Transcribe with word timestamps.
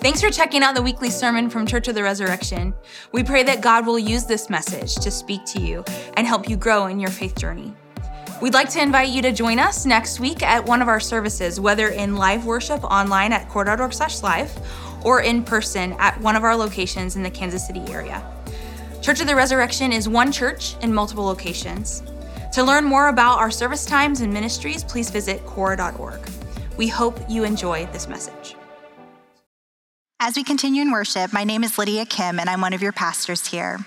Thanks 0.00 0.20
for 0.20 0.30
checking 0.30 0.62
out 0.62 0.76
the 0.76 0.82
weekly 0.82 1.10
sermon 1.10 1.50
from 1.50 1.66
Church 1.66 1.88
of 1.88 1.96
the 1.96 2.04
Resurrection. 2.04 2.72
We 3.10 3.24
pray 3.24 3.42
that 3.42 3.60
God 3.60 3.84
will 3.84 3.98
use 3.98 4.26
this 4.26 4.48
message 4.48 4.94
to 4.94 5.10
speak 5.10 5.44
to 5.46 5.60
you 5.60 5.82
and 6.16 6.24
help 6.24 6.48
you 6.48 6.56
grow 6.56 6.86
in 6.86 7.00
your 7.00 7.10
faith 7.10 7.36
journey. 7.36 7.74
We'd 8.40 8.54
like 8.54 8.70
to 8.70 8.80
invite 8.80 9.08
you 9.08 9.22
to 9.22 9.32
join 9.32 9.58
us 9.58 9.84
next 9.84 10.20
week 10.20 10.44
at 10.44 10.64
one 10.64 10.80
of 10.80 10.86
our 10.86 11.00
services, 11.00 11.58
whether 11.58 11.88
in 11.88 12.14
live 12.14 12.46
worship 12.46 12.84
online 12.84 13.32
at 13.32 13.48
cor.org 13.48 13.92
slash 13.92 14.22
live 14.22 14.56
or 15.04 15.22
in 15.22 15.42
person 15.42 15.94
at 15.98 16.18
one 16.20 16.36
of 16.36 16.44
our 16.44 16.54
locations 16.54 17.16
in 17.16 17.24
the 17.24 17.30
Kansas 17.30 17.66
City 17.66 17.82
area. 17.88 18.24
Church 19.02 19.20
of 19.20 19.26
the 19.26 19.34
Resurrection 19.34 19.92
is 19.92 20.08
one 20.08 20.30
church 20.30 20.76
in 20.80 20.94
multiple 20.94 21.24
locations. 21.24 22.04
To 22.52 22.62
learn 22.62 22.84
more 22.84 23.08
about 23.08 23.38
our 23.38 23.50
service 23.50 23.84
times 23.84 24.20
and 24.20 24.32
ministries, 24.32 24.84
please 24.84 25.10
visit 25.10 25.44
cor.org. 25.44 26.20
We 26.76 26.86
hope 26.86 27.18
you 27.28 27.42
enjoy 27.42 27.86
this 27.86 28.06
message. 28.06 28.54
As 30.20 30.34
we 30.34 30.42
continue 30.42 30.82
in 30.82 30.90
worship, 30.90 31.32
my 31.32 31.44
name 31.44 31.62
is 31.62 31.78
Lydia 31.78 32.04
Kim, 32.04 32.40
and 32.40 32.50
I'm 32.50 32.60
one 32.60 32.72
of 32.72 32.82
your 32.82 32.90
pastors 32.90 33.46
here. 33.46 33.78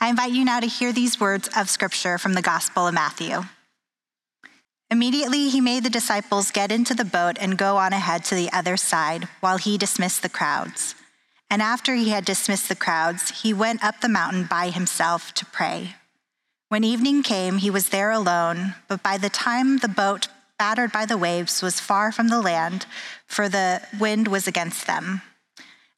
I 0.00 0.08
invite 0.08 0.30
you 0.30 0.44
now 0.44 0.60
to 0.60 0.68
hear 0.68 0.92
these 0.92 1.18
words 1.18 1.48
of 1.56 1.68
scripture 1.68 2.16
from 2.16 2.34
the 2.34 2.42
Gospel 2.42 2.86
of 2.86 2.94
Matthew. 2.94 3.42
Immediately, 4.88 5.48
he 5.48 5.60
made 5.60 5.82
the 5.82 5.90
disciples 5.90 6.52
get 6.52 6.70
into 6.70 6.94
the 6.94 7.04
boat 7.04 7.36
and 7.40 7.58
go 7.58 7.76
on 7.76 7.92
ahead 7.92 8.24
to 8.26 8.36
the 8.36 8.52
other 8.52 8.76
side 8.76 9.26
while 9.40 9.56
he 9.56 9.76
dismissed 9.76 10.22
the 10.22 10.28
crowds. 10.28 10.94
And 11.50 11.60
after 11.60 11.96
he 11.96 12.10
had 12.10 12.24
dismissed 12.24 12.68
the 12.68 12.76
crowds, 12.76 13.42
he 13.42 13.52
went 13.52 13.82
up 13.82 14.00
the 14.00 14.08
mountain 14.08 14.44
by 14.44 14.70
himself 14.70 15.34
to 15.34 15.46
pray. 15.46 15.96
When 16.68 16.84
evening 16.84 17.24
came, 17.24 17.58
he 17.58 17.68
was 17.68 17.88
there 17.88 18.12
alone, 18.12 18.76
but 18.86 19.02
by 19.02 19.18
the 19.18 19.28
time 19.28 19.78
the 19.78 19.88
boat, 19.88 20.28
battered 20.56 20.92
by 20.92 21.04
the 21.04 21.18
waves, 21.18 21.62
was 21.62 21.80
far 21.80 22.12
from 22.12 22.28
the 22.28 22.40
land, 22.40 22.86
for 23.26 23.48
the 23.48 23.82
wind 23.98 24.28
was 24.28 24.46
against 24.46 24.86
them. 24.86 25.22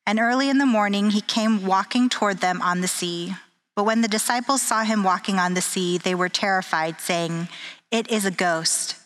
And 0.07 0.21
early 0.21 0.49
in 0.49 0.59
the 0.59 0.67
morning, 0.67 1.11
he 1.11 1.21
came 1.21 1.67
walking 1.67 2.09
toward 2.09 2.39
them 2.39 2.63
on 2.63 2.81
the 2.81 2.89
sea. 2.89 3.35
But 3.75 3.85
when 3.85 4.03
the 4.03 4.09
disciples 4.09 4.63
saw 4.63 4.85
him 4.85 5.03
walking 5.03 5.39
on 5.39 5.55
the 5.55 5.61
sea, 5.61 5.99
they 5.99 6.15
were 6.15 6.29
terrified, 6.29 7.01
saying, 7.01 7.49
It 7.91 8.11
is 8.11 8.25
a 8.25 8.31
ghost. 8.31 8.97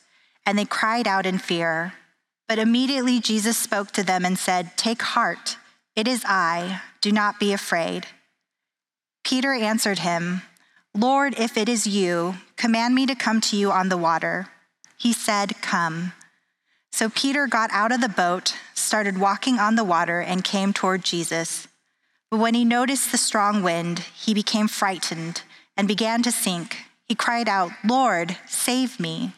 And 0.45 0.59
they 0.59 0.67
cried 0.67 1.09
out 1.09 1.27
in 1.27 1.39
fear. 1.39 1.95
But 2.47 2.59
immediately 2.59 3.19
Jesus 3.19 3.57
spoke 3.57 3.93
to 3.93 4.03
them 4.03 4.25
and 4.25 4.39
said, 4.39 4.77
Take 4.77 5.03
heart, 5.03 5.57
it 5.97 6.07
is 6.07 6.23
I, 6.27 6.83
do 7.01 7.13
not 7.13 7.41
be 7.41 7.53
afraid. 7.53 8.07
Peter 9.25 9.53
answered 9.53 10.01
him, 10.01 10.43
Lord, 10.95 11.39
if 11.39 11.57
it 11.57 11.69
is 11.69 11.87
you, 11.87 12.35
command 12.57 12.95
me 12.95 13.07
to 13.07 13.15
come 13.15 13.41
to 13.43 13.57
you 13.57 13.71
on 13.71 13.89
the 13.89 13.97
water. 13.97 14.49
He 14.97 15.13
said, 15.13 15.63
Come. 15.63 16.13
So 16.91 17.09
Peter 17.09 17.47
got 17.47 17.71
out 17.73 17.93
of 17.93 18.01
the 18.01 18.09
boat, 18.09 18.55
started 18.75 19.19
walking 19.19 19.59
on 19.59 19.77
the 19.77 19.85
water, 19.85 20.21
and 20.21 20.45
came 20.45 20.73
toward 20.73 21.05
Jesus. 21.05 21.69
But 22.31 22.41
when 22.41 22.55
he 22.55 22.65
noticed 22.65 23.11
the 23.11 23.19
strong 23.19 23.63
wind, 23.63 24.01
he 24.01 24.35
became 24.35 24.69
frightened 24.69 25.43
and 25.77 25.89
began 25.89 26.23
to 26.23 26.33
sink. 26.33 26.85
He 27.07 27.15
cried 27.15 27.49
out, 27.49 27.73
Lord, 27.85 28.37
save 28.47 29.01
me. 29.01 29.33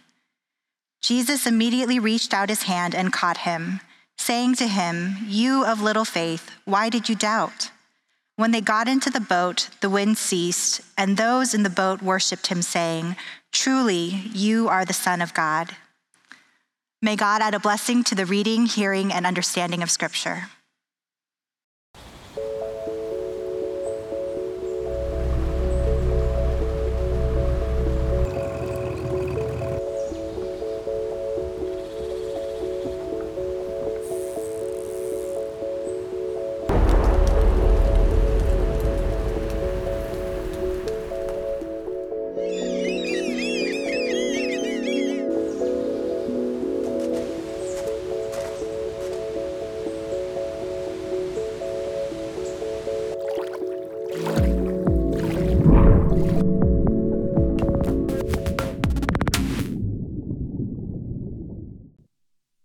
Jesus 1.01 1.47
immediately 1.47 1.99
reached 1.99 2.33
out 2.35 2.49
his 2.49 2.65
hand 2.65 2.95
and 2.95 3.13
caught 3.13 3.39
him, 3.39 3.81
saying 4.19 4.57
to 4.57 4.67
him, 4.69 5.17
You 5.27 5.65
of 5.65 5.81
little 5.81 6.05
faith, 6.05 6.51
why 6.65 6.89
did 6.89 7.09
you 7.09 7.15
doubt? 7.15 7.71
When 8.37 8.51
they 8.51 8.61
got 8.61 8.89
into 8.89 9.11
the 9.11 9.21
boat, 9.21 9.69
the 9.81 9.91
wind 9.91 10.19
ceased, 10.19 10.81
and 10.97 11.17
those 11.17 11.55
in 11.55 11.63
the 11.63 11.71
boat 11.71 12.03
worshiped 12.03 12.49
him, 12.49 12.63
saying, 12.63 13.17
Truly, 13.53 14.05
you 14.33 14.69
are 14.69 14.85
the 14.85 14.93
Son 14.93 15.21
of 15.21 15.35
God. 15.35 15.77
May 17.05 17.17
God 17.17 17.43
add 17.43 17.53
a 17.53 17.59
blessing 17.59 18.05
to 18.05 18.15
the 18.15 18.25
reading, 18.25 18.67
hearing, 18.67 19.13
and 19.13 19.27
understanding 19.27 19.83
of 19.83 19.91
Scripture. 19.91 20.45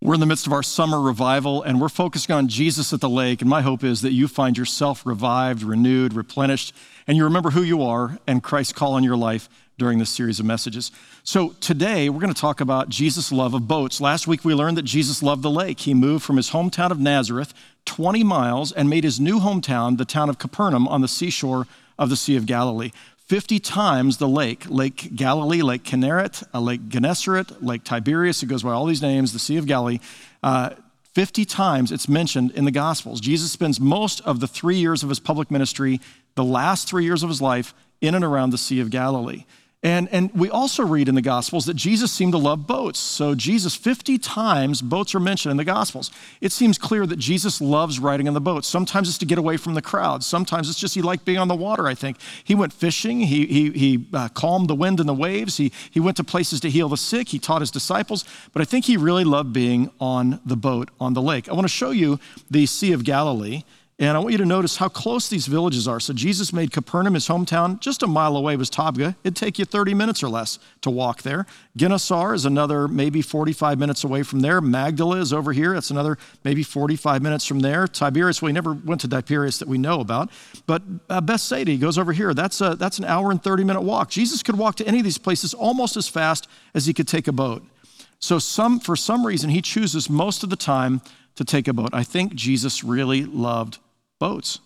We're 0.08 0.14
in 0.14 0.20
the 0.20 0.26
midst 0.26 0.46
of 0.46 0.54
our 0.54 0.62
summer 0.62 0.98
revival, 0.98 1.62
and 1.62 1.82
we're 1.82 1.90
focusing 1.90 2.34
on 2.34 2.48
Jesus 2.48 2.94
at 2.94 3.02
the 3.02 3.10
lake. 3.10 3.42
And 3.42 3.50
my 3.50 3.60
hope 3.60 3.84
is 3.84 4.00
that 4.00 4.12
you 4.12 4.26
find 4.26 4.56
yourself 4.56 5.04
revived, 5.04 5.62
renewed, 5.62 6.14
replenished, 6.14 6.74
and 7.06 7.14
you 7.14 7.24
remember 7.24 7.50
who 7.50 7.62
you 7.62 7.82
are 7.82 8.18
and 8.26 8.42
Christ's 8.42 8.72
call 8.72 8.94
on 8.94 9.04
your 9.04 9.18
life 9.18 9.50
during 9.76 9.98
this 9.98 10.08
series 10.08 10.40
of 10.40 10.46
messages. 10.46 10.92
So 11.24 11.50
today, 11.60 12.08
we're 12.08 12.22
going 12.22 12.32
to 12.32 12.40
talk 12.40 12.62
about 12.62 12.88
Jesus' 12.88 13.30
love 13.30 13.52
of 13.52 13.68
boats. 13.68 14.00
Last 14.00 14.26
week, 14.26 14.46
we 14.46 14.54
learned 14.54 14.78
that 14.78 14.84
Jesus 14.84 15.22
loved 15.22 15.42
the 15.42 15.50
lake. 15.50 15.80
He 15.80 15.92
moved 15.92 16.24
from 16.24 16.38
his 16.38 16.52
hometown 16.52 16.90
of 16.90 16.98
Nazareth 16.98 17.52
20 17.84 18.24
miles 18.24 18.72
and 18.72 18.88
made 18.88 19.04
his 19.04 19.20
new 19.20 19.40
hometown 19.40 19.98
the 19.98 20.06
town 20.06 20.30
of 20.30 20.38
Capernaum 20.38 20.88
on 20.88 21.02
the 21.02 21.06
seashore 21.06 21.66
of 21.98 22.08
the 22.08 22.16
Sea 22.16 22.36
of 22.36 22.46
Galilee. 22.46 22.92
50 23.28 23.60
times 23.60 24.16
the 24.16 24.26
lake, 24.26 24.64
Lake 24.70 25.14
Galilee, 25.14 25.60
Lake 25.60 25.82
Kinneret, 25.84 26.42
uh, 26.54 26.60
Lake 26.60 26.88
Gennesaret, 26.88 27.62
Lake 27.62 27.84
Tiberias, 27.84 28.42
it 28.42 28.46
goes 28.46 28.62
by 28.62 28.72
all 28.72 28.86
these 28.86 29.02
names, 29.02 29.34
the 29.34 29.38
Sea 29.38 29.58
of 29.58 29.66
Galilee. 29.66 29.98
Uh, 30.42 30.70
50 31.12 31.44
times 31.44 31.92
it's 31.92 32.08
mentioned 32.08 32.52
in 32.52 32.64
the 32.64 32.70
Gospels. 32.70 33.20
Jesus 33.20 33.52
spends 33.52 33.78
most 33.78 34.22
of 34.22 34.40
the 34.40 34.46
three 34.46 34.76
years 34.76 35.02
of 35.02 35.10
his 35.10 35.20
public 35.20 35.50
ministry, 35.50 36.00
the 36.36 36.44
last 36.44 36.88
three 36.88 37.04
years 37.04 37.22
of 37.22 37.28
his 37.28 37.42
life, 37.42 37.74
in 38.00 38.14
and 38.14 38.24
around 38.24 38.50
the 38.50 38.58
Sea 38.58 38.80
of 38.80 38.88
Galilee. 38.88 39.44
And, 39.84 40.08
and 40.10 40.32
we 40.34 40.50
also 40.50 40.84
read 40.84 41.08
in 41.08 41.14
the 41.14 41.22
Gospels 41.22 41.64
that 41.66 41.74
Jesus 41.74 42.10
seemed 42.10 42.32
to 42.32 42.38
love 42.38 42.66
boats. 42.66 42.98
So, 42.98 43.36
Jesus, 43.36 43.76
50 43.76 44.18
times 44.18 44.82
boats 44.82 45.14
are 45.14 45.20
mentioned 45.20 45.52
in 45.52 45.56
the 45.56 45.64
Gospels. 45.64 46.10
It 46.40 46.50
seems 46.50 46.78
clear 46.78 47.06
that 47.06 47.20
Jesus 47.20 47.60
loves 47.60 48.00
riding 48.00 48.26
on 48.26 48.34
the 48.34 48.40
boat. 48.40 48.64
Sometimes 48.64 49.08
it's 49.08 49.18
to 49.18 49.24
get 49.24 49.38
away 49.38 49.56
from 49.56 49.74
the 49.74 49.82
crowd. 49.82 50.24
Sometimes 50.24 50.68
it's 50.68 50.80
just 50.80 50.96
he 50.96 51.02
liked 51.02 51.24
being 51.24 51.38
on 51.38 51.46
the 51.46 51.54
water, 51.54 51.86
I 51.86 51.94
think. 51.94 52.16
He 52.42 52.56
went 52.56 52.72
fishing, 52.72 53.20
he, 53.20 53.46
he, 53.46 53.70
he 53.70 54.06
uh, 54.12 54.28
calmed 54.30 54.68
the 54.68 54.74
wind 54.74 54.98
and 54.98 55.08
the 55.08 55.14
waves, 55.14 55.58
he, 55.58 55.70
he 55.92 56.00
went 56.00 56.16
to 56.16 56.24
places 56.24 56.58
to 56.60 56.70
heal 56.70 56.88
the 56.88 56.96
sick, 56.96 57.28
he 57.28 57.38
taught 57.38 57.60
his 57.60 57.70
disciples. 57.70 58.24
But 58.52 58.62
I 58.62 58.64
think 58.64 58.86
he 58.86 58.96
really 58.96 59.24
loved 59.24 59.52
being 59.52 59.92
on 60.00 60.40
the 60.44 60.56
boat 60.56 60.90
on 60.98 61.14
the 61.14 61.22
lake. 61.22 61.48
I 61.48 61.52
want 61.52 61.66
to 61.66 61.72
show 61.72 61.92
you 61.92 62.18
the 62.50 62.66
Sea 62.66 62.92
of 62.92 63.04
Galilee. 63.04 63.62
And 64.00 64.16
I 64.16 64.20
want 64.20 64.30
you 64.30 64.38
to 64.38 64.46
notice 64.46 64.76
how 64.76 64.88
close 64.88 65.28
these 65.28 65.48
villages 65.48 65.88
are. 65.88 65.98
So 65.98 66.12
Jesus 66.12 66.52
made 66.52 66.70
Capernaum 66.70 67.14
his 67.14 67.26
hometown. 67.26 67.80
Just 67.80 68.04
a 68.04 68.06
mile 68.06 68.36
away 68.36 68.54
was 68.54 68.70
Tabgha. 68.70 69.16
It'd 69.24 69.34
take 69.34 69.58
you 69.58 69.64
30 69.64 69.92
minutes 69.92 70.22
or 70.22 70.28
less 70.28 70.60
to 70.82 70.90
walk 70.90 71.22
there. 71.22 71.46
Gennesar 71.76 72.32
is 72.32 72.44
another 72.44 72.86
maybe 72.86 73.22
45 73.22 73.76
minutes 73.76 74.04
away 74.04 74.22
from 74.22 74.38
there. 74.38 74.60
Magdala 74.60 75.16
is 75.16 75.32
over 75.32 75.52
here. 75.52 75.74
That's 75.74 75.90
another 75.90 76.16
maybe 76.44 76.62
45 76.62 77.22
minutes 77.22 77.44
from 77.44 77.58
there. 77.58 77.88
Tiberias, 77.88 78.40
we 78.40 78.52
never 78.52 78.72
went 78.72 79.00
to 79.00 79.08
Tiberias 79.08 79.58
that 79.58 79.66
we 79.66 79.78
know 79.78 79.98
about. 79.98 80.30
But 80.66 80.82
uh, 81.10 81.20
Bethsaida 81.20 81.76
goes 81.76 81.98
over 81.98 82.12
here. 82.12 82.32
That's, 82.34 82.60
a, 82.60 82.76
that's 82.76 83.00
an 83.00 83.04
hour 83.04 83.32
and 83.32 83.42
30 83.42 83.64
minute 83.64 83.82
walk. 83.82 84.10
Jesus 84.10 84.44
could 84.44 84.56
walk 84.56 84.76
to 84.76 84.86
any 84.86 84.98
of 84.98 85.04
these 85.04 85.18
places 85.18 85.54
almost 85.54 85.96
as 85.96 86.06
fast 86.06 86.46
as 86.72 86.86
he 86.86 86.94
could 86.94 87.08
take 87.08 87.26
a 87.26 87.32
boat. 87.32 87.64
So 88.20 88.38
some, 88.38 88.78
for 88.78 88.94
some 88.94 89.26
reason, 89.26 89.50
he 89.50 89.60
chooses 89.60 90.08
most 90.08 90.44
of 90.44 90.50
the 90.50 90.56
time 90.56 91.02
to 91.34 91.44
take 91.44 91.66
a 91.66 91.72
boat. 91.72 91.90
I 91.92 92.04
think 92.04 92.36
Jesus 92.36 92.84
really 92.84 93.24
loved 93.24 93.78
boats. 94.18 94.60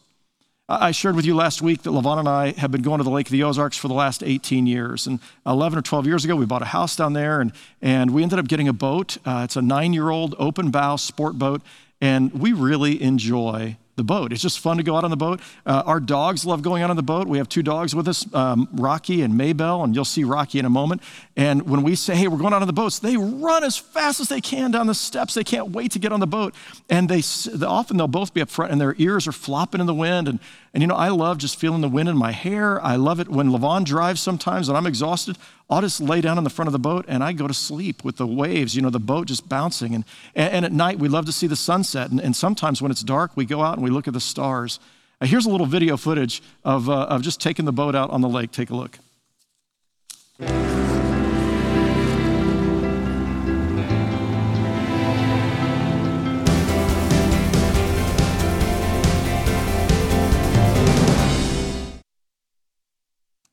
I 0.69 0.93
shared 0.93 1.17
with 1.17 1.27
you 1.27 1.35
last 1.35 1.61
week 1.61 1.83
that 1.83 1.91
LaVon 1.91 2.21
and 2.21 2.29
I 2.29 2.53
have 2.53 2.71
been 2.71 2.83
going 2.83 2.99
to 2.99 3.05
the 3.05 3.11
Lake 3.11 3.27
of 3.27 3.33
the 3.33 3.43
Ozarks 3.43 3.77
for 3.77 3.89
the 3.89 3.95
last 3.95 4.23
18 4.23 4.67
years. 4.67 5.07
And 5.07 5.19
11 5.47 5.79
or 5.79 5.83
12 5.83 6.07
years 6.07 6.25
ago, 6.25 6.37
we 6.37 6.47
bought 6.47 6.63
a 6.63 6.67
house 6.67 6.97
down 6.97 7.13
there 7.13 7.41
and, 7.41 7.53
and 7.83 8.13
we 8.13 8.23
ended 8.23 8.39
up 8.39 8.49
getting 8.49 8.69
a 8.69 8.73
boat. 8.73 9.19
Uh, 9.27 9.43
it's 9.45 9.57
a 9.57 9.63
nine 9.63 9.93
year 9.93 10.09
old 10.09 10.35
open 10.39 10.71
bow 10.71 10.97
sport 10.97 11.39
boat. 11.39 11.63
And 12.01 12.33
we 12.33 12.53
really 12.53 13.03
enjoy 13.03 13.77
the 13.97 14.05
boat. 14.05 14.33
It's 14.33 14.41
just 14.41 14.59
fun 14.61 14.79
to 14.79 14.83
go 14.83 14.97
out 14.97 15.05
on 15.05 15.11
the 15.11 15.17
boat. 15.17 15.41
Uh, 15.67 15.83
our 15.85 16.01
dogs 16.01 16.47
love 16.47 16.63
going 16.63 16.83
out 16.83 16.91
on 16.91 16.97
the 16.97 17.03
boat. 17.03 17.29
We 17.29 17.39
have 17.39 17.49
two 17.49 17.63
dogs 17.63 17.95
with 17.95 18.09
us, 18.09 18.27
um, 18.35 18.69
Rocky 18.73 19.21
and 19.23 19.35
Maybell, 19.35 19.85
and 19.85 19.95
you'll 19.95 20.07
see 20.07 20.25
Rocky 20.25 20.59
in 20.59 20.65
a 20.65 20.71
moment. 20.71 21.03
And 21.37 21.69
when 21.69 21.83
we 21.83 21.95
say, 21.95 22.15
hey, 22.17 22.29
we're 22.29 22.39
going 22.39 22.55
out 22.55 22.63
on 22.63 22.67
the 22.67 22.73
boats, 22.73 22.99
they 22.99 23.17
run 23.17 23.65
as 23.65 23.77
fast 23.77 24.21
as 24.21 24.29
they 24.29 24.41
can 24.41 24.71
down 24.71 24.87
the 24.87 24.95
steps. 24.95 25.35
They 25.35 25.45
can't 25.45 25.71
wait 25.71 25.93
to 25.93 25.99
get 25.99 26.11
on 26.11 26.21
the 26.21 26.27
boat. 26.27 26.55
And 26.89 27.09
they 27.09 27.23
often 27.67 27.99
they'll 27.99 28.09
both 28.09 28.33
be 28.33 28.41
up 28.41 28.51
front 28.51 28.73
and 28.73 28.81
their 28.81 28.95
ears 28.99 29.29
are 29.29 29.33
flopping 29.33 29.81
in 29.81 29.87
the 29.87 29.95
wind. 29.95 30.27
And 30.27 30.41
And 30.75 30.83
you 30.83 30.87
know, 30.87 30.95
I 30.95 31.09
love 31.09 31.37
just 31.37 31.59
feeling 31.59 31.83
the 31.83 31.89
wind 31.89 32.09
in 32.09 32.17
my 32.17 32.33
hair. 32.33 32.83
I 32.83 32.97
love 32.97 33.21
it 33.21 33.29
when 33.29 33.51
LaVon 33.51 33.85
drives 33.85 34.21
sometimes 34.21 34.69
and 34.69 34.77
I'm 34.77 34.87
exhausted. 34.87 35.37
I'll 35.69 35.83
just 35.83 36.01
lay 36.01 36.23
down 36.23 36.39
in 36.39 36.45
the 36.45 36.51
front 36.51 36.69
of 36.69 36.73
the 36.73 36.79
boat 36.79 37.05
and 37.09 37.23
I 37.23 37.35
go 37.35 37.47
to 37.47 37.53
sleep 37.53 38.03
with 38.05 38.17
the 38.17 38.27
waves, 38.27 38.75
you 38.75 38.81
know, 38.81 38.89
the 38.89 38.99
boat 38.99 39.27
just 39.27 39.49
bouncing. 39.49 39.95
And, 39.95 40.05
and, 40.35 40.65
at 40.65 40.73
night, 40.73 40.99
we 40.99 41.09
love 41.09 41.27
to 41.27 41.33
see 41.33 41.47
the 41.47 41.57
sunset. 41.57 42.11
And, 42.11 42.21
and 42.21 42.35
sometimes 42.35 42.81
when 42.81 42.91
it's 42.91 43.03
dark, 43.03 43.33
we 43.37 43.45
go 43.45 43.63
out 43.63 43.75
and 43.75 43.85
we 43.85 43.91
look 43.91 44.09
at 44.09 44.15
the 44.15 44.21
stars. 44.21 44.81
Uh, 45.21 45.27
here's 45.27 45.45
a 45.45 45.51
little 45.51 45.67
video 45.67 45.99
footage 45.99 46.43
of, 46.65 46.89
uh, 46.89 47.03
of 47.03 47.21
just 47.21 47.41
taking 47.41 47.67
the 47.67 47.73
boat 47.73 47.95
out 47.95 48.09
on 48.11 48.23
the 48.23 48.29
lake. 48.29 48.51
Take 48.51 48.71
a 48.71 48.75
look. 48.75 48.99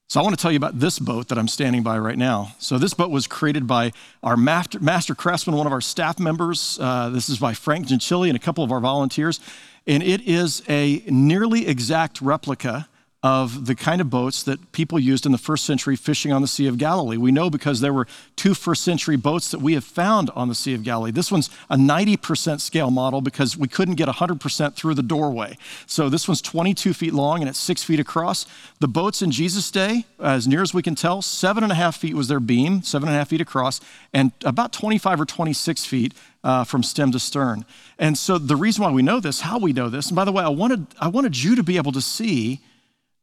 So 0.09 0.19
I 0.19 0.23
want 0.23 0.35
to 0.35 0.41
tell 0.41 0.51
you 0.51 0.57
about 0.57 0.79
this 0.79 0.97
boat 0.97 1.27
that 1.27 1.37
I'm 1.37 1.47
standing 1.47 1.83
by 1.83 1.99
right 1.99 2.17
now. 2.17 2.55
So 2.57 2.79
this 2.79 2.95
boat 2.95 3.11
was 3.11 3.27
created 3.27 3.67
by 3.67 3.91
our 4.23 4.35
master, 4.35 4.79
master 4.79 5.13
craftsman, 5.13 5.55
one 5.55 5.67
of 5.67 5.71
our 5.71 5.81
staff 5.81 6.17
members. 6.17 6.79
Uh, 6.81 7.11
this 7.11 7.29
is 7.29 7.37
by 7.37 7.53
Frank 7.53 7.85
Gentili 7.85 8.27
and 8.27 8.35
a 8.35 8.39
couple 8.39 8.63
of 8.63 8.71
our 8.71 8.79
volunteers. 8.79 9.39
And 9.85 10.01
it 10.01 10.21
is 10.21 10.63
a 10.67 11.03
nearly 11.05 11.67
exact 11.67 12.21
replica 12.23 12.87
of 13.21 13.65
the 13.65 13.75
kind 13.75 13.99
of 13.99 14.09
boats 14.09 14.43
that 14.43 14.71
people 14.71 14.97
used 14.97 15.25
in 15.25 15.33
the 15.33 15.37
first 15.37 15.65
century 15.65 15.97
fishing 15.97 16.31
on 16.31 16.41
the 16.41 16.47
Sea 16.47 16.67
of 16.67 16.77
Galilee. 16.77 17.17
We 17.17 17.33
know 17.33 17.49
because 17.49 17.81
there 17.81 17.91
were 17.91 18.07
two 18.37 18.53
first 18.53 18.81
century 18.81 19.17
boats 19.17 19.51
that 19.51 19.59
we 19.59 19.73
have 19.73 19.83
found 19.83 20.29
on 20.37 20.47
the 20.47 20.55
Sea 20.55 20.73
of 20.73 20.83
Galilee. 20.83 21.11
This 21.11 21.29
one's 21.29 21.49
a 21.69 21.75
90% 21.75 22.61
scale 22.61 22.91
model 22.91 23.19
because 23.19 23.57
we 23.57 23.67
couldn't 23.67 23.95
get 23.95 24.07
100% 24.07 24.73
through 24.73 24.93
the 24.93 25.03
doorway. 25.03 25.57
So 25.85 26.07
this 26.07 26.29
one's 26.29 26.41
22 26.41 26.93
feet 26.93 27.13
long 27.13 27.41
and 27.41 27.49
it's 27.49 27.59
six 27.59 27.83
feet 27.83 27.99
across. 27.99 28.45
The 28.79 28.87
boats 28.87 29.21
in 29.21 29.31
Jesus' 29.31 29.69
day, 29.69 30.05
as 30.21 30.47
near 30.47 30.61
as 30.61 30.73
we 30.73 30.81
can 30.81 30.95
tell, 30.95 31.21
seven 31.21 31.61
and 31.61 31.73
a 31.73 31.75
half 31.75 31.97
feet 31.97 32.13
was 32.13 32.29
their 32.29 32.39
beam, 32.39 32.83
seven 32.83 33.09
and 33.09 33.15
a 33.17 33.19
half 33.19 33.29
feet 33.29 33.41
across, 33.41 33.81
and 34.13 34.31
about 34.45 34.71
25 34.71 35.19
or 35.19 35.25
26 35.25 35.85
feet 35.85 36.13
uh, 36.41 36.63
from 36.63 36.83
stem 36.83 37.11
to 37.11 37.19
stern. 37.19 37.65
And 37.97 38.17
so 38.17 38.37
the 38.37 38.55
reason 38.55 38.85
why 38.85 38.91
we 38.91 39.01
know 39.01 39.19
this, 39.19 39.41
how 39.41 39.59
we 39.59 39.73
know 39.73 39.89
this, 39.89 40.07
and 40.07 40.15
by 40.15 40.23
the 40.23 40.31
way, 40.31 40.41
I 40.41 40.47
wanted, 40.47 40.87
I 41.01 41.09
wanted 41.09 41.43
you 41.43 41.57
to 41.57 41.63
be 41.63 41.75
able 41.75 41.91
to 41.91 42.01
see 42.01 42.61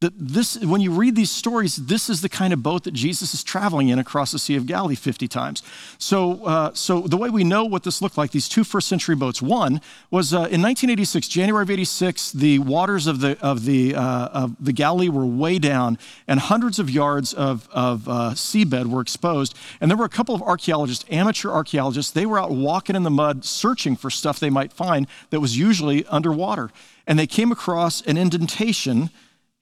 that 0.00 0.12
this, 0.18 0.58
when 0.58 0.82
you 0.82 0.90
read 0.90 1.16
these 1.16 1.30
stories, 1.30 1.76
this 1.76 2.10
is 2.10 2.20
the 2.20 2.28
kind 2.28 2.52
of 2.52 2.62
boat 2.62 2.84
that 2.84 2.92
Jesus 2.92 3.32
is 3.32 3.42
traveling 3.42 3.88
in 3.88 3.98
across 3.98 4.30
the 4.30 4.38
Sea 4.38 4.54
of 4.54 4.66
Galilee 4.66 4.94
50 4.94 5.26
times. 5.26 5.62
So, 5.96 6.44
uh, 6.44 6.74
so 6.74 7.00
the 7.00 7.16
way 7.16 7.30
we 7.30 7.44
know 7.44 7.64
what 7.64 7.82
this 7.82 8.02
looked 8.02 8.18
like, 8.18 8.30
these 8.30 8.46
two 8.46 8.62
first 8.62 8.88
century 8.88 9.16
boats, 9.16 9.40
one 9.40 9.80
was 10.10 10.34
uh, 10.34 10.36
in 10.36 10.60
1986, 10.60 11.28
January 11.28 11.62
of 11.62 11.70
86, 11.70 12.32
the 12.32 12.58
waters 12.58 13.06
of 13.06 13.20
the, 13.20 13.40
of 13.40 13.64
the, 13.64 13.94
uh, 13.94 14.26
of 14.26 14.56
the 14.60 14.72
Galilee 14.74 15.08
were 15.08 15.24
way 15.24 15.58
down 15.58 15.96
and 16.28 16.40
hundreds 16.40 16.78
of 16.78 16.90
yards 16.90 17.32
of, 17.32 17.66
of 17.72 18.06
uh, 18.06 18.32
seabed 18.34 18.86
were 18.86 19.00
exposed. 19.00 19.56
And 19.80 19.90
there 19.90 19.96
were 19.96 20.04
a 20.04 20.10
couple 20.10 20.34
of 20.34 20.42
archaeologists, 20.42 21.06
amateur 21.10 21.48
archaeologists, 21.48 22.12
they 22.12 22.26
were 22.26 22.38
out 22.38 22.50
walking 22.50 22.96
in 22.96 23.02
the 23.02 23.10
mud 23.10 23.46
searching 23.46 23.96
for 23.96 24.10
stuff 24.10 24.40
they 24.40 24.50
might 24.50 24.74
find 24.74 25.06
that 25.30 25.40
was 25.40 25.58
usually 25.58 26.04
underwater. 26.08 26.70
And 27.06 27.18
they 27.18 27.26
came 27.26 27.50
across 27.50 28.02
an 28.02 28.18
indentation 28.18 29.08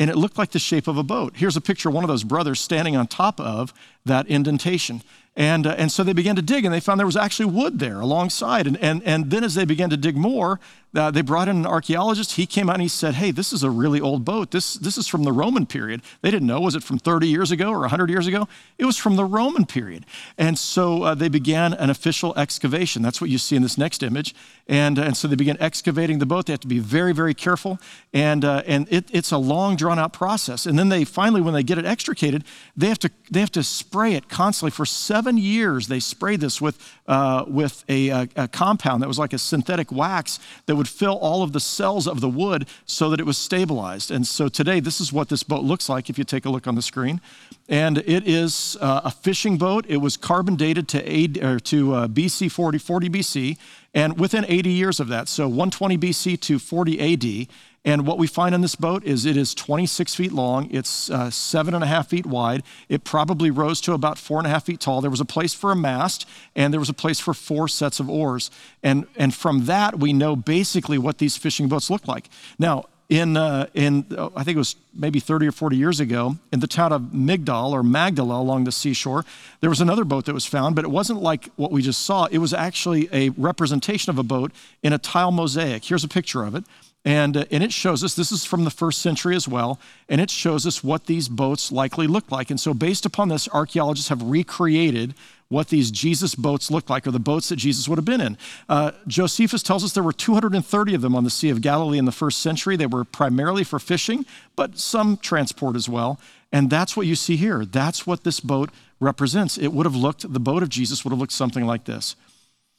and 0.00 0.11
it 0.11 0.17
looked 0.17 0.38
like 0.38 0.50
the 0.50 0.58
shape 0.58 0.88
of 0.88 0.96
a 0.96 1.02
boat. 1.02 1.35
Here's 1.37 1.56
a 1.56 1.61
picture 1.61 1.88
of 1.88 1.94
one 1.94 2.05
of 2.05 2.08
those 2.08 2.25
brothers 2.25 2.61
standing 2.61 2.96
on 2.96 3.06
top 3.06 3.41
of 3.41 3.73
that 4.05 4.26
indentation. 4.26 5.02
And, 5.36 5.66
uh, 5.66 5.75
and 5.76 5.90
so 5.90 6.04
they 6.04 6.12
began 6.12 6.36
to 6.36 6.42
dig, 6.42 6.64
and 6.64 6.72
they 6.72 6.78
found 6.81 7.00
there 7.00 7.06
was 7.06 7.16
actually 7.16 7.46
wood 7.46 7.81
there 7.81 8.00
alongside. 8.00 8.66
And, 8.66 8.76
and, 8.78 9.02
and 9.02 9.31
then 9.31 9.42
as 9.42 9.54
they 9.54 9.64
began 9.64 9.90
to 9.90 9.96
dig 9.96 10.16
more, 10.16 10.60
uh, 10.94 11.10
they 11.10 11.22
brought 11.22 11.48
in 11.48 11.56
an 11.56 11.66
archaeologist. 11.66 12.32
He 12.32 12.46
came 12.46 12.70
out 12.70 12.75
and 12.75 12.82
he 12.82 12.88
said, 12.88 13.14
Hey, 13.14 13.32
this 13.32 13.52
is 13.52 13.64
a 13.64 13.70
really 13.70 14.00
old 14.00 14.25
boat. 14.25 14.52
This, 14.52 14.75
this 14.75 14.96
is 14.96 15.08
from 15.08 15.25
the 15.25 15.32
Roman 15.32 15.66
period. 15.66 16.02
They 16.22 16.31
didn't 16.31 16.46
know. 16.46 16.60
Was 16.60 16.76
it 16.76 16.84
from 16.84 16.98
30 16.98 17.26
years 17.26 17.50
ago 17.50 17.70
or 17.70 17.81
100 17.81 18.10
years 18.10 18.28
ago? 18.28 18.46
It 18.78 18.84
was 18.84 18.96
from 18.96 19.16
the 19.16 19.25
Roman 19.25 19.66
period. 19.66 20.06
And 20.38 20.56
so 20.56 21.02
uh, 21.02 21.14
they 21.16 21.28
began 21.28 21.75
an 21.75 21.90
official 21.90 22.32
excavation. 22.38 23.02
That's 23.02 23.20
what 23.20 23.28
you 23.28 23.38
see 23.38 23.56
in 23.56 23.62
this 23.62 23.76
next 23.76 24.04
image. 24.04 24.37
And, 24.69 24.98
and 24.98 25.16
so 25.16 25.26
they 25.26 25.34
began 25.34 25.56
excavating 25.58 26.20
the 26.20 26.26
boat. 26.26 26.46
They 26.46 26.52
have 26.52 26.60
to 26.60 26.69
be 26.69 26.78
very, 26.78 27.12
very 27.12 27.34
careful. 27.34 27.80
And, 28.12 28.44
uh, 28.44 28.62
and 28.64 28.87
it, 28.88 29.06
it's 29.12 29.32
a 29.32 29.38
long, 29.38 29.75
drawn 29.75 29.98
out 29.98 30.12
process. 30.12 30.64
And 30.64 30.78
then 30.78 30.90
they 30.90 31.04
finally, 31.04 31.40
when 31.40 31.54
they 31.54 31.64
get 31.64 31.76
it 31.76 31.84
extricated, 31.84 32.44
they 32.76 32.87
have 32.87 33.00
to, 33.00 33.10
they 33.32 33.40
have 33.40 33.52
to 33.52 33.64
spray 33.64 34.14
it 34.14 34.28
constantly. 34.28 34.70
For 34.70 34.87
seven 34.87 35.24
years, 35.32 35.88
they 35.88 36.00
sprayed 36.00 36.41
this 36.41 36.61
with, 36.61 36.79
uh, 37.06 37.44
with 37.47 37.85
a, 37.88 38.09
a, 38.09 38.29
a 38.37 38.49
compound 38.49 39.03
that 39.03 39.09
was 39.09 39.19
like 39.19 39.32
a 39.32 39.38
synthetic 39.38 39.91
wax 39.91 40.38
that 40.67 40.76
would 40.76 40.88
fill 40.88 41.17
all 41.19 41.43
of 41.43 41.53
the 41.53 41.61
cells 41.61 42.06
of 42.06 42.21
the 42.21 42.29
wood 42.29 42.67
so 42.87 43.11
that 43.11 43.21
it 43.21 43.26
was 43.26 43.38
stabilized. 43.38 44.11
And 44.11 44.26
so 44.26 44.49
today, 44.49 44.81
this 44.81 45.00
is 45.00 45.12
what 45.12 45.29
this 45.29 45.43
boat 45.43 45.65
looks 45.65 45.88
like 45.88 46.11
if 46.11 46.19
you 46.19 46.25
take 46.25 46.44
a 46.44 46.50
look 46.50 46.67
on 46.67 46.75
the 46.75 46.82
screen. 46.82 47.21
And 47.69 47.99
it 47.99 48.29
is 48.29 48.76
uh, 48.81 49.03
a 49.05 49.11
fishing 49.11 49.56
boat. 49.56 49.87
It 49.88 49.97
was 49.99 50.17
carbon 50.17 50.56
dated 50.56 50.88
to, 50.88 50.99
AD, 50.99 51.65
to 51.65 51.94
uh, 51.94 52.09
BC 52.09 52.50
40, 52.50 52.79
40 52.79 53.09
BC, 53.09 53.56
and 53.94 54.19
within 54.19 54.44
80 54.47 54.71
years 54.71 54.99
of 54.99 55.09
that, 55.09 55.29
so 55.29 55.47
120 55.47 55.97
BC 55.97 56.41
to 56.41 56.59
40 56.59 57.12
AD. 57.12 57.49
And 57.84 58.06
what 58.06 58.16
we 58.16 58.26
find 58.26 58.54
on 58.54 58.62
this 58.62 58.76
boat 58.76 59.04
is 59.04 59.26
it 59.26 59.36
is 59.36 59.54
26 59.54 60.14
feet 60.14 60.32
long, 60.32 60.70
it's 60.70 61.10
uh, 61.10 61.31
seven 61.31 61.75
and 61.75 61.84
a 61.84 61.86
half 61.86 62.08
feet 62.08 62.25
wide. 62.25 62.62
It 62.88 63.04
probably 63.04 63.50
rose 63.50 63.81
to 63.82 63.92
about 63.92 64.16
four 64.19 64.38
and 64.38 64.46
a 64.46 64.50
half 64.50 64.64
feet 64.64 64.81
tall. 64.81 65.02
There 65.02 65.10
was 65.10 65.20
a 65.20 65.26
place 65.26 65.52
for 65.52 65.70
a 65.70 65.76
mast, 65.76 66.26
and 66.56 66.72
there 66.72 66.81
was 66.81 66.88
a 66.88 66.94
place 66.94 67.20
for 67.20 67.34
four 67.34 67.69
sets 67.69 68.00
of 68.00 68.08
oars. 68.08 68.50
And, 68.82 69.06
and 69.16 69.34
from 69.34 69.66
that, 69.66 69.98
we 69.98 70.14
know 70.14 70.34
basically 70.34 70.96
what 70.96 71.19
these 71.19 71.36
fishing 71.36 71.69
boats 71.69 71.90
look 71.90 72.08
like. 72.08 72.31
Now, 72.58 72.86
in, 73.10 73.36
uh, 73.36 73.66
in 73.75 74.06
uh, 74.16 74.30
I 74.34 74.44
think 74.44 74.56
it 74.56 74.58
was 74.58 74.76
maybe 74.94 75.20
30 75.20 75.48
or 75.48 75.52
40 75.52 75.76
years 75.76 76.00
ago, 76.00 76.37
in 76.52 76.60
the 76.60 76.66
town 76.66 76.90
of 76.90 77.02
Migdal 77.12 77.72
or 77.72 77.82
Magdala 77.82 78.40
along 78.40 78.64
the 78.64 78.72
seashore, 78.72 79.26
there 79.60 79.69
was 79.69 79.82
another 79.82 80.04
boat 80.04 80.25
that 80.25 80.32
was 80.32 80.46
found, 80.46 80.75
but 80.75 80.87
it 80.87 80.90
wasn't 80.90 81.20
like 81.20 81.50
what 81.56 81.70
we 81.70 81.82
just 81.82 82.00
saw. 82.06 82.25
It 82.26 82.38
was 82.38 82.54
actually 82.54 83.10
a 83.12 83.28
representation 83.30 84.08
of 84.08 84.19
a 84.19 84.22
boat 84.22 84.52
in 84.82 84.94
a 84.94 84.98
tile 84.98 85.32
mosaic. 85.32 85.84
Here's 85.84 86.02
a 86.02 86.08
picture 86.08 86.44
of 86.44 86.54
it. 86.54 86.64
And, 87.04 87.36
uh, 87.36 87.44
and 87.50 87.62
it 87.62 87.72
shows 87.72 88.02
us, 88.02 88.14
this 88.14 88.32
is 88.32 88.44
from 88.44 88.64
the 88.64 88.70
first 88.70 89.02
century 89.02 89.36
as 89.36 89.46
well, 89.46 89.78
and 90.08 90.20
it 90.20 90.30
shows 90.30 90.66
us 90.66 90.82
what 90.82 91.04
these 91.04 91.28
boats 91.28 91.70
likely 91.70 92.06
looked 92.06 92.32
like. 92.32 92.50
And 92.50 92.58
so, 92.58 92.72
based 92.72 93.04
upon 93.04 93.28
this, 93.28 93.46
archaeologists 93.50 94.08
have 94.08 94.22
recreated 94.22 95.14
what 95.48 95.68
these 95.68 95.90
Jesus 95.90 96.34
boats 96.34 96.70
looked 96.70 96.88
like, 96.88 97.06
or 97.06 97.10
the 97.10 97.18
boats 97.18 97.50
that 97.50 97.56
Jesus 97.56 97.88
would 97.88 97.98
have 97.98 98.06
been 98.06 98.22
in. 98.22 98.38
Uh, 98.68 98.92
Josephus 99.06 99.62
tells 99.62 99.84
us 99.84 99.92
there 99.92 100.02
were 100.02 100.12
230 100.12 100.94
of 100.94 101.02
them 101.02 101.14
on 101.14 101.24
the 101.24 101.30
Sea 101.30 101.50
of 101.50 101.60
Galilee 101.60 101.98
in 101.98 102.06
the 102.06 102.12
first 102.12 102.40
century. 102.40 102.76
They 102.76 102.86
were 102.86 103.04
primarily 103.04 103.64
for 103.64 103.78
fishing, 103.78 104.24
but 104.56 104.78
some 104.78 105.18
transport 105.18 105.76
as 105.76 105.88
well. 105.88 106.18
And 106.50 106.70
that's 106.70 106.96
what 106.96 107.06
you 107.06 107.14
see 107.14 107.36
here. 107.36 107.64
That's 107.64 108.06
what 108.06 108.24
this 108.24 108.40
boat 108.40 108.70
represents. 108.98 109.58
It 109.58 109.72
would 109.72 109.86
have 109.86 109.96
looked, 109.96 110.32
the 110.32 110.40
boat 110.40 110.62
of 110.62 110.70
Jesus 110.70 111.04
would 111.04 111.10
have 111.10 111.18
looked 111.18 111.32
something 111.32 111.66
like 111.66 111.84
this. 111.84 112.16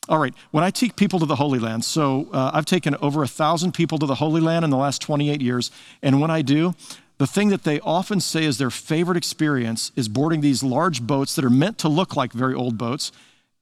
All 0.08 0.20
right, 0.20 0.36
when 0.52 0.64
I 0.64 0.70
take 0.70 0.96
people 0.96 1.18
to 1.20 1.26
the 1.26 1.36
Holy 1.36 1.58
Land, 1.58 1.84
so 1.84 2.28
uh, 2.32 2.52
I've 2.54 2.66
taken 2.66 2.96
over 2.98 3.24
a 3.24 3.28
thousand 3.28 3.74
people 3.74 3.98
to 3.98 4.06
the 4.06 4.16
Holy 4.16 4.40
Land 4.40 4.64
in 4.64 4.70
the 4.70 4.78
last 4.78 5.02
28 5.02 5.42
years, 5.42 5.72
and 6.04 6.22
when 6.22 6.30
I 6.30 6.44
do, 6.44 6.76
the 7.18 7.26
thing 7.26 7.50
that 7.50 7.64
they 7.64 7.80
often 7.80 8.20
say 8.20 8.44
is 8.44 8.60
their 8.60 8.70
favorite 8.70 9.18
experience 9.18 9.92
is 9.96 10.08
boarding 10.08 10.42
these 10.42 10.62
large 10.62 11.02
boats 11.02 11.36
that 11.36 11.46
are 11.46 11.50
meant 11.50 11.80
to 11.80 11.90
look 11.90 12.16
like 12.16 12.34
very 12.34 12.54
old 12.54 12.78
boats, 12.78 13.12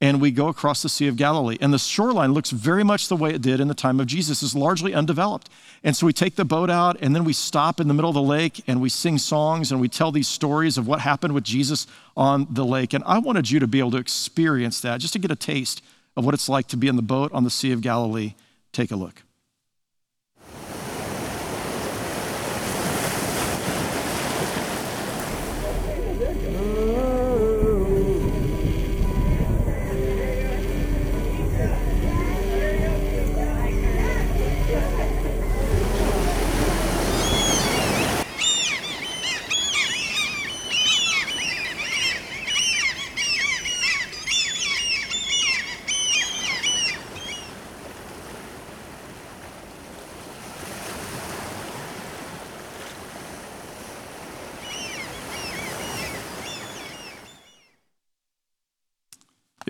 and 0.01 0.19
we 0.19 0.31
go 0.31 0.49
across 0.49 0.81
the 0.81 0.89
Sea 0.89 1.07
of 1.07 1.15
Galilee. 1.15 1.57
And 1.61 1.73
the 1.73 1.79
shoreline 1.79 2.33
looks 2.33 2.49
very 2.49 2.83
much 2.83 3.07
the 3.07 3.15
way 3.15 3.29
it 3.29 3.41
did 3.41 3.61
in 3.61 3.69
the 3.69 3.73
time 3.73 4.01
of 4.01 4.07
Jesus, 4.07 4.43
it's 4.43 4.53
largely 4.53 4.93
undeveloped. 4.93 5.49
And 5.81 5.95
so 5.95 6.05
we 6.05 6.11
take 6.11 6.35
the 6.35 6.43
boat 6.43 6.69
out, 6.69 6.97
and 6.99 7.15
then 7.15 7.23
we 7.23 7.31
stop 7.31 7.79
in 7.79 7.87
the 7.87 7.93
middle 7.93 8.09
of 8.09 8.15
the 8.15 8.21
lake, 8.21 8.61
and 8.67 8.81
we 8.81 8.89
sing 8.89 9.17
songs, 9.17 9.71
and 9.71 9.79
we 9.79 9.87
tell 9.87 10.11
these 10.11 10.27
stories 10.27 10.77
of 10.77 10.87
what 10.87 10.99
happened 10.99 11.33
with 11.33 11.45
Jesus 11.45 11.87
on 12.17 12.47
the 12.49 12.65
lake. 12.65 12.93
And 12.93 13.01
I 13.05 13.19
wanted 13.19 13.49
you 13.49 13.61
to 13.61 13.67
be 13.67 13.79
able 13.79 13.91
to 13.91 13.97
experience 13.97 14.81
that, 14.81 14.99
just 14.99 15.13
to 15.13 15.19
get 15.19 15.31
a 15.31 15.37
taste 15.37 15.81
of 16.15 16.25
what 16.25 16.33
it's 16.33 16.49
like 16.49 16.67
to 16.67 16.77
be 16.77 16.87
in 16.87 16.95
the 16.95 17.01
boat 17.01 17.31
on 17.33 17.43
the 17.43 17.49
Sea 17.49 17.71
of 17.71 17.81
Galilee. 17.81 18.35
Take 18.71 18.91
a 18.91 18.95
look. 18.95 19.23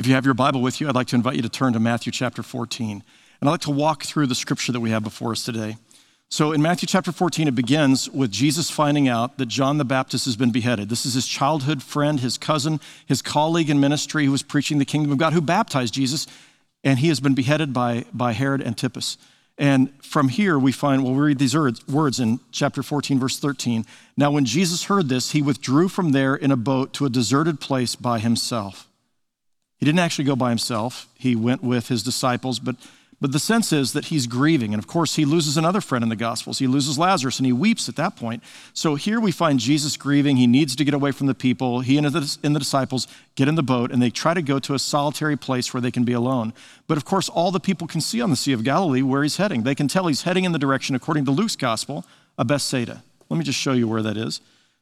If 0.03 0.07
you 0.07 0.15
have 0.15 0.25
your 0.25 0.33
Bible 0.33 0.62
with 0.62 0.81
you, 0.81 0.89
I'd 0.89 0.95
like 0.95 1.07
to 1.07 1.15
invite 1.15 1.38
you 1.38 1.41
to 1.43 1.48
turn 1.48 1.72
to 1.72 1.79
Matthew 1.79 2.12
chapter 2.12 2.43
14. 2.43 2.91
And 3.39 3.50
I'd 3.50 3.50
like 3.50 3.62
to 3.62 3.72
walk 3.72 4.03
through 4.03 4.27
the 4.27 4.36
scripture 4.36 4.74
that 4.74 4.81
we 4.81 4.89
have 4.89 5.01
before 5.01 5.31
us 5.31 5.45
today. 5.45 5.77
So 6.27 6.51
in 6.51 6.62
Matthew 6.62 6.88
chapter 6.88 7.13
14, 7.13 7.48
it 7.48 7.55
begins 7.55 8.10
with 8.10 8.29
Jesus 8.29 8.69
finding 8.69 9.07
out 9.07 9.38
that 9.38 9.45
John 9.45 9.77
the 9.77 9.86
Baptist 9.86 10.25
has 10.25 10.36
been 10.36 10.51
beheaded. 10.51 10.89
This 10.89 11.05
is 11.05 11.13
his 11.13 11.25
childhood 11.25 11.81
friend, 11.81 12.19
his 12.19 12.38
cousin, 12.38 12.81
his 13.05 13.22
colleague 13.22 13.69
in 13.69 13.79
ministry 13.79 14.25
who 14.25 14.33
was 14.33 14.43
preaching 14.43 14.77
the 14.77 14.83
kingdom 14.83 15.10
of 15.10 15.19
God, 15.19 15.31
who 15.31 15.39
baptized 15.39 15.93
Jesus, 15.93 16.27
and 16.83 17.00
he 17.00 17.07
has 17.07 17.22
been 17.22 17.33
beheaded 17.33 17.72
by, 17.72 18.03
by 18.13 18.33
Herod 18.33 18.62
Antipas. 18.62 19.17
And 19.57 19.89
from 20.03 20.27
here, 20.27 20.60
we 20.60 20.74
find, 20.74 21.05
well, 21.05 21.13
we 21.13 21.27
read 21.27 21.39
these 21.39 21.55
words 21.55 22.19
in 22.19 22.41
chapter 22.51 22.83
14, 22.83 23.19
verse 23.19 23.39
13. 23.39 23.86
Now, 24.17 24.31
when 24.31 24.43
Jesus 24.43 24.83
heard 24.83 25.07
this, 25.07 25.31
he 25.31 25.41
withdrew 25.41 25.88
from 25.88 26.12
there 26.12 26.36
in 26.36 26.51
a 26.51 26.57
boat 26.57 26.91
to 26.95 27.05
a 27.05 27.10
deserted 27.10 27.62
place 27.62 27.95
by 27.95 28.19
himself. 28.19 28.89
He 29.77 29.86
didn't 29.86 30.00
actually 30.00 30.25
go 30.25 30.36
by 30.36 30.50
himself, 30.50 31.08
he 31.15 31.36
went 31.36 31.63
with 31.63 31.88
his 31.88 32.03
disciples, 32.03 32.60
but 32.60 32.75
but 33.24 33.32
the 33.32 33.39
sense 33.39 33.72
is 33.72 33.94
that 33.94 34.08
he's 34.08 34.27
grieving. 34.27 34.74
And 34.74 34.84
of 34.84 34.86
course, 34.86 35.15
he 35.15 35.24
loses 35.24 35.56
another 35.56 35.80
friend 35.80 36.03
in 36.03 36.10
the 36.10 36.15
Gospels. 36.18 36.60
He 36.60 36.68
loses 36.68 37.00
Lazarus 37.00 37.39
and 37.39 37.46
he 37.46 37.53
weeps 37.53 37.88
at 37.88 37.96
that 37.96 38.18
point. 38.18 38.44
So 38.74 38.96
here 38.96 39.18
we 39.18 39.32
find 39.32 39.62
Jesus 39.62 39.96
grieving. 39.96 40.36
He 40.36 40.46
needs 40.46 40.75
to 40.75 40.84
get 40.84 40.94
away 40.94 41.13
from 41.13 41.27
the 41.27 41.34
people. 41.34 41.80
He 41.80 41.98
and 41.98 42.06
the, 42.06 42.38
and 42.44 42.53
the 42.53 42.60
disciples 42.60 43.08
get 43.36 43.48
in 43.48 43.56
the 43.56 43.63
boat 43.63 43.94
and 43.94 44.01
they 44.01 44.10
try 44.10 44.34
to 44.34 44.42
go 44.42 44.60
to 44.60 44.74
a 44.74 44.80
solitary 44.80 45.38
place 45.38 45.74
where 45.74 45.80
they 45.80 45.89
can 45.89 46.03
be 46.03 46.12
alone. 46.12 46.51
But 46.86 46.98
of 46.98 47.06
course, 47.06 47.30
all 47.30 47.50
the 47.50 47.62
people 47.62 47.88
can 47.88 48.01
see 48.01 48.20
on 48.20 48.30
the 48.30 48.36
Sea 48.36 48.51
of 48.51 48.65
Galilee 48.65 49.01
where 49.01 49.24
he's 49.24 49.38
heading. 49.38 49.63
They 49.63 49.74
can 49.74 49.88
tell 49.88 50.08
he's 50.08 50.24
heading 50.24 50.44
in 50.44 50.51
the 50.51 50.60
direction, 50.60 50.94
according 50.94 51.24
to 51.24 51.32
Luke's 51.32 51.56
Gospel, 51.56 52.03
of 52.38 52.48
Bethsaida. 52.48 53.03
Let 53.30 53.38
me 53.38 53.46
just 53.46 53.58
show 53.58 53.72
you 53.72 53.88
where 53.88 54.01
that 54.01 54.18
is. 54.18 54.42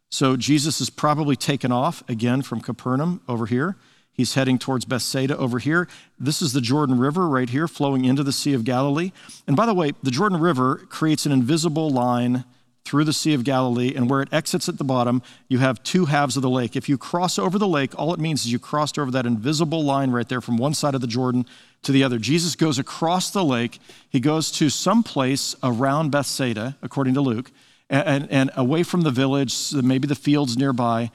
So 0.09 0.35
Jesus 0.35 0.81
is 0.81 0.89
probably 0.89 1.35
taken 1.35 1.71
off 1.71 2.01
again 2.09 2.41
from 2.41 2.59
Capernaum 2.59 3.21
over 3.27 3.45
here. 3.45 3.75
He's 4.13 4.33
heading 4.33 4.59
towards 4.59 4.85
Bethsaida 4.85 5.37
over 5.37 5.59
here. 5.59 5.87
This 6.19 6.41
is 6.41 6.53
the 6.53 6.61
Jordan 6.61 6.99
River 6.99 7.27
right 7.27 7.49
here 7.49 7.67
flowing 7.67 8.05
into 8.05 8.23
the 8.23 8.33
Sea 8.33 8.53
of 8.53 8.63
Galilee. 8.63 9.11
And 9.47 9.55
by 9.55 9.65
the 9.65 9.73
way, 9.73 9.93
the 10.03 10.11
Jordan 10.11 10.39
River 10.39 10.75
creates 10.89 11.25
an 11.25 11.31
invisible 11.31 11.89
line 11.89 12.43
through 12.83 13.03
the 13.03 13.13
Sea 13.13 13.33
of 13.33 13.43
Galilee, 13.43 13.93
and 13.95 14.09
where 14.09 14.21
it 14.21 14.33
exits 14.33 14.67
at 14.67 14.77
the 14.77 14.83
bottom, 14.83 15.21
you 15.47 15.59
have 15.59 15.81
two 15.83 16.05
halves 16.05 16.35
of 16.35 16.41
the 16.41 16.49
lake. 16.49 16.75
If 16.75 16.89
you 16.89 16.97
cross 16.97 17.37
over 17.37 17.59
the 17.59 17.67
lake, 17.67 17.97
all 17.97 18.13
it 18.13 18.19
means 18.19 18.43
is 18.43 18.51
you 18.51 18.59
crossed 18.59 18.97
over 18.97 19.11
that 19.11 19.25
invisible 19.25 19.83
line 19.83 20.11
right 20.11 20.27
there 20.27 20.41
from 20.41 20.57
one 20.57 20.73
side 20.73 20.95
of 20.95 21.01
the 21.01 21.07
Jordan 21.07 21.45
to 21.83 21.91
the 21.91 22.03
other. 22.03 22.17
Jesus 22.17 22.55
goes 22.55 22.79
across 22.79 23.29
the 23.29 23.43
lake. 23.43 23.79
He 24.09 24.19
goes 24.19 24.51
to 24.53 24.69
some 24.69 25.03
place 25.03 25.55
around 25.63 26.11
Bethsaida, 26.11 26.75
according 26.81 27.13
to 27.13 27.21
Luke, 27.21 27.51
and, 27.89 28.29
and, 28.31 28.51
away 28.55 28.83
from 28.83 29.01
the 29.01 29.11
village, 29.11 29.73
maybe 29.73 30.07
the 30.07 30.15
fields 30.15 30.57
nearby, 30.57 31.11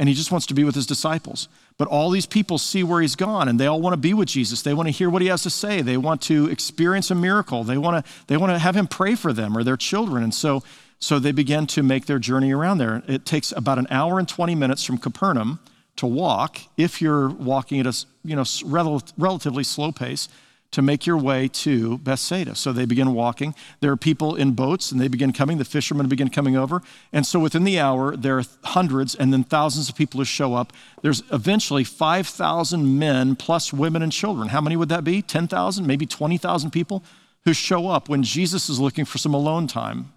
and 0.00 0.08
he 0.08 0.14
just 0.14 0.32
wants 0.32 0.46
to 0.46 0.54
be 0.54 0.64
with 0.64 0.74
his 0.74 0.86
disciples. 0.86 1.46
But 1.76 1.86
all 1.86 2.08
these 2.08 2.24
people 2.24 2.56
see 2.56 2.82
where 2.82 3.02
he's 3.02 3.16
gone 3.16 3.48
and 3.48 3.60
they 3.60 3.66
all 3.66 3.82
want 3.82 3.92
to 3.92 3.98
be 3.98 4.14
with 4.14 4.28
Jesus. 4.28 4.62
They 4.62 4.72
want 4.72 4.86
to 4.86 4.92
hear 4.92 5.10
what 5.10 5.20
he 5.20 5.28
has 5.28 5.42
to 5.42 5.50
say. 5.50 5.82
They 5.82 5.98
want 5.98 6.22
to 6.22 6.48
experience 6.48 7.10
a 7.10 7.14
miracle. 7.14 7.64
They 7.64 7.76
want 7.76 8.04
to, 8.04 8.12
they 8.26 8.38
want 8.38 8.50
to 8.50 8.58
have 8.58 8.74
him 8.74 8.86
pray 8.86 9.14
for 9.14 9.34
them 9.34 9.54
or 9.54 9.62
their 9.62 9.76
children. 9.76 10.22
And 10.22 10.34
so, 10.34 10.62
so 11.00 11.18
they 11.18 11.32
begin 11.32 11.66
to 11.68 11.82
make 11.82 12.06
their 12.06 12.18
journey 12.18 12.50
around 12.50 12.78
there. 12.78 13.02
It 13.06 13.26
takes 13.26 13.52
about 13.52 13.78
an 13.78 13.88
hour 13.90 14.18
and 14.18 14.26
20 14.26 14.54
minutes 14.54 14.84
from 14.84 14.96
Capernaum 14.96 15.60
to 15.96 16.06
walk 16.06 16.60
if 16.78 17.02
you're 17.02 17.28
walking 17.28 17.78
at 17.78 17.86
a 17.86 17.94
you 18.24 18.36
know, 18.36 18.44
rel- 18.64 19.02
relatively 19.18 19.64
slow 19.64 19.92
pace 19.92 20.30
to 20.70 20.82
make 20.82 21.04
your 21.04 21.16
way 21.16 21.48
to 21.48 21.98
Bethsaida. 21.98 22.54
So 22.54 22.72
they 22.72 22.84
begin 22.84 23.12
walking. 23.12 23.54
There 23.80 23.90
are 23.90 23.96
people 23.96 24.36
in 24.36 24.52
boats 24.52 24.92
and 24.92 25.00
they 25.00 25.08
begin 25.08 25.32
coming. 25.32 25.58
The 25.58 25.64
fishermen 25.64 26.08
begin 26.08 26.30
coming 26.30 26.56
over. 26.56 26.82
And 27.12 27.26
so 27.26 27.40
within 27.40 27.64
the 27.64 27.80
hour, 27.80 28.16
there 28.16 28.38
are 28.38 28.44
hundreds 28.64 29.14
and 29.14 29.32
then 29.32 29.42
thousands 29.42 29.88
of 29.88 29.96
people 29.96 30.18
who 30.18 30.24
show 30.24 30.54
up. 30.54 30.72
There's 31.02 31.22
eventually 31.32 31.82
5,000 31.82 32.98
men 32.98 33.34
plus 33.34 33.72
women 33.72 34.02
and 34.02 34.12
children. 34.12 34.48
How 34.48 34.60
many 34.60 34.76
would 34.76 34.88
that 34.90 35.02
be? 35.02 35.22
10,000, 35.22 35.86
maybe 35.86 36.06
20,000 36.06 36.70
people 36.70 37.02
who 37.44 37.52
show 37.52 37.88
up 37.88 38.08
when 38.08 38.22
Jesus 38.22 38.68
is 38.68 38.78
looking 38.78 39.04
for 39.04 39.18
some 39.18 39.34
alone 39.34 39.66
time. 39.66 40.12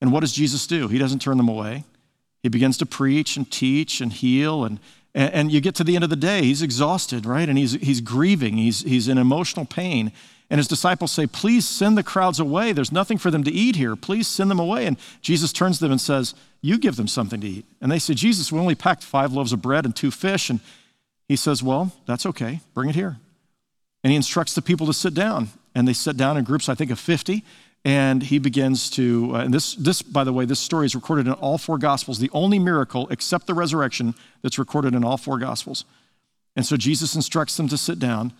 And 0.00 0.12
what 0.12 0.20
does 0.20 0.32
Jesus 0.32 0.66
do? 0.66 0.86
He 0.86 0.98
doesn't 0.98 1.20
turn 1.20 1.36
them 1.36 1.48
away. 1.48 1.84
He 2.42 2.48
begins 2.48 2.76
to 2.78 2.86
preach 2.86 3.36
and 3.36 3.50
teach 3.50 4.00
and 4.00 4.12
heal 4.12 4.64
and 4.64 4.78
and, 5.18 5.34
and 5.34 5.52
you 5.52 5.60
get 5.60 5.74
to 5.74 5.84
the 5.84 5.96
end 5.96 6.04
of 6.04 6.10
the 6.10 6.16
day, 6.16 6.42
he's 6.42 6.62
exhausted, 6.62 7.26
right? 7.26 7.48
And 7.48 7.58
he's, 7.58 7.72
he's 7.72 8.00
grieving, 8.00 8.56
he's, 8.56 8.82
he's 8.82 9.08
in 9.08 9.18
emotional 9.18 9.66
pain. 9.66 10.12
And 10.48 10.58
his 10.58 10.68
disciples 10.68 11.10
say, 11.10 11.26
Please 11.26 11.68
send 11.68 11.98
the 11.98 12.04
crowds 12.04 12.38
away. 12.38 12.72
There's 12.72 12.92
nothing 12.92 13.18
for 13.18 13.30
them 13.30 13.42
to 13.42 13.50
eat 13.50 13.74
here. 13.74 13.96
Please 13.96 14.28
send 14.28 14.48
them 14.48 14.60
away. 14.60 14.86
And 14.86 14.96
Jesus 15.20 15.52
turns 15.52 15.78
to 15.78 15.84
them 15.84 15.92
and 15.92 16.00
says, 16.00 16.34
You 16.62 16.78
give 16.78 16.94
them 16.94 17.08
something 17.08 17.40
to 17.40 17.46
eat. 17.48 17.66
And 17.80 17.90
they 17.90 17.98
say, 17.98 18.14
Jesus, 18.14 18.52
we 18.52 18.60
only 18.60 18.76
packed 18.76 19.02
five 19.02 19.32
loaves 19.32 19.52
of 19.52 19.60
bread 19.60 19.84
and 19.84 19.94
two 19.94 20.12
fish. 20.12 20.48
And 20.48 20.60
he 21.26 21.34
says, 21.34 21.64
Well, 21.64 21.92
that's 22.06 22.24
okay. 22.24 22.60
Bring 22.72 22.88
it 22.88 22.94
here. 22.94 23.18
And 24.04 24.12
he 24.12 24.16
instructs 24.16 24.54
the 24.54 24.62
people 24.62 24.86
to 24.86 24.94
sit 24.94 25.14
down. 25.14 25.48
And 25.74 25.86
they 25.86 25.92
sit 25.92 26.16
down 26.16 26.36
in 26.36 26.44
groups, 26.44 26.68
I 26.68 26.76
think, 26.76 26.92
of 26.92 26.98
50 27.00 27.44
and 27.88 28.24
he 28.24 28.38
begins 28.38 28.90
to 28.90 29.30
uh, 29.34 29.38
and 29.38 29.54
this 29.54 29.74
this 29.76 30.02
by 30.02 30.22
the 30.22 30.32
way 30.32 30.44
this 30.44 30.60
story 30.60 30.84
is 30.84 30.94
recorded 30.94 31.26
in 31.26 31.32
all 31.32 31.56
four 31.56 31.78
gospels 31.78 32.18
the 32.18 32.28
only 32.34 32.58
miracle 32.58 33.08
except 33.10 33.46
the 33.46 33.54
resurrection 33.54 34.14
that's 34.42 34.58
recorded 34.58 34.94
in 34.94 35.02
all 35.02 35.16
four 35.16 35.38
gospels. 35.38 35.86
And 36.54 36.66
so 36.66 36.76
jesus 36.76 37.14
instructs 37.14 37.56
them 37.56 37.66
to 37.68 37.78
sit 37.78 37.98
down 37.98 38.34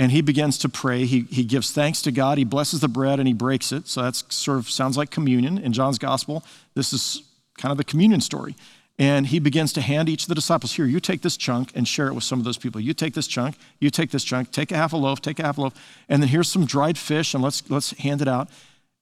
and 0.00 0.10
he 0.12 0.20
begins 0.20 0.58
to 0.58 0.68
pray. 0.68 1.06
He, 1.06 1.22
he 1.22 1.44
gives 1.44 1.72
thanks 1.72 2.02
to 2.02 2.12
god. 2.12 2.38
He 2.38 2.44
blesses 2.44 2.80
the 2.80 2.88
bread 2.88 3.20
and 3.20 3.28
he 3.28 3.34
breaks 3.34 3.70
it. 3.70 3.86
So 3.86 4.02
that's 4.02 4.24
sort 4.34 4.58
of 4.58 4.68
sounds 4.68 4.96
like 4.96 5.10
communion 5.10 5.58
in 5.58 5.72
john's 5.72 5.98
gospel. 5.98 6.44
This 6.74 6.92
is 6.92 7.22
kind 7.56 7.70
of 7.70 7.78
the 7.78 7.84
communion 7.84 8.20
story. 8.20 8.56
And 8.98 9.28
he 9.28 9.38
begins 9.38 9.72
to 9.74 9.80
hand 9.80 10.08
each 10.08 10.22
of 10.24 10.28
the 10.28 10.34
disciples 10.34 10.72
here 10.72 10.86
you 10.86 10.98
take 10.98 11.22
this 11.22 11.36
chunk 11.36 11.70
and 11.76 11.86
share 11.86 12.08
it 12.08 12.14
with 12.14 12.24
some 12.24 12.40
of 12.40 12.44
those 12.44 12.58
people. 12.58 12.80
You 12.80 12.94
take 12.94 13.14
this 13.14 13.28
chunk 13.28 13.54
you 13.78 13.90
take 13.90 14.10
this 14.10 14.24
chunk. 14.24 14.50
Take 14.50 14.72
a 14.72 14.76
half 14.76 14.92
a 14.92 14.96
loaf 14.96 15.20
take 15.20 15.38
a 15.38 15.44
half 15.44 15.56
a 15.56 15.60
loaf. 15.60 15.74
And 16.08 16.20
then 16.20 16.30
here's 16.30 16.50
some 16.50 16.66
dried 16.66 16.98
fish 16.98 17.32
and 17.32 17.44
let's 17.44 17.70
let's 17.70 17.92
hand 17.92 18.22
it 18.22 18.26
out 18.26 18.48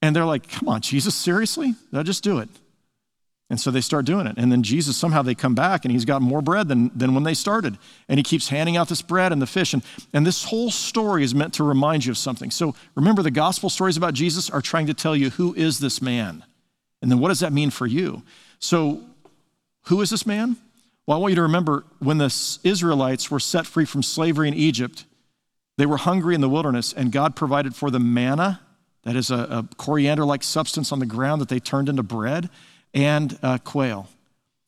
and 0.01 0.15
they're 0.15 0.25
like, 0.25 0.49
come 0.49 0.69
on, 0.69 0.81
Jesus, 0.81 1.15
seriously? 1.15 1.75
No, 1.91 2.03
just 2.03 2.23
do 2.23 2.39
it. 2.39 2.49
And 3.49 3.59
so 3.59 3.71
they 3.71 3.81
start 3.81 4.05
doing 4.05 4.27
it. 4.27 4.35
And 4.37 4.51
then 4.51 4.61
Jesus, 4.61 4.97
somehow 4.97 5.21
they 5.21 5.33
come 5.33 5.55
back 5.55 5.85
and 5.85 5.91
he's 5.91 6.03
got 6.03 6.21
more 6.21 6.41
bread 6.41 6.67
than, 6.67 6.91
than 6.93 7.13
when 7.13 7.23
they 7.23 7.33
started. 7.33 7.77
And 8.09 8.19
he 8.19 8.23
keeps 8.23 8.49
handing 8.49 8.75
out 8.75 8.89
this 8.89 9.01
bread 9.01 9.31
and 9.31 9.41
the 9.41 9.47
fish. 9.47 9.73
And, 9.73 9.83
and 10.13 10.27
this 10.27 10.43
whole 10.43 10.69
story 10.69 11.23
is 11.23 11.33
meant 11.33 11.53
to 11.53 11.63
remind 11.63 12.05
you 12.05 12.11
of 12.11 12.17
something. 12.17 12.51
So 12.51 12.75
remember, 12.93 13.21
the 13.21 13.31
gospel 13.31 13.69
stories 13.69 13.95
about 13.95 14.13
Jesus 14.13 14.49
are 14.49 14.61
trying 14.61 14.87
to 14.87 14.93
tell 14.93 15.15
you 15.15 15.29
who 15.29 15.53
is 15.55 15.79
this 15.79 16.01
man? 16.01 16.43
And 17.01 17.09
then 17.09 17.19
what 17.19 17.29
does 17.29 17.39
that 17.39 17.53
mean 17.53 17.69
for 17.69 17.87
you? 17.87 18.23
So, 18.59 19.01
who 19.83 20.01
is 20.01 20.09
this 20.09 20.25
man? 20.25 20.57
Well, 21.05 21.17
I 21.17 21.21
want 21.21 21.31
you 21.31 21.35
to 21.35 21.43
remember 21.43 21.85
when 21.99 22.17
the 22.17 22.25
Israelites 22.63 23.31
were 23.31 23.39
set 23.39 23.65
free 23.65 23.85
from 23.85 24.03
slavery 24.03 24.49
in 24.49 24.53
Egypt, 24.53 25.05
they 25.77 25.85
were 25.85 25.97
hungry 25.97 26.35
in 26.35 26.41
the 26.41 26.49
wilderness, 26.49 26.91
and 26.91 27.11
God 27.11 27.35
provided 27.35 27.75
for 27.75 27.89
them 27.89 28.13
manna 28.13 28.59
that 29.07 29.15
is 29.15 29.31
a, 29.31 29.35
a 29.35 29.75
coriander 29.77 30.25
like 30.25 30.43
substance 30.43 30.91
on 30.91 30.99
the 30.99 31.05
ground 31.05 31.39
that 31.39 31.47
they 31.47 31.61
turned 31.61 31.87
into 31.87 32.03
bread, 32.03 32.49
and 32.93 33.39
uh, 33.41 33.57
quail. 33.59 34.09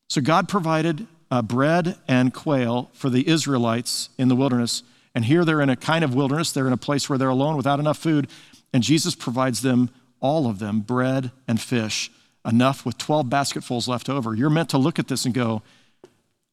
So 0.08 0.22
God 0.22 0.48
provided 0.48 1.06
uh, 1.30 1.42
bread 1.42 1.98
and 2.08 2.32
quail 2.32 2.90
for 2.94 3.10
the 3.10 3.28
Israelites 3.28 4.08
in 4.16 4.28
the 4.28 4.34
wilderness. 4.34 4.82
And 5.14 5.26
here 5.26 5.44
they're 5.44 5.60
in 5.60 5.68
a 5.68 5.76
kind 5.76 6.02
of 6.02 6.14
wilderness, 6.14 6.52
they're 6.52 6.66
in 6.66 6.72
a 6.72 6.78
place 6.78 7.06
where 7.06 7.18
they're 7.18 7.28
alone 7.28 7.58
without 7.58 7.80
enough 7.80 7.98
food. 7.98 8.28
And 8.72 8.82
Jesus 8.82 9.14
provides 9.14 9.60
them, 9.60 9.90
all 10.20 10.46
of 10.46 10.58
them, 10.58 10.80
bread 10.80 11.32
and 11.46 11.60
fish, 11.60 12.10
enough 12.42 12.86
with 12.86 12.96
12 12.96 13.28
basketfuls 13.28 13.88
left 13.88 14.08
over. 14.08 14.34
You're 14.34 14.48
meant 14.48 14.70
to 14.70 14.78
look 14.78 14.98
at 14.98 15.08
this 15.08 15.26
and 15.26 15.34
go, 15.34 15.60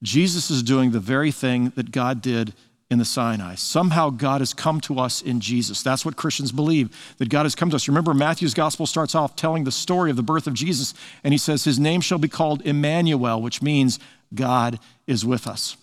Jesus 0.04 0.52
is 0.52 0.62
doing 0.62 0.92
the 0.92 1.00
very 1.00 1.32
thing 1.32 1.72
that 1.78 1.92
God 1.92 2.22
did 2.22 2.54
in 2.90 3.00
the 3.00 3.06
Sinai. 3.06 3.56
Somehow 3.56 4.10
God 4.10 4.40
has 4.42 4.54
come 4.54 4.80
to 4.82 5.00
us 5.00 5.22
in 5.22 5.42
Jesus. 5.42 5.82
That's 5.82 6.06
what 6.06 6.16
Christians 6.16 6.52
believe, 6.52 6.90
that 7.18 7.30
God 7.30 7.44
has 7.44 7.56
come 7.56 7.70
to 7.70 7.76
us. 7.76 7.88
Remember, 7.88 8.14
Matthew's 8.14 8.54
gospel 8.54 8.86
starts 8.86 9.14
off 9.14 9.36
telling 9.36 9.66
the 9.66 9.72
story 9.72 10.10
of 10.10 10.16
the 10.16 10.24
birth 10.24 10.48
of 10.48 10.54
Jesus, 10.54 10.94
and 11.24 11.34
he 11.34 11.38
says, 11.38 11.66
His 11.66 11.80
name 11.80 12.02
shall 12.02 12.18
be 12.18 12.30
called 12.30 12.62
Emmanuel, 12.62 13.42
which 13.42 13.62
means 13.62 14.00
God 14.34 14.80
is 15.06 15.26
with 15.26 15.48
us. 15.48 15.76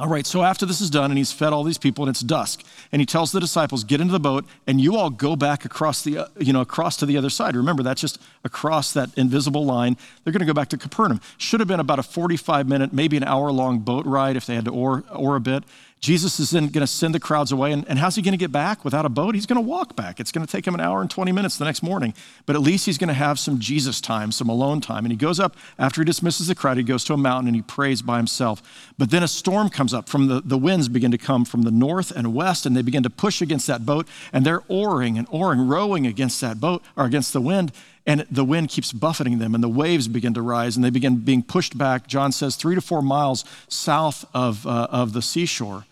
All 0.00 0.08
right, 0.08 0.26
so 0.26 0.42
after 0.42 0.64
this 0.64 0.80
is 0.80 0.88
done 0.88 1.10
and 1.10 1.18
he's 1.18 1.30
fed 1.30 1.52
all 1.52 1.62
these 1.62 1.76
people 1.76 2.04
and 2.04 2.10
it's 2.10 2.20
dusk, 2.20 2.64
and 2.90 3.00
he 3.00 3.06
tells 3.06 3.32
the 3.32 3.40
disciples, 3.40 3.84
"Get 3.84 4.00
into 4.00 4.12
the 4.12 4.18
boat 4.18 4.46
and 4.66 4.80
you 4.80 4.96
all 4.96 5.10
go 5.10 5.36
back 5.36 5.66
across 5.66 6.02
the 6.02 6.16
uh, 6.16 6.26
you 6.38 6.54
know 6.54 6.62
across 6.62 6.96
to 6.98 7.06
the 7.06 7.18
other 7.18 7.28
side." 7.28 7.54
Remember, 7.54 7.82
that's 7.82 8.00
just 8.00 8.18
across 8.42 8.94
that 8.94 9.10
invisible 9.18 9.66
line. 9.66 9.98
They're 10.24 10.32
going 10.32 10.40
to 10.40 10.46
go 10.46 10.54
back 10.54 10.68
to 10.68 10.78
Capernaum. 10.78 11.20
Should 11.36 11.60
have 11.60 11.68
been 11.68 11.80
about 11.80 11.98
a 11.98 12.02
45 12.02 12.66
minute, 12.66 12.94
maybe 12.94 13.18
an 13.18 13.24
hour 13.24 13.52
long 13.52 13.80
boat 13.80 14.06
ride 14.06 14.36
if 14.36 14.46
they 14.46 14.54
had 14.54 14.64
to 14.64 14.70
oar, 14.70 15.04
oar 15.14 15.36
a 15.36 15.40
bit. 15.40 15.64
Jesus 16.00 16.40
is 16.40 16.50
then 16.50 16.68
going 16.68 16.80
to 16.80 16.86
send 16.86 17.14
the 17.14 17.20
crowds 17.20 17.52
away. 17.52 17.72
And, 17.72 17.86
and 17.86 17.98
how's 17.98 18.16
he 18.16 18.22
going 18.22 18.32
to 18.32 18.38
get 18.38 18.50
back 18.50 18.86
without 18.86 19.04
a 19.04 19.10
boat? 19.10 19.34
He's 19.34 19.44
going 19.44 19.62
to 19.62 19.68
walk 19.68 19.96
back. 19.96 20.18
It's 20.18 20.32
going 20.32 20.46
to 20.46 20.50
take 20.50 20.66
him 20.66 20.74
an 20.74 20.80
hour 20.80 21.02
and 21.02 21.10
20 21.10 21.30
minutes 21.30 21.58
the 21.58 21.66
next 21.66 21.82
morning. 21.82 22.14
But 22.46 22.56
at 22.56 22.62
least 22.62 22.86
he's 22.86 22.96
going 22.96 23.08
to 23.08 23.14
have 23.14 23.38
some 23.38 23.58
Jesus 23.58 24.00
time, 24.00 24.32
some 24.32 24.48
alone 24.48 24.80
time. 24.80 25.04
And 25.04 25.12
he 25.12 25.18
goes 25.18 25.38
up, 25.38 25.56
after 25.78 26.00
he 26.00 26.06
dismisses 26.06 26.46
the 26.46 26.54
crowd, 26.54 26.78
he 26.78 26.82
goes 26.82 27.04
to 27.04 27.12
a 27.12 27.18
mountain 27.18 27.48
and 27.48 27.56
he 27.56 27.60
prays 27.60 28.00
by 28.00 28.16
himself. 28.16 28.92
But 28.96 29.10
then 29.10 29.22
a 29.22 29.28
storm 29.28 29.68
comes 29.68 29.92
up 29.92 30.08
from 30.08 30.28
the, 30.28 30.40
the 30.40 30.56
winds 30.56 30.88
begin 30.88 31.10
to 31.10 31.18
come 31.18 31.44
from 31.44 31.62
the 31.62 31.70
north 31.70 32.10
and 32.10 32.34
west, 32.34 32.64
and 32.64 32.74
they 32.74 32.82
begin 32.82 33.02
to 33.02 33.10
push 33.10 33.42
against 33.42 33.66
that 33.66 33.84
boat. 33.84 34.08
And 34.32 34.46
they're 34.46 34.62
oaring 34.70 35.18
and 35.18 35.28
oaring, 35.30 35.68
rowing 35.68 36.06
against 36.06 36.40
that 36.40 36.60
boat 36.60 36.82
or 36.96 37.04
against 37.04 37.34
the 37.34 37.42
wind 37.42 37.72
and 38.06 38.26
the 38.30 38.44
wind 38.46 38.70
keeps 38.70 38.94
buffeting 38.94 39.38
them 39.38 39.54
and 39.54 39.62
the 39.62 39.68
waves 39.68 40.08
begin 40.08 40.32
to 40.32 40.40
rise 40.40 40.74
and 40.74 40.82
they 40.82 40.88
begin 40.88 41.16
being 41.18 41.42
pushed 41.42 41.76
back 41.76 42.06
john 42.06 42.32
says 42.32 42.56
three 42.56 42.74
to 42.74 42.80
four 42.80 43.02
miles 43.02 43.44
south 43.68 44.24
of, 44.32 44.66
uh, 44.66 44.86
of 44.90 45.12
the 45.12 45.20
seashore 45.20 45.84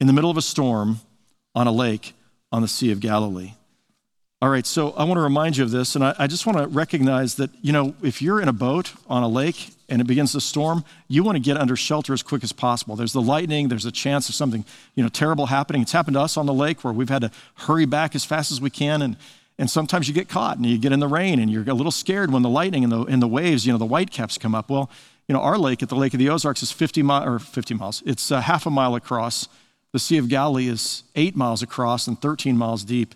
in 0.00 0.06
the 0.06 0.12
middle 0.12 0.30
of 0.30 0.36
a 0.36 0.42
storm 0.42 1.00
on 1.54 1.66
a 1.66 1.72
lake 1.72 2.14
on 2.50 2.62
the 2.62 2.68
Sea 2.68 2.90
of 2.90 3.00
Galilee. 3.00 3.52
All 4.42 4.48
right, 4.48 4.64
so 4.64 4.92
I 4.92 5.04
want 5.04 5.18
to 5.18 5.22
remind 5.22 5.58
you 5.58 5.64
of 5.64 5.70
this, 5.70 5.94
and 5.94 6.02
I, 6.02 6.14
I, 6.18 6.26
just 6.26 6.46
want 6.46 6.56
to 6.56 6.66
recognize 6.66 7.34
that, 7.34 7.50
you 7.60 7.74
know, 7.74 7.94
if 8.02 8.22
you're 8.22 8.40
in 8.40 8.48
a 8.48 8.54
boat 8.54 8.94
on 9.06 9.22
a 9.22 9.28
lake 9.28 9.68
and 9.90 10.00
it 10.00 10.06
begins 10.06 10.32
to 10.32 10.40
storm, 10.40 10.82
you 11.08 11.22
want 11.22 11.36
to 11.36 11.40
get 11.40 11.58
under 11.58 11.76
shelter 11.76 12.14
as 12.14 12.22
quick 12.22 12.42
as 12.42 12.50
possible. 12.50 12.96
There's 12.96 13.12
the 13.12 13.20
lightning, 13.20 13.68
there's 13.68 13.84
a 13.84 13.92
chance 13.92 14.30
of 14.30 14.34
something, 14.34 14.64
you 14.94 15.02
know, 15.02 15.10
terrible 15.10 15.44
happening. 15.46 15.82
It's 15.82 15.92
happened 15.92 16.14
to 16.14 16.22
us 16.22 16.38
on 16.38 16.46
the 16.46 16.54
lake 16.54 16.82
where 16.84 16.92
we've 16.92 17.10
had 17.10 17.20
to 17.20 17.30
hurry 17.56 17.84
back 17.84 18.14
as 18.14 18.24
fast 18.24 18.50
as 18.50 18.62
we 18.62 18.70
can, 18.70 19.02
and, 19.02 19.18
and 19.58 19.70
sometimes 19.70 20.08
you 20.08 20.14
get 20.14 20.30
caught 20.30 20.56
and 20.56 20.64
you 20.64 20.78
get 20.78 20.92
in 20.92 21.00
the 21.00 21.08
rain 21.08 21.38
and 21.38 21.50
you're 21.50 21.68
a 21.68 21.74
little 21.74 21.92
scared 21.92 22.32
when 22.32 22.40
the 22.40 22.48
lightning 22.48 22.82
and 22.82 22.90
the, 22.90 23.02
and 23.02 23.20
the 23.20 23.28
waves, 23.28 23.66
you 23.66 23.72
know, 23.72 23.78
the 23.78 23.84
whitecaps 23.84 24.38
come 24.38 24.54
up. 24.54 24.70
Well, 24.70 24.90
you 25.28 25.34
know, 25.34 25.42
our 25.42 25.58
lake 25.58 25.82
at 25.82 25.90
the 25.90 25.96
Lake 25.96 26.14
of 26.14 26.18
the 26.18 26.30
Ozarks 26.30 26.62
is 26.62 26.72
50 26.72 27.02
miles, 27.02 27.26
or 27.26 27.38
50 27.38 27.74
miles. 27.74 28.02
It's 28.06 28.30
a 28.30 28.40
half 28.40 28.64
a 28.64 28.70
mile 28.70 28.94
across. 28.94 29.48
The 29.92 29.98
Sea 29.98 30.18
of 30.18 30.28
Galilee 30.28 30.68
is 30.68 31.02
eight 31.16 31.36
miles 31.36 31.62
across 31.62 32.06
and 32.06 32.20
13 32.20 32.56
miles 32.56 32.84
deep 32.84 33.14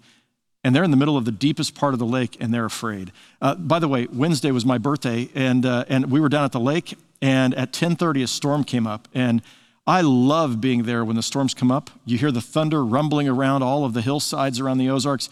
and 0.64 0.74
they're 0.74 0.82
in 0.82 0.90
the 0.90 0.96
middle 0.96 1.18
of 1.18 1.26
the 1.26 1.30
deepest 1.30 1.74
part 1.74 1.92
of 1.92 1.98
the 1.98 2.06
lake 2.06 2.38
and 2.40 2.52
they're 2.52 2.64
afraid. 2.64 3.12
Uh, 3.40 3.54
by 3.54 3.78
the 3.78 3.86
way 3.86 4.08
wednesday 4.12 4.50
was 4.50 4.64
my 4.64 4.78
birthday 4.78 5.28
and, 5.34 5.64
uh, 5.66 5.84
and 5.88 6.10
we 6.10 6.20
were 6.20 6.28
down 6.28 6.44
at 6.44 6.52
the 6.52 6.60
lake 6.60 6.96
and 7.20 7.54
at 7.54 7.72
10.30 7.72 8.24
a 8.24 8.26
storm 8.26 8.64
came 8.64 8.86
up 8.86 9.06
and 9.14 9.42
i 9.86 10.00
love 10.00 10.60
being 10.60 10.84
there 10.84 11.04
when 11.04 11.16
the 11.16 11.22
storms 11.22 11.54
come 11.54 11.70
up. 11.70 11.90
You 12.06 12.18
hear 12.18 12.32
the 12.32 12.40
thunder 12.40 12.84
rumbling 12.84 13.28
around 13.28 13.62
all 13.62 13.84
of 13.84 13.92
the 13.92 14.00
hillsides 14.00 14.58
around 14.58 14.78
the 14.78 14.90
ozarks 14.90 15.28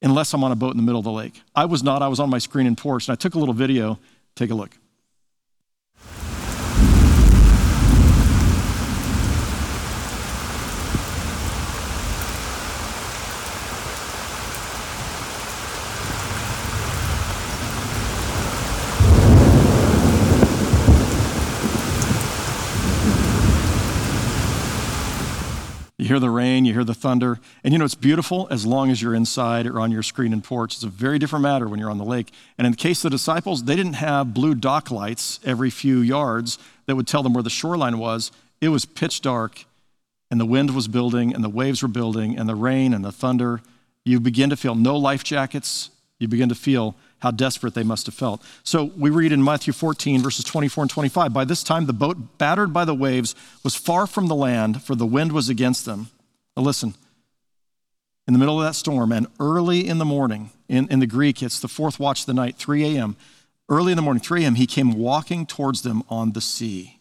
unless 0.00 0.32
i'm 0.32 0.44
on 0.44 0.52
a 0.52 0.56
boat 0.56 0.70
in 0.70 0.76
the 0.76 0.82
middle 0.82 1.00
of 1.00 1.04
the 1.04 1.12
lake. 1.12 1.42
I 1.54 1.66
was 1.66 1.82
not. 1.82 2.00
I 2.00 2.08
was 2.08 2.20
on 2.20 2.30
my 2.30 2.38
screen 2.38 2.66
and 2.66 2.78
porch 2.78 3.08
and 3.08 3.12
i 3.12 3.16
took 3.16 3.34
a 3.34 3.38
little 3.38 3.54
video. 3.54 3.98
Take 4.36 4.50
a 4.50 4.54
look 4.54 4.78
hear 26.10 26.18
the 26.18 26.28
rain, 26.28 26.64
you 26.64 26.72
hear 26.72 26.82
the 26.82 26.92
thunder. 26.92 27.38
And 27.62 27.72
you 27.72 27.78
know, 27.78 27.84
it's 27.84 27.94
beautiful 27.94 28.48
as 28.50 28.66
long 28.66 28.90
as 28.90 29.00
you're 29.00 29.14
inside 29.14 29.64
or 29.64 29.78
on 29.78 29.92
your 29.92 30.02
screen 30.02 30.32
and 30.32 30.42
porch. 30.42 30.74
It's 30.74 30.82
a 30.82 30.88
very 30.88 31.20
different 31.20 31.44
matter 31.44 31.68
when 31.68 31.78
you're 31.78 31.90
on 31.90 31.98
the 31.98 32.04
lake. 32.04 32.32
And 32.58 32.66
in 32.66 32.72
the 32.72 32.76
case 32.76 33.04
of 33.04 33.12
the 33.12 33.16
disciples, 33.16 33.62
they 33.62 33.76
didn't 33.76 33.92
have 33.92 34.34
blue 34.34 34.56
dock 34.56 34.90
lights 34.90 35.38
every 35.44 35.70
few 35.70 36.00
yards 36.00 36.58
that 36.86 36.96
would 36.96 37.06
tell 37.06 37.22
them 37.22 37.32
where 37.32 37.44
the 37.44 37.48
shoreline 37.48 37.98
was. 37.98 38.32
It 38.60 38.70
was 38.70 38.84
pitch 38.84 39.20
dark, 39.20 39.64
and 40.32 40.40
the 40.40 40.46
wind 40.46 40.74
was 40.74 40.88
building, 40.88 41.32
and 41.32 41.44
the 41.44 41.48
waves 41.48 41.80
were 41.80 41.88
building, 41.88 42.36
and 42.36 42.48
the 42.48 42.56
rain 42.56 42.92
and 42.92 43.04
the 43.04 43.12
thunder. 43.12 43.60
You 44.04 44.18
begin 44.18 44.50
to 44.50 44.56
feel 44.56 44.74
no 44.74 44.96
life 44.96 45.22
jackets. 45.22 45.90
You 46.18 46.26
begin 46.26 46.48
to 46.48 46.56
feel 46.56 46.96
how 47.20 47.30
desperate 47.30 47.74
they 47.74 47.82
must 47.82 48.06
have 48.06 48.14
felt. 48.14 48.42
So 48.64 48.92
we 48.96 49.10
read 49.10 49.32
in 49.32 49.42
Matthew 49.42 49.72
14, 49.72 50.20
verses 50.20 50.44
24 50.44 50.84
and 50.84 50.90
25 50.90 51.32
By 51.32 51.44
this 51.44 51.62
time, 51.62 51.86
the 51.86 51.92
boat, 51.92 52.38
battered 52.38 52.72
by 52.72 52.84
the 52.84 52.94
waves, 52.94 53.34
was 53.62 53.76
far 53.76 54.06
from 54.06 54.26
the 54.26 54.34
land, 54.34 54.82
for 54.82 54.94
the 54.94 55.06
wind 55.06 55.32
was 55.32 55.48
against 55.48 55.84
them. 55.84 56.10
Now, 56.56 56.62
listen, 56.62 56.94
in 58.26 58.32
the 58.32 58.38
middle 58.38 58.60
of 58.60 58.66
that 58.66 58.74
storm, 58.74 59.12
and 59.12 59.26
early 59.38 59.86
in 59.86 59.98
the 59.98 60.04
morning, 60.04 60.50
in, 60.68 60.88
in 60.88 61.00
the 61.00 61.06
Greek, 61.06 61.42
it's 61.42 61.60
the 61.60 61.68
fourth 61.68 61.98
watch 61.98 62.20
of 62.20 62.26
the 62.26 62.34
night, 62.34 62.56
3 62.56 62.96
a.m., 62.96 63.16
early 63.68 63.92
in 63.92 63.96
the 63.96 64.02
morning, 64.02 64.22
3 64.22 64.44
a.m., 64.44 64.54
he 64.56 64.66
came 64.66 64.92
walking 64.92 65.46
towards 65.46 65.82
them 65.82 66.02
on 66.08 66.32
the 66.32 66.40
sea. 66.40 67.00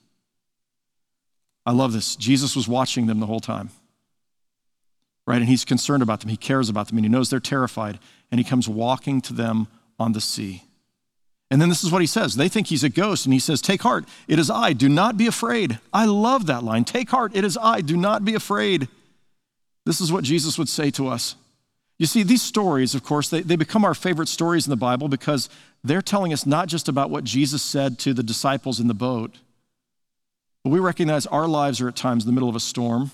I 1.65 1.71
love 1.71 1.93
this. 1.93 2.15
Jesus 2.15 2.55
was 2.55 2.67
watching 2.67 3.05
them 3.05 3.19
the 3.19 3.25
whole 3.25 3.39
time. 3.39 3.69
Right? 5.27 5.39
And 5.39 5.47
he's 5.47 5.65
concerned 5.65 6.01
about 6.01 6.21
them. 6.21 6.29
He 6.29 6.37
cares 6.37 6.67
about 6.67 6.87
them. 6.87 6.97
And 6.97 7.05
he 7.05 7.09
knows 7.09 7.29
they're 7.29 7.39
terrified. 7.39 7.99
And 8.31 8.39
he 8.39 8.43
comes 8.43 8.67
walking 8.67 9.21
to 9.21 9.33
them 9.33 9.67
on 9.99 10.13
the 10.13 10.21
sea. 10.21 10.63
And 11.51 11.59
then 11.61 11.69
this 11.69 11.83
is 11.83 11.91
what 11.91 12.01
he 12.01 12.07
says. 12.07 12.35
They 12.35 12.47
think 12.47 12.67
he's 12.67 12.83
a 12.83 12.89
ghost, 12.89 13.25
and 13.25 13.33
he 13.33 13.39
says, 13.39 13.61
Take 13.61 13.81
heart, 13.81 14.05
it 14.27 14.37
is 14.39 14.49
I, 14.49 14.73
do 14.73 14.87
not 14.87 15.17
be 15.17 15.27
afraid. 15.27 15.79
I 15.91 16.05
love 16.05 16.45
that 16.45 16.63
line. 16.63 16.85
Take 16.85 17.09
heart, 17.09 17.35
it 17.35 17.43
is 17.43 17.57
I, 17.59 17.81
do 17.81 17.97
not 17.97 18.23
be 18.23 18.35
afraid. 18.35 18.87
This 19.85 19.99
is 19.99 20.11
what 20.11 20.23
Jesus 20.23 20.57
would 20.57 20.69
say 20.69 20.91
to 20.91 21.07
us. 21.07 21.35
You 21.97 22.05
see, 22.05 22.23
these 22.23 22.41
stories, 22.41 22.95
of 22.95 23.03
course, 23.03 23.29
they, 23.29 23.41
they 23.41 23.55
become 23.55 23.83
our 23.83 23.95
favorite 23.95 24.29
stories 24.29 24.65
in 24.65 24.69
the 24.69 24.77
Bible 24.77 25.09
because 25.09 25.49
they're 25.83 26.01
telling 26.01 26.31
us 26.31 26.45
not 26.45 26.67
just 26.67 26.87
about 26.87 27.09
what 27.09 27.23
Jesus 27.23 27.61
said 27.61 27.99
to 27.99 28.13
the 28.13 28.23
disciples 28.23 28.79
in 28.79 28.87
the 28.87 28.93
boat, 28.93 29.37
but 30.63 30.69
we 30.69 30.79
recognize 30.79 31.25
our 31.25 31.47
lives 31.47 31.81
are 31.81 31.87
at 31.87 31.95
times 31.95 32.23
in 32.23 32.27
the 32.27 32.33
middle 32.33 32.49
of 32.49 32.55
a 32.55 32.59
storm, 32.59 33.11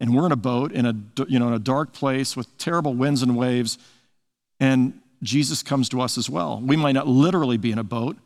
and 0.00 0.14
we're 0.14 0.26
in 0.26 0.32
a 0.32 0.36
boat 0.36 0.72
in 0.72 0.86
a, 0.86 0.94
you 1.28 1.38
know, 1.38 1.48
in 1.48 1.54
a 1.54 1.58
dark 1.58 1.92
place 1.92 2.36
with 2.36 2.58
terrible 2.58 2.94
winds 2.94 3.22
and 3.22 3.36
waves, 3.36 3.78
and 4.58 5.00
Jesus 5.22 5.62
comes 5.62 5.88
to 5.90 6.00
us 6.00 6.16
as 6.16 6.30
well. 6.30 6.60
We 6.64 6.76
might 6.76 6.92
not 6.92 7.06
literally 7.06 7.56
be 7.56 7.72
in 7.72 7.78
a 7.78 7.84
boat, 7.84 8.16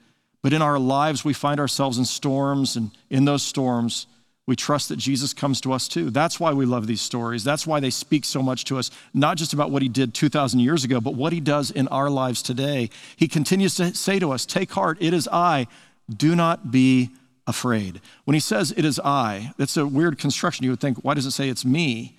but 0.42 0.52
in 0.52 0.62
our 0.62 0.78
lives, 0.78 1.24
we 1.24 1.33
find 1.33 1.59
ourselves 1.59 1.98
in 1.98 2.04
storms, 2.04 2.76
and 2.76 2.90
in 3.11 3.24
those 3.24 3.42
storms, 3.42 4.07
we 4.46 4.57
trust 4.57 4.90
that 4.90 4.96
Jesus 4.96 5.33
comes 5.33 5.61
to 5.62 5.72
us 5.72 5.88
too. 5.88 6.11
That's 6.11 6.38
why 6.38 6.52
we 6.52 6.66
love 6.66 6.87
these 6.87 7.00
stories. 7.00 7.44
That's 7.44 7.66
why 7.66 7.80
they 7.80 7.90
speak 7.90 8.26
so 8.26 8.42
much 8.42 8.64
to 8.66 8.76
us, 8.76 8.90
not 9.14 9.38
just 9.38 9.54
about 9.54 9.70
what 9.70 9.80
he 9.80 9.88
did 9.88 10.12
2,000 10.12 10.61
years 10.61 10.85
ago, 10.85 11.00
but 11.00 11.14
what 11.14 11.33
he 11.33 11.40
does 11.40 11.70
in 11.70 11.88
our 11.88 12.11
lives 12.11 12.42
today. 12.42 12.90
He 13.16 13.26
continues 13.26 13.74
to 13.76 13.94
say 13.94 14.18
to 14.18 14.33
us, 14.33 14.44
Take 14.44 14.70
heart, 14.72 14.98
it 15.00 15.14
is 15.14 15.28
I. 15.33 15.66
Do 16.14 16.37
not 16.37 16.70
be 16.70 17.11
afraid. 17.46 18.02
When 18.24 18.35
he 18.35 18.40
says 18.40 18.72
it 18.76 18.85
is 18.85 19.00
I, 19.00 19.52
that's 19.57 19.78
a 19.78 19.87
weird 19.87 20.18
construction. 20.18 20.64
You 20.64 20.70
would 20.70 20.80
think, 20.80 20.98
why 20.98 21.14
does 21.14 21.24
it 21.24 21.30
say 21.30 21.48
it's 21.48 21.64
me? 21.64 22.16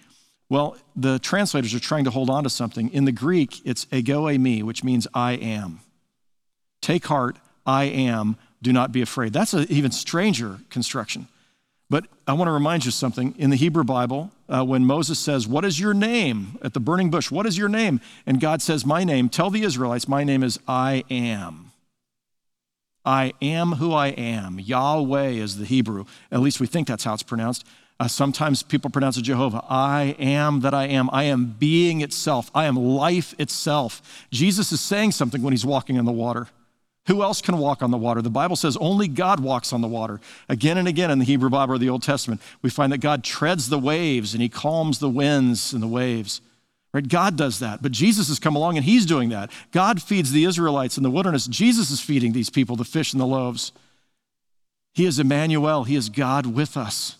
Well, 0.55 0.77
the 0.95 1.19
translators 1.19 1.73
are 1.73 1.81
trying 1.81 2.05
to 2.05 2.11
hold 2.11 2.29
on 2.29 2.45
to 2.45 2.49
something. 2.49 2.89
In 2.93 3.03
the 3.03 3.11
Greek, 3.11 3.59
it's 3.65 3.87
ego 3.91 4.27
eimi, 4.27 4.63
which 4.63 4.85
means 4.85 5.05
I 5.13 5.33
am. 5.33 5.81
Take 6.79 7.07
heart, 7.07 7.35
I 7.65 7.83
am, 7.83 8.37
do 8.61 8.71
not 8.71 8.93
be 8.93 9.01
afraid. 9.01 9.33
That's 9.33 9.53
an 9.53 9.65
even 9.67 9.91
stranger 9.91 10.59
construction. 10.69 11.27
But 11.89 12.05
I 12.25 12.31
want 12.31 12.47
to 12.47 12.53
remind 12.53 12.85
you 12.85 12.91
something. 12.91 13.35
In 13.37 13.49
the 13.49 13.57
Hebrew 13.57 13.83
Bible, 13.83 14.31
uh, 14.47 14.63
when 14.63 14.85
Moses 14.85 15.19
says, 15.19 15.45
What 15.45 15.65
is 15.65 15.77
your 15.77 15.93
name? 15.93 16.57
at 16.61 16.73
the 16.73 16.79
burning 16.79 17.09
bush, 17.09 17.29
what 17.29 17.45
is 17.45 17.57
your 17.57 17.67
name? 17.67 17.99
And 18.25 18.39
God 18.39 18.61
says, 18.61 18.85
My 18.85 19.03
name, 19.03 19.27
tell 19.27 19.49
the 19.49 19.63
Israelites, 19.63 20.07
my 20.07 20.23
name 20.23 20.41
is 20.41 20.57
I 20.69 21.03
am. 21.09 21.73
I 23.03 23.33
am 23.41 23.73
who 23.73 23.91
I 23.91 24.07
am. 24.07 24.57
Yahweh 24.61 25.31
is 25.31 25.57
the 25.57 25.65
Hebrew. 25.65 26.05
At 26.31 26.39
least 26.39 26.61
we 26.61 26.65
think 26.65 26.87
that's 26.87 27.03
how 27.03 27.13
it's 27.13 27.23
pronounced. 27.23 27.65
Uh, 27.97 28.07
sometimes 28.07 28.61
people 28.61 28.89
pronounce 28.89 29.17
it 29.17 29.21
Jehovah. 29.21 29.63
I 29.69 30.15
am 30.19 30.61
that 30.61 30.73
I 30.73 30.87
am. 30.87 31.09
I 31.13 31.23
am 31.23 31.55
being 31.57 32.01
itself. 32.01 32.51
I 32.53 32.65
am 32.65 32.75
life 32.75 33.33
itself. 33.39 34.25
Jesus 34.31 34.71
is 34.71 34.81
saying 34.81 35.13
something 35.13 35.41
when 35.41 35.53
he's 35.53 35.65
walking 35.65 35.97
on 35.97 36.05
the 36.05 36.11
water. 36.11 36.47
Who 37.07 37.21
else 37.21 37.41
can 37.41 37.57
walk 37.57 37.81
on 37.81 37.91
the 37.91 37.97
water? 37.97 38.21
The 38.21 38.29
Bible 38.29 38.55
says 38.55 38.75
only 38.77 39.07
God 39.07 39.39
walks 39.39 39.71
on 39.71 39.81
the 39.81 39.87
water. 39.87 40.19
Again 40.49 40.77
and 40.77 40.87
again 40.87 41.11
in 41.11 41.19
the 41.19 41.25
Hebrew 41.25 41.49
Bible 41.49 41.75
or 41.75 41.77
the 41.77 41.89
Old 41.89 42.03
Testament, 42.03 42.41
we 42.61 42.69
find 42.69 42.91
that 42.91 42.97
God 42.97 43.23
treads 43.23 43.69
the 43.69 43.79
waves 43.79 44.33
and 44.33 44.41
he 44.41 44.49
calms 44.49 44.99
the 44.99 45.09
winds 45.09 45.71
and 45.71 45.81
the 45.81 45.87
waves. 45.87 46.41
Right? 46.93 47.07
God 47.07 47.37
does 47.37 47.59
that. 47.59 47.81
But 47.81 47.91
Jesus 47.91 48.27
has 48.27 48.39
come 48.39 48.55
along 48.55 48.75
and 48.77 48.85
he's 48.85 49.05
doing 49.05 49.29
that. 49.29 49.51
God 49.71 50.01
feeds 50.01 50.31
the 50.31 50.45
Israelites 50.45 50.97
in 50.97 51.03
the 51.03 51.11
wilderness. 51.11 51.47
Jesus 51.47 51.91
is 51.91 52.01
feeding 52.01 52.33
these 52.33 52.49
people 52.49 52.75
the 52.75 52.83
fish 52.83 53.13
and 53.13 53.21
the 53.21 53.25
loaves. 53.25 53.71
He 54.93 55.05
is 55.05 55.19
Emmanuel. 55.19 55.83
He 55.83 55.95
is 55.95 56.09
God 56.09 56.45
with 56.45 56.75
us 56.75 57.17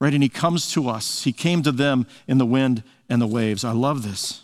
right? 0.00 0.12
And 0.12 0.22
he 0.22 0.28
comes 0.28 0.70
to 0.72 0.88
us. 0.88 1.24
He 1.24 1.32
came 1.32 1.62
to 1.62 1.72
them 1.72 2.06
in 2.26 2.38
the 2.38 2.46
wind 2.46 2.82
and 3.08 3.20
the 3.20 3.26
waves. 3.26 3.64
I 3.64 3.72
love 3.72 4.02
this. 4.02 4.42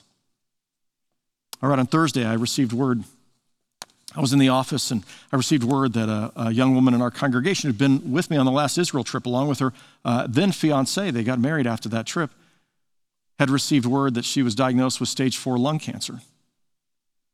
All 1.63 1.69
right, 1.69 1.79
on 1.79 1.87
Thursday, 1.87 2.25
I 2.25 2.35
received 2.35 2.73
word. 2.73 3.05
I 4.15 4.21
was 4.21 4.33
in 4.33 4.39
the 4.39 4.49
office 4.49 4.91
and 4.91 5.05
I 5.33 5.37
received 5.37 5.65
word 5.65 5.95
that 5.95 6.09
a, 6.09 6.33
a 6.37 6.53
young 6.53 6.75
woman 6.75 6.93
in 6.93 7.01
our 7.01 7.11
congregation 7.11 7.71
had 7.71 7.79
been 7.79 8.13
with 8.13 8.31
me 8.31 8.37
on 8.37 8.45
the 8.45 8.53
last 8.53 8.77
Israel 8.77 9.05
trip, 9.05 9.27
along 9.27 9.49
with 9.49 9.61
her 9.61 9.73
uh, 10.05 10.27
then 10.29 10.53
fiance. 10.53 11.11
They 11.11 11.25
got 11.25 11.39
married 11.39 11.67
after 11.67 11.89
that 11.91 12.07
trip. 12.07 12.31
Had 13.39 13.49
received 13.49 13.87
word 13.87 14.15
that 14.15 14.25
she 14.25 14.43
was 14.43 14.55
diagnosed 14.55 15.01
with 15.01 15.09
stage 15.09 15.37
four 15.37 15.59
lung 15.59 15.79
cancer. 15.79 16.21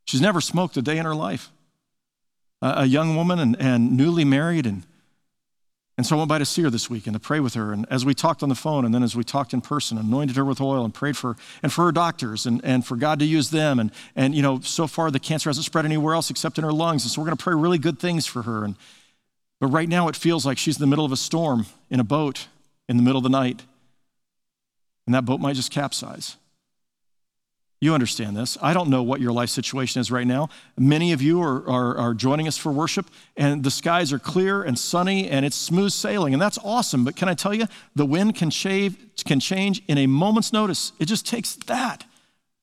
She's 0.04 0.20
never 0.20 0.40
smoked 0.40 0.76
a 0.76 0.82
day 0.82 0.98
in 0.98 1.04
her 1.04 1.14
life. 1.14 1.50
A 2.62 2.86
young 2.86 3.14
woman 3.14 3.38
and, 3.38 3.56
and 3.60 3.96
newly 3.96 4.24
married 4.24 4.66
and 4.66 4.84
and 5.98 6.06
so 6.06 6.14
I 6.14 6.18
went 6.18 6.28
by 6.28 6.38
to 6.38 6.44
see 6.44 6.62
her 6.62 6.70
this 6.70 6.88
week 6.88 7.08
and 7.08 7.14
to 7.14 7.18
pray 7.18 7.40
with 7.40 7.54
her. 7.54 7.72
And 7.72 7.84
as 7.90 8.04
we 8.04 8.14
talked 8.14 8.44
on 8.44 8.48
the 8.48 8.54
phone 8.54 8.84
and 8.84 8.94
then 8.94 9.02
as 9.02 9.16
we 9.16 9.24
talked 9.24 9.52
in 9.52 9.60
person, 9.60 9.98
anointed 9.98 10.36
her 10.36 10.44
with 10.44 10.60
oil 10.60 10.84
and 10.84 10.94
prayed 10.94 11.16
for 11.16 11.32
her 11.32 11.40
and 11.60 11.72
for 11.72 11.86
her 11.86 11.90
doctors 11.90 12.46
and, 12.46 12.64
and 12.64 12.86
for 12.86 12.94
God 12.94 13.18
to 13.18 13.24
use 13.24 13.50
them. 13.50 13.80
And, 13.80 13.90
and, 14.14 14.32
you 14.32 14.40
know, 14.40 14.60
so 14.60 14.86
far 14.86 15.10
the 15.10 15.18
cancer 15.18 15.50
hasn't 15.50 15.66
spread 15.66 15.84
anywhere 15.84 16.14
else 16.14 16.30
except 16.30 16.56
in 16.56 16.62
her 16.62 16.72
lungs. 16.72 17.02
And 17.02 17.10
so 17.10 17.20
we're 17.20 17.26
going 17.26 17.36
to 17.36 17.42
pray 17.42 17.54
really 17.56 17.78
good 17.78 17.98
things 17.98 18.26
for 18.26 18.42
her. 18.42 18.64
And, 18.64 18.76
but 19.58 19.66
right 19.66 19.88
now 19.88 20.06
it 20.06 20.14
feels 20.14 20.46
like 20.46 20.56
she's 20.56 20.76
in 20.76 20.80
the 20.80 20.86
middle 20.86 21.04
of 21.04 21.10
a 21.10 21.16
storm 21.16 21.66
in 21.90 21.98
a 21.98 22.04
boat 22.04 22.46
in 22.88 22.96
the 22.96 23.02
middle 23.02 23.18
of 23.18 23.24
the 23.24 23.28
night. 23.28 23.64
And 25.04 25.16
that 25.16 25.24
boat 25.24 25.40
might 25.40 25.56
just 25.56 25.72
capsize. 25.72 26.36
You 27.80 27.94
understand 27.94 28.36
this. 28.36 28.58
I 28.60 28.74
don't 28.74 28.88
know 28.90 29.04
what 29.04 29.20
your 29.20 29.30
life 29.30 29.50
situation 29.50 30.00
is 30.00 30.10
right 30.10 30.26
now. 30.26 30.48
Many 30.76 31.12
of 31.12 31.22
you 31.22 31.40
are, 31.40 31.68
are, 31.68 31.96
are, 31.96 32.14
joining 32.14 32.48
us 32.48 32.56
for 32.56 32.72
worship, 32.72 33.06
and 33.36 33.62
the 33.62 33.70
skies 33.70 34.12
are 34.12 34.18
clear 34.18 34.62
and 34.62 34.76
sunny, 34.76 35.28
and 35.28 35.46
it's 35.46 35.54
smooth 35.54 35.92
sailing, 35.92 36.32
and 36.32 36.42
that's 36.42 36.58
awesome. 36.64 37.04
But 37.04 37.14
can 37.14 37.28
I 37.28 37.34
tell 37.34 37.54
you, 37.54 37.66
the 37.94 38.04
wind 38.04 38.34
can, 38.34 38.50
shave, 38.50 38.96
can 39.24 39.38
change 39.38 39.80
in 39.86 39.96
a 39.96 40.08
moment's 40.08 40.52
notice. 40.52 40.92
It 40.98 41.06
just 41.06 41.24
takes 41.24 41.54
that 41.66 42.04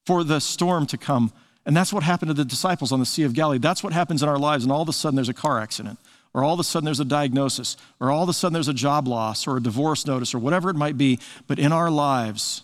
for 0.06 0.26
the 0.26 0.40
storm 0.40 0.86
to 0.88 0.98
come 0.98 1.32
And 1.66 1.76
that's 1.76 1.92
what 1.92 2.04
happened 2.04 2.30
to 2.30 2.36
the 2.36 2.46
disciples 2.46 2.92
on 2.92 3.00
the 3.00 3.08
Sea 3.08 3.24
of 3.24 3.34
Galilee. 3.34 3.58
That's 3.58 3.84
what 3.84 3.92
happens 3.92 4.22
in 4.22 4.30
our 4.30 4.38
lives, 4.38 4.64
and 4.66 4.72
all 4.72 4.84
of 4.84 4.90
a 4.90 4.94
sudden 4.94 5.16
there's 5.16 5.30
a 5.30 5.34
car 5.34 5.60
accident, 5.60 5.98
or 6.34 6.44
all 6.44 6.54
of 6.54 6.60
a 6.60 6.64
sudden 6.64 6.86
there's 6.86 7.00
a 7.00 7.06
diagnosis, 7.06 7.76
or 8.00 8.12
all 8.12 8.22
of 8.22 8.30
a 8.30 8.34
sudden 8.34 8.54
there's 8.54 8.68
a 8.68 8.74
job 8.74 9.08
loss, 9.08 9.48
or 9.48 9.58
a 9.58 9.64
divorce 9.64 10.06
notice, 10.06 10.36
or 10.36 10.40
whatever 10.40 10.70
it 10.70 10.76
might 10.76 10.98
be. 10.98 11.20
But 11.48 11.58
in 11.58 11.72
our 11.72 11.90
lives, 11.90 12.62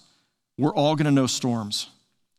we're 0.58 0.76
all 0.76 0.96
going 0.96 1.06
to 1.06 1.12
know 1.12 1.26
storms. 1.26 1.90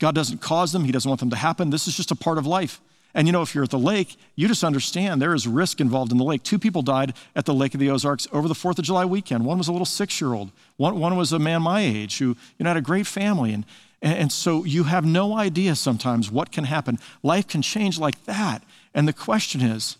God 0.02 0.16
doesn't 0.16 0.40
cause 0.40 0.72
them, 0.72 0.84
He 0.84 0.90
doesn't 0.90 1.08
want 1.08 1.20
them 1.20 1.30
to 1.30 1.36
happen. 1.36 1.70
This 1.70 1.86
is 1.86 1.96
just 1.96 2.10
a 2.10 2.16
part 2.16 2.36
of 2.36 2.44
life. 2.44 2.80
And 3.14 3.28
you 3.28 3.32
know, 3.32 3.40
if 3.40 3.54
you're 3.54 3.62
at 3.62 3.70
the 3.70 3.78
lake, 3.78 4.16
you 4.34 4.48
just 4.48 4.64
understand 4.64 5.22
there 5.22 5.32
is 5.32 5.46
risk 5.46 5.80
involved 5.80 6.10
in 6.10 6.18
the 6.18 6.24
lake. 6.24 6.42
Two 6.42 6.58
people 6.58 6.82
died 6.82 7.14
at 7.36 7.44
the 7.44 7.54
Lake 7.54 7.72
of 7.72 7.78
the 7.78 7.88
Ozarks 7.88 8.26
over 8.32 8.48
the 8.48 8.54
4th 8.54 8.80
of 8.80 8.84
July 8.84 9.04
weekend. 9.04 9.44
One 9.44 9.58
was 9.58 9.68
a 9.68 9.72
little 9.72 9.86
six 9.86 10.20
year 10.20 10.34
old, 10.34 10.50
one, 10.76 10.98
one 10.98 11.16
was 11.16 11.32
a 11.32 11.38
man 11.38 11.62
my 11.62 11.82
age 11.82 12.18
who 12.18 12.30
you 12.58 12.64
know, 12.64 12.70
had 12.70 12.76
a 12.76 12.80
great 12.82 13.06
family. 13.06 13.52
And, 13.52 13.64
and 14.02 14.32
so 14.32 14.64
you 14.64 14.84
have 14.84 15.04
no 15.04 15.36
idea 15.36 15.76
sometimes 15.76 16.32
what 16.32 16.50
can 16.50 16.64
happen. 16.64 16.98
Life 17.22 17.46
can 17.46 17.62
change 17.62 17.96
like 17.96 18.24
that. 18.24 18.64
And 18.92 19.06
the 19.06 19.12
question 19.12 19.60
is 19.60 19.98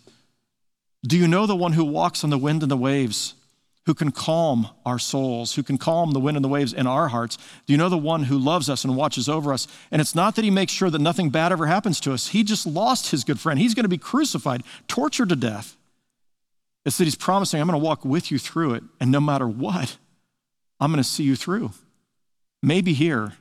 do 1.07 1.17
you 1.17 1.29
know 1.29 1.45
the 1.45 1.55
one 1.55 1.73
who 1.73 1.85
walks 1.85 2.25
on 2.25 2.29
the 2.29 2.37
wind 2.37 2.61
and 2.61 2.71
the 2.71 2.75
waves? 2.75 3.35
Who 3.85 3.93
can 3.93 4.11
calm 4.11 4.69
our 4.85 4.97
souls, 4.97 5.55
who 5.55 5.63
can 5.63 5.77
calm 5.77 6.11
the 6.11 6.19
wind 6.19 6.37
and 6.37 6.43
the 6.43 6.49
waves 6.49 6.73
in 6.73 6.87
our 6.87 7.09
hearts? 7.09 7.37
Do 7.65 7.73
you 7.73 7.77
know 7.77 7.89
the 7.89 7.97
one 7.97 8.23
who 8.23 8.37
loves 8.37 8.69
us 8.69 8.83
and 8.83 8.95
watches 8.95 9.27
over 9.27 9.51
us? 9.51 9.67
And 9.91 10.01
it's 10.01 10.15
not 10.15 10.35
that 10.35 10.45
he 10.45 10.51
makes 10.51 10.71
sure 10.71 10.89
that 10.89 10.99
nothing 10.99 11.29
bad 11.29 11.51
ever 11.51 11.65
happens 11.65 11.99
to 12.01 12.13
us. 12.13 12.29
He 12.29 12.43
just 12.43 12.65
lost 12.65 13.11
his 13.11 13.23
good 13.23 13.39
friend. 13.39 13.59
He's 13.59 13.73
going 13.73 13.83
to 13.83 13.89
be 13.89 13.97
crucified, 13.97 14.63
tortured 14.87 15.29
to 15.29 15.35
death. 15.35 15.75
It's 16.85 16.97
that 16.97 17.05
he's 17.05 17.15
promising, 17.15 17.61
I'm 17.61 17.67
going 17.67 17.79
to 17.79 17.85
walk 17.85 18.05
with 18.05 18.31
you 18.31 18.37
through 18.37 18.75
it. 18.75 18.83
And 18.99 19.11
no 19.11 19.19
matter 19.19 19.47
what, 19.47 19.97
I'm 20.79 20.91
going 20.91 21.03
to 21.03 21.09
see 21.09 21.23
you 21.23 21.35
through. 21.35 21.71
Maybe 22.61 22.93
here, 22.93 23.33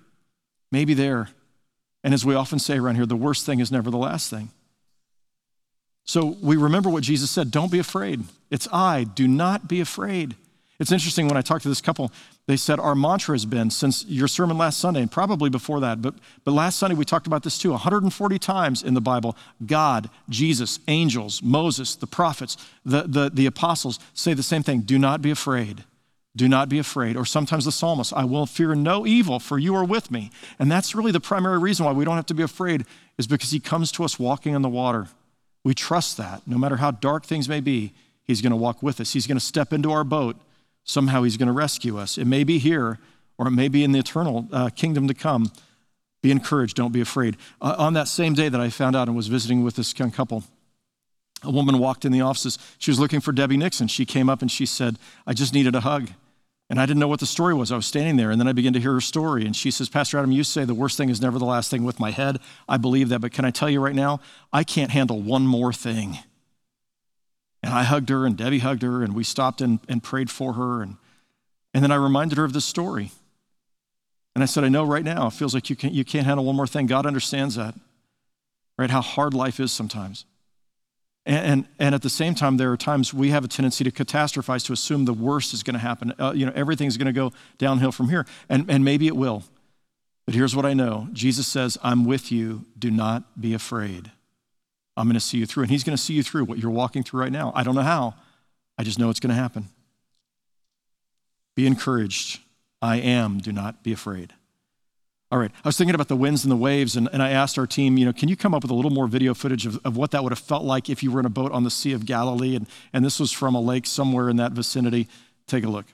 maybe 0.70 0.94
there. 0.94 1.28
And 2.04 2.14
as 2.14 2.24
we 2.24 2.34
often 2.34 2.58
say 2.58 2.78
around 2.78 2.96
here, 2.96 3.06
the 3.06 3.16
worst 3.16 3.46
thing 3.46 3.60
is 3.60 3.70
never 3.70 3.90
the 3.90 3.98
last 3.98 4.28
thing. 4.28 4.50
So 6.04 6.36
we 6.42 6.56
remember 6.56 6.90
what 6.90 7.02
Jesus 7.02 7.30
said 7.30 7.50
don't 7.50 7.70
be 7.70 7.78
afraid. 7.78 8.24
It's 8.50 8.68
I, 8.72 9.04
do 9.04 9.28
not 9.28 9.68
be 9.68 9.80
afraid. 9.80 10.36
It's 10.78 10.90
interesting 10.90 11.28
when 11.28 11.36
I 11.36 11.42
talked 11.42 11.62
to 11.62 11.68
this 11.68 11.80
couple, 11.80 12.10
they 12.46 12.56
said 12.56 12.80
our 12.80 12.96
mantra 12.96 13.34
has 13.34 13.44
been 13.44 13.70
since 13.70 14.04
your 14.06 14.26
sermon 14.26 14.58
last 14.58 14.80
Sunday, 14.80 15.00
and 15.00 15.10
probably 15.10 15.48
before 15.48 15.78
that, 15.78 16.02
but, 16.02 16.14
but 16.42 16.50
last 16.50 16.76
Sunday 16.76 16.96
we 16.96 17.04
talked 17.04 17.28
about 17.28 17.44
this 17.44 17.56
too 17.56 17.70
140 17.70 18.38
times 18.40 18.82
in 18.82 18.94
the 18.94 19.00
Bible 19.00 19.36
God, 19.64 20.10
Jesus, 20.28 20.80
angels, 20.88 21.40
Moses, 21.40 21.94
the 21.94 22.08
prophets, 22.08 22.56
the, 22.84 23.02
the, 23.02 23.30
the 23.32 23.46
apostles 23.46 24.00
say 24.12 24.34
the 24.34 24.42
same 24.42 24.64
thing 24.64 24.80
do 24.80 24.98
not 24.98 25.22
be 25.22 25.30
afraid. 25.30 25.84
Do 26.34 26.48
not 26.48 26.68
be 26.68 26.78
afraid. 26.78 27.16
Or 27.16 27.26
sometimes 27.26 27.66
the 27.66 27.72
psalmist, 27.72 28.12
I 28.12 28.24
will 28.24 28.46
fear 28.46 28.74
no 28.74 29.06
evil, 29.06 29.38
for 29.38 29.58
you 29.58 29.76
are 29.76 29.84
with 29.84 30.10
me. 30.10 30.30
And 30.58 30.72
that's 30.72 30.94
really 30.94 31.12
the 31.12 31.20
primary 31.20 31.58
reason 31.58 31.84
why 31.84 31.92
we 31.92 32.04
don't 32.04 32.16
have 32.16 32.26
to 32.26 32.34
be 32.34 32.42
afraid, 32.42 32.86
is 33.18 33.26
because 33.26 33.50
he 33.50 33.60
comes 33.60 33.92
to 33.92 34.04
us 34.04 34.18
walking 34.18 34.54
on 34.54 34.62
the 34.62 34.68
water. 34.68 35.08
We 35.64 35.74
trust 35.74 36.16
that. 36.16 36.42
No 36.46 36.58
matter 36.58 36.76
how 36.76 36.90
dark 36.90 37.24
things 37.24 37.48
may 37.48 37.60
be, 37.60 37.92
He's 38.24 38.40
going 38.40 38.50
to 38.50 38.56
walk 38.56 38.82
with 38.82 39.00
us. 39.00 39.12
He's 39.12 39.26
going 39.26 39.38
to 39.38 39.44
step 39.44 39.72
into 39.72 39.90
our 39.90 40.04
boat. 40.04 40.36
Somehow 40.84 41.22
He's 41.22 41.36
going 41.36 41.48
to 41.48 41.52
rescue 41.52 41.98
us. 41.98 42.18
It 42.18 42.26
may 42.26 42.44
be 42.44 42.58
here, 42.58 42.98
or 43.38 43.48
it 43.48 43.52
may 43.52 43.68
be 43.68 43.84
in 43.84 43.92
the 43.92 43.98
eternal 43.98 44.48
uh, 44.52 44.70
kingdom 44.70 45.08
to 45.08 45.14
come. 45.14 45.50
Be 46.22 46.30
encouraged. 46.30 46.76
Don't 46.76 46.92
be 46.92 47.00
afraid. 47.00 47.36
Uh, 47.60 47.74
on 47.78 47.94
that 47.94 48.08
same 48.08 48.34
day 48.34 48.48
that 48.48 48.60
I 48.60 48.70
found 48.70 48.94
out 48.94 49.08
and 49.08 49.16
was 49.16 49.26
visiting 49.26 49.64
with 49.64 49.74
this 49.74 49.96
young 49.98 50.12
couple, 50.12 50.44
a 51.42 51.50
woman 51.50 51.78
walked 51.78 52.04
in 52.04 52.12
the 52.12 52.20
offices. 52.20 52.58
She 52.78 52.90
was 52.90 53.00
looking 53.00 53.20
for 53.20 53.32
Debbie 53.32 53.56
Nixon. 53.56 53.88
She 53.88 54.04
came 54.04 54.28
up 54.28 54.42
and 54.42 54.50
she 54.50 54.66
said, 54.66 54.98
I 55.26 55.34
just 55.34 55.52
needed 55.52 55.74
a 55.74 55.80
hug. 55.80 56.10
And 56.72 56.80
I 56.80 56.86
didn't 56.86 57.00
know 57.00 57.08
what 57.08 57.20
the 57.20 57.26
story 57.26 57.52
was. 57.52 57.70
I 57.70 57.76
was 57.76 57.84
standing 57.84 58.16
there, 58.16 58.30
and 58.30 58.40
then 58.40 58.48
I 58.48 58.52
began 58.52 58.72
to 58.72 58.80
hear 58.80 58.94
her 58.94 59.00
story. 59.02 59.44
And 59.44 59.54
she 59.54 59.70
says, 59.70 59.90
Pastor 59.90 60.16
Adam, 60.16 60.32
you 60.32 60.42
say 60.42 60.64
the 60.64 60.72
worst 60.72 60.96
thing 60.96 61.10
is 61.10 61.20
never 61.20 61.38
the 61.38 61.44
last 61.44 61.70
thing 61.70 61.84
with 61.84 62.00
my 62.00 62.10
head. 62.10 62.38
I 62.66 62.78
believe 62.78 63.10
that, 63.10 63.18
but 63.18 63.30
can 63.30 63.44
I 63.44 63.50
tell 63.50 63.68
you 63.68 63.78
right 63.78 63.94
now, 63.94 64.20
I 64.54 64.64
can't 64.64 64.90
handle 64.90 65.20
one 65.20 65.46
more 65.46 65.74
thing. 65.74 66.20
And 67.62 67.74
I 67.74 67.82
hugged 67.82 68.08
her, 68.08 68.24
and 68.24 68.38
Debbie 68.38 68.60
hugged 68.60 68.80
her, 68.80 69.02
and 69.02 69.14
we 69.14 69.22
stopped 69.22 69.60
and, 69.60 69.80
and 69.86 70.02
prayed 70.02 70.30
for 70.30 70.54
her. 70.54 70.80
And, 70.80 70.96
and 71.74 71.84
then 71.84 71.92
I 71.92 71.96
reminded 71.96 72.38
her 72.38 72.44
of 72.44 72.54
this 72.54 72.64
story. 72.64 73.10
And 74.34 74.42
I 74.42 74.46
said, 74.46 74.64
I 74.64 74.70
know 74.70 74.84
right 74.84 75.04
now, 75.04 75.26
it 75.26 75.34
feels 75.34 75.52
like 75.52 75.68
you 75.68 75.76
can't, 75.76 75.92
you 75.92 76.06
can't 76.06 76.24
handle 76.24 76.46
one 76.46 76.56
more 76.56 76.66
thing. 76.66 76.86
God 76.86 77.04
understands 77.04 77.54
that, 77.56 77.74
right? 78.78 78.88
How 78.88 79.02
hard 79.02 79.34
life 79.34 79.60
is 79.60 79.72
sometimes. 79.72 80.24
And, 81.24 81.68
and, 81.78 81.94
at 81.94 82.02
the 82.02 82.10
same 82.10 82.34
time, 82.34 82.56
there 82.56 82.72
are 82.72 82.76
times 82.76 83.14
we 83.14 83.30
have 83.30 83.44
a 83.44 83.48
tendency 83.48 83.84
to 83.84 83.92
catastrophize, 83.92 84.66
to 84.66 84.72
assume 84.72 85.04
the 85.04 85.12
worst 85.12 85.54
is 85.54 85.62
going 85.62 85.74
to 85.74 85.80
happen. 85.80 86.12
Uh, 86.18 86.32
you 86.34 86.44
know, 86.44 86.52
everything's 86.56 86.96
going 86.96 87.06
to 87.06 87.12
go 87.12 87.32
downhill 87.58 87.92
from 87.92 88.08
here. 88.08 88.26
And, 88.48 88.68
and 88.68 88.84
maybe 88.84 89.06
it 89.06 89.14
will. 89.14 89.44
But 90.26 90.34
here's 90.34 90.56
what 90.56 90.66
I 90.66 90.74
know 90.74 91.08
Jesus 91.12 91.46
says, 91.46 91.78
I'm 91.82 92.04
with 92.04 92.32
you. 92.32 92.64
Do 92.76 92.90
not 92.90 93.40
be 93.40 93.54
afraid. 93.54 94.10
I'm 94.96 95.06
going 95.06 95.14
to 95.14 95.20
see 95.20 95.38
you 95.38 95.46
through. 95.46 95.64
And 95.64 95.70
He's 95.70 95.84
going 95.84 95.96
to 95.96 96.02
see 96.02 96.14
you 96.14 96.24
through 96.24 96.44
what 96.44 96.58
you're 96.58 96.72
walking 96.72 97.04
through 97.04 97.20
right 97.20 97.32
now. 97.32 97.52
I 97.54 97.62
don't 97.62 97.76
know 97.76 97.82
how, 97.82 98.14
I 98.76 98.82
just 98.82 98.98
know 98.98 99.08
it's 99.08 99.20
going 99.20 99.34
to 99.34 99.40
happen. 99.40 99.68
Be 101.54 101.66
encouraged. 101.66 102.40
I 102.80 102.96
am. 102.96 103.38
Do 103.38 103.52
not 103.52 103.84
be 103.84 103.92
afraid. 103.92 104.32
All 105.32 105.38
right. 105.38 105.50
I 105.64 105.68
was 105.68 105.78
thinking 105.78 105.94
about 105.94 106.08
the 106.08 106.16
winds 106.16 106.44
and 106.44 106.52
the 106.52 106.56
waves, 106.56 106.94
and, 106.94 107.08
and 107.10 107.22
I 107.22 107.30
asked 107.30 107.58
our 107.58 107.66
team, 107.66 107.96
you 107.96 108.04
know, 108.04 108.12
can 108.12 108.28
you 108.28 108.36
come 108.36 108.52
up 108.52 108.64
with 108.64 108.70
a 108.70 108.74
little 108.74 108.90
more 108.90 109.06
video 109.06 109.32
footage 109.32 109.64
of, 109.64 109.80
of 109.82 109.96
what 109.96 110.10
that 110.10 110.22
would 110.22 110.30
have 110.30 110.38
felt 110.38 110.62
like 110.62 110.90
if 110.90 111.02
you 111.02 111.10
were 111.10 111.20
in 111.20 111.24
a 111.24 111.30
boat 111.30 111.52
on 111.52 111.64
the 111.64 111.70
Sea 111.70 111.94
of 111.94 112.04
Galilee? 112.04 112.54
And, 112.54 112.66
and 112.92 113.02
this 113.02 113.18
was 113.18 113.32
from 113.32 113.54
a 113.54 113.60
lake 113.60 113.86
somewhere 113.86 114.28
in 114.28 114.36
that 114.36 114.52
vicinity. 114.52 115.08
Take 115.46 115.64
a 115.64 115.70
look. 115.70 115.86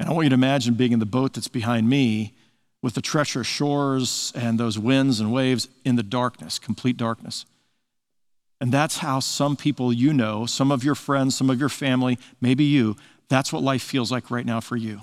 And 0.00 0.08
I 0.08 0.12
want 0.12 0.24
you 0.24 0.30
to 0.30 0.34
imagine 0.34 0.74
being 0.74 0.90
in 0.90 0.98
the 0.98 1.06
boat 1.06 1.34
that's 1.34 1.46
behind 1.46 1.88
me 1.88 2.34
with 2.82 2.94
the 2.94 3.00
treacherous 3.00 3.46
shores 3.46 4.32
and 4.34 4.58
those 4.58 4.78
winds 4.78 5.20
and 5.20 5.32
waves 5.32 5.68
in 5.84 5.96
the 5.96 6.02
darkness, 6.02 6.58
complete 6.58 6.96
darkness. 6.96 7.46
And 8.60 8.72
that's 8.72 8.98
how 8.98 9.20
some 9.20 9.56
people 9.56 9.92
you 9.92 10.12
know, 10.12 10.46
some 10.46 10.70
of 10.70 10.84
your 10.84 10.94
friends, 10.94 11.36
some 11.36 11.48
of 11.48 11.58
your 11.58 11.68
family, 11.68 12.18
maybe 12.40 12.64
you, 12.64 12.96
that's 13.28 13.52
what 13.52 13.62
life 13.62 13.82
feels 13.82 14.12
like 14.12 14.30
right 14.30 14.46
now 14.46 14.60
for 14.60 14.76
you. 14.76 15.00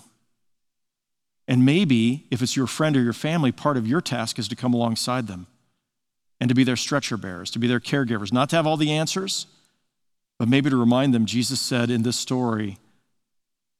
And 1.47 1.65
maybe 1.65 2.25
if 2.29 2.41
it's 2.41 2.55
your 2.55 2.67
friend 2.67 2.95
or 2.95 3.01
your 3.01 3.13
family, 3.13 3.51
part 3.51 3.75
of 3.75 3.87
your 3.87 4.01
task 4.01 4.37
is 4.37 4.47
to 4.49 4.55
come 4.55 4.73
alongside 4.73 5.27
them 5.27 5.47
and 6.39 6.47
to 6.47 6.55
be 6.55 6.63
their 6.63 6.75
stretcher 6.75 7.17
bearers, 7.17 7.49
to 7.51 7.59
be 7.59 7.67
their 7.67 7.79
caregivers, 7.79 8.31
not 8.31 8.49
to 8.51 8.55
have 8.55 8.67
all 8.67 8.77
the 8.77 8.91
answers, 8.91 9.47
but 10.37 10.47
maybe 10.47 10.69
to 10.69 10.77
remind 10.77 11.13
them 11.13 11.25
Jesus 11.25 11.59
said 11.59 11.89
in 11.89 12.03
this 12.03 12.17
story, 12.17 12.77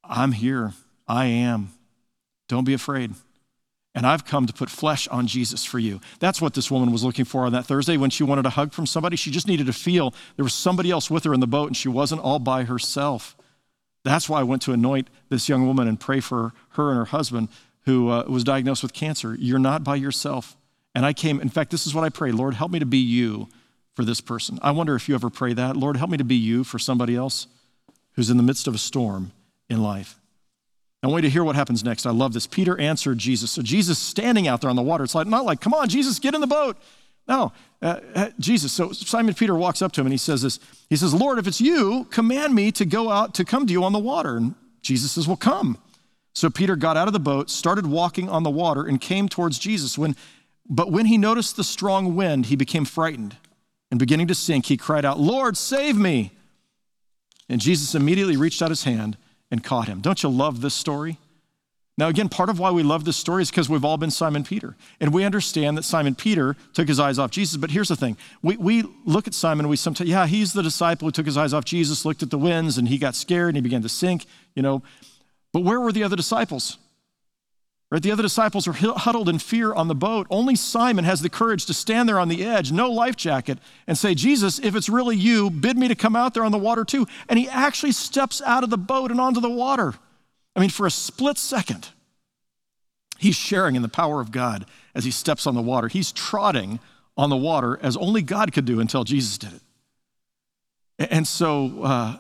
I'm 0.03 0.31
here, 0.31 0.73
I 1.07 1.25
am. 1.25 1.71
Don't 2.47 2.65
be 2.65 2.73
afraid. 2.73 3.13
And 3.95 4.05
I've 4.05 4.25
come 4.25 4.45
to 4.45 4.53
put 4.53 4.69
flesh 4.69 5.07
on 5.07 5.27
Jesus 5.27 5.65
for 5.65 5.79
you. 5.79 5.99
That's 6.19 6.41
what 6.41 6.53
this 6.53 6.69
woman 6.69 6.91
was 6.91 7.03
looking 7.03 7.25
for 7.25 7.45
on 7.45 7.53
that 7.53 7.65
Thursday 7.65 7.97
when 7.97 8.11
she 8.11 8.23
wanted 8.23 8.45
a 8.45 8.51
hug 8.51 8.71
from 8.71 8.85
somebody. 8.85 9.15
She 9.15 9.31
just 9.31 9.47
needed 9.47 9.65
to 9.65 9.73
feel 9.73 10.13
there 10.35 10.43
was 10.43 10.53
somebody 10.53 10.91
else 10.91 11.09
with 11.09 11.23
her 11.23 11.33
in 11.33 11.39
the 11.39 11.47
boat 11.47 11.67
and 11.67 11.77
she 11.77 11.89
wasn't 11.89 12.21
all 12.21 12.39
by 12.39 12.63
herself. 12.63 13.35
That's 14.03 14.29
why 14.29 14.39
I 14.39 14.43
went 14.43 14.61
to 14.63 14.73
anoint 14.73 15.09
this 15.29 15.49
young 15.49 15.65
woman 15.65 15.87
and 15.87 15.99
pray 15.99 16.19
for 16.19 16.53
her 16.69 16.89
and 16.89 16.97
her 16.97 17.05
husband 17.05 17.49
who 17.85 18.09
uh, 18.09 18.25
was 18.27 18.43
diagnosed 18.43 18.83
with 18.83 18.93
cancer. 18.93 19.35
You're 19.39 19.59
not 19.59 19.83
by 19.83 19.95
yourself. 19.95 20.55
And 20.93 21.05
I 21.05 21.13
came, 21.13 21.41
in 21.41 21.49
fact, 21.49 21.71
this 21.71 21.87
is 21.87 21.95
what 21.95 22.03
I 22.03 22.09
pray 22.09 22.31
Lord, 22.31 22.53
help 22.53 22.71
me 22.71 22.79
to 22.79 22.85
be 22.85 22.97
you 22.97 23.49
for 23.95 24.05
this 24.05 24.21
person. 24.21 24.59
I 24.61 24.71
wonder 24.71 24.95
if 24.95 25.09
you 25.09 25.15
ever 25.15 25.29
pray 25.29 25.53
that. 25.53 25.75
Lord, 25.75 25.97
help 25.97 26.11
me 26.11 26.17
to 26.17 26.23
be 26.23 26.35
you 26.35 26.63
for 26.63 26.79
somebody 26.79 27.15
else 27.15 27.47
who's 28.13 28.29
in 28.29 28.37
the 28.37 28.43
midst 28.43 28.67
of 28.67 28.75
a 28.75 28.77
storm 28.77 29.31
in 29.69 29.81
life. 29.81 30.18
I 31.01 31.07
want 31.07 31.23
you 31.23 31.29
to 31.29 31.33
hear 31.33 31.43
what 31.43 31.55
happens 31.55 31.83
next. 31.83 32.05
I 32.05 32.11
love 32.11 32.33
this. 32.33 32.45
Peter 32.45 32.79
answered 32.79 33.17
Jesus. 33.17 33.51
So 33.51 33.61
Jesus 33.61 33.97
standing 33.97 34.47
out 34.47 34.61
there 34.61 34.69
on 34.69 34.75
the 34.75 34.81
water. 34.81 35.03
It's 35.03 35.15
like 35.15 35.27
not 35.27 35.45
like, 35.45 35.61
come 35.61 35.73
on, 35.73 35.87
Jesus, 35.87 36.19
get 36.19 36.35
in 36.35 36.41
the 36.41 36.47
boat. 36.47 36.77
No, 37.27 37.53
uh, 37.81 37.99
uh, 38.15 38.29
Jesus. 38.39 38.73
So 38.73 38.91
Simon 38.91 39.33
Peter 39.33 39.55
walks 39.55 39.81
up 39.81 39.91
to 39.93 40.01
him 40.01 40.07
and 40.07 40.13
he 40.13 40.17
says 40.17 40.41
this. 40.41 40.59
He 40.89 40.95
says, 40.95 41.13
Lord, 41.13 41.37
if 41.37 41.47
it's 41.47 41.61
you, 41.61 42.05
command 42.05 42.53
me 42.53 42.71
to 42.73 42.85
go 42.85 43.11
out 43.11 43.33
to 43.35 43.45
come 43.45 43.67
to 43.67 43.71
you 43.71 43.83
on 43.83 43.93
the 43.93 43.99
water. 43.99 44.35
And 44.35 44.55
Jesus 44.81 45.11
says, 45.11 45.27
Well, 45.27 45.37
come. 45.37 45.77
So 46.33 46.49
Peter 46.49 46.75
got 46.75 46.97
out 46.97 47.07
of 47.07 47.13
the 47.13 47.19
boat, 47.19 47.49
started 47.49 47.85
walking 47.85 48.29
on 48.29 48.43
the 48.43 48.49
water, 48.49 48.85
and 48.85 48.99
came 48.99 49.29
towards 49.29 49.59
Jesus. 49.59 49.97
When, 49.97 50.15
but 50.67 50.91
when 50.91 51.05
he 51.05 51.17
noticed 51.17 51.55
the 51.55 51.63
strong 51.63 52.15
wind, 52.15 52.47
he 52.47 52.55
became 52.55 52.85
frightened. 52.85 53.37
And 53.91 53.99
beginning 53.99 54.27
to 54.27 54.35
sink, 54.35 54.67
he 54.67 54.77
cried 54.77 55.05
out, 55.05 55.19
Lord, 55.19 55.57
save 55.57 55.97
me. 55.97 56.31
And 57.47 57.59
Jesus 57.59 57.95
immediately 57.95 58.37
reached 58.37 58.61
out 58.61 58.69
his 58.69 58.83
hand 58.83 59.17
and 59.51 59.63
caught 59.63 59.87
him. 59.87 60.01
Don't 60.01 60.21
you 60.23 60.29
love 60.29 60.61
this 60.61 60.73
story? 60.73 61.17
Now, 61.99 62.07
again, 62.07 62.29
part 62.29 62.49
of 62.49 62.59
why 62.59 62.71
we 62.71 62.81
love 62.81 63.03
this 63.03 63.17
story 63.17 63.41
is 63.41 63.51
because 63.51 63.67
we've 63.67 63.83
all 63.83 63.97
been 63.97 64.09
Simon 64.09 64.45
Peter. 64.45 64.77
And 65.01 65.13
we 65.13 65.25
understand 65.25 65.77
that 65.77 65.83
Simon 65.83 66.15
Peter 66.15 66.55
took 66.73 66.87
his 66.87 66.97
eyes 66.97 67.19
off 67.19 67.29
Jesus. 67.29 67.57
But 67.57 67.71
here's 67.71 67.89
the 67.89 67.97
thing 67.97 68.15
we, 68.41 68.55
we 68.55 68.83
look 69.03 69.27
at 69.27 69.33
Simon 69.33 69.65
and 69.65 69.69
we 69.69 69.75
sometimes, 69.75 70.09
yeah, 70.09 70.25
he's 70.25 70.53
the 70.53 70.63
disciple 70.63 71.09
who 71.09 71.11
took 71.11 71.25
his 71.25 71.35
eyes 71.35 71.53
off 71.53 71.65
Jesus, 71.65 72.05
looked 72.05 72.23
at 72.23 72.29
the 72.29 72.37
winds, 72.37 72.77
and 72.77 72.87
he 72.87 72.97
got 72.97 73.15
scared 73.15 73.49
and 73.49 73.57
he 73.57 73.61
began 73.61 73.81
to 73.81 73.89
sink, 73.89 74.25
you 74.55 74.61
know. 74.61 74.81
But 75.51 75.65
where 75.65 75.81
were 75.81 75.91
the 75.91 76.03
other 76.03 76.15
disciples? 76.15 76.77
Right? 77.91 78.03
The 78.03 78.11
other 78.11 78.21
disciples 78.21 78.67
are 78.67 78.73
huddled 78.73 79.29
in 79.29 79.39
fear 79.39 79.73
on 79.73 79.87
the 79.87 79.95
boat. 79.95 80.27
Only 80.29 80.55
Simon 80.55 81.05
has 81.05 81.21
the 81.21 81.29
courage 81.29 81.65
to 81.65 81.73
stand 81.73 82.07
there 82.07 82.19
on 82.19 82.27
the 82.27 82.45
edge, 82.45 82.71
no 82.71 82.91
life 82.91 83.15
jacket, 83.15 83.57
and 83.87 83.97
say, 83.97 84.13
Jesus, 84.13 84.59
if 84.59 84.75
it's 84.75 84.89
really 84.89 85.15
you, 85.15 85.49
bid 85.49 85.75
me 85.75 85.87
to 85.87 85.95
come 85.95 86.15
out 86.15 86.35
there 86.35 86.45
on 86.45 86.51
the 86.51 86.57
water 86.59 86.85
too. 86.85 87.07
And 87.27 87.39
he 87.39 87.49
actually 87.49 87.93
steps 87.93 88.43
out 88.43 88.63
of 88.63 88.69
the 88.69 88.77
boat 88.77 89.09
and 89.09 89.19
onto 89.19 89.41
the 89.41 89.49
water. 89.49 89.95
I 90.55 90.59
mean, 90.59 90.69
for 90.69 90.85
a 90.85 90.91
split 90.91 91.39
second, 91.39 91.89
he's 93.17 93.35
sharing 93.35 93.75
in 93.75 93.81
the 93.81 93.89
power 93.89 94.21
of 94.21 94.31
God 94.31 94.67
as 94.93 95.03
he 95.03 95.11
steps 95.11 95.47
on 95.47 95.55
the 95.55 95.61
water. 95.61 95.87
He's 95.87 96.11
trotting 96.11 96.79
on 97.17 97.31
the 97.31 97.37
water 97.37 97.79
as 97.81 97.97
only 97.97 98.21
God 98.21 98.53
could 98.53 98.65
do 98.65 98.79
until 98.79 99.03
Jesus 99.03 99.39
did 99.39 99.53
it. 99.53 99.61
And 101.11 101.27
so 101.27 101.83
uh, 101.83 102.17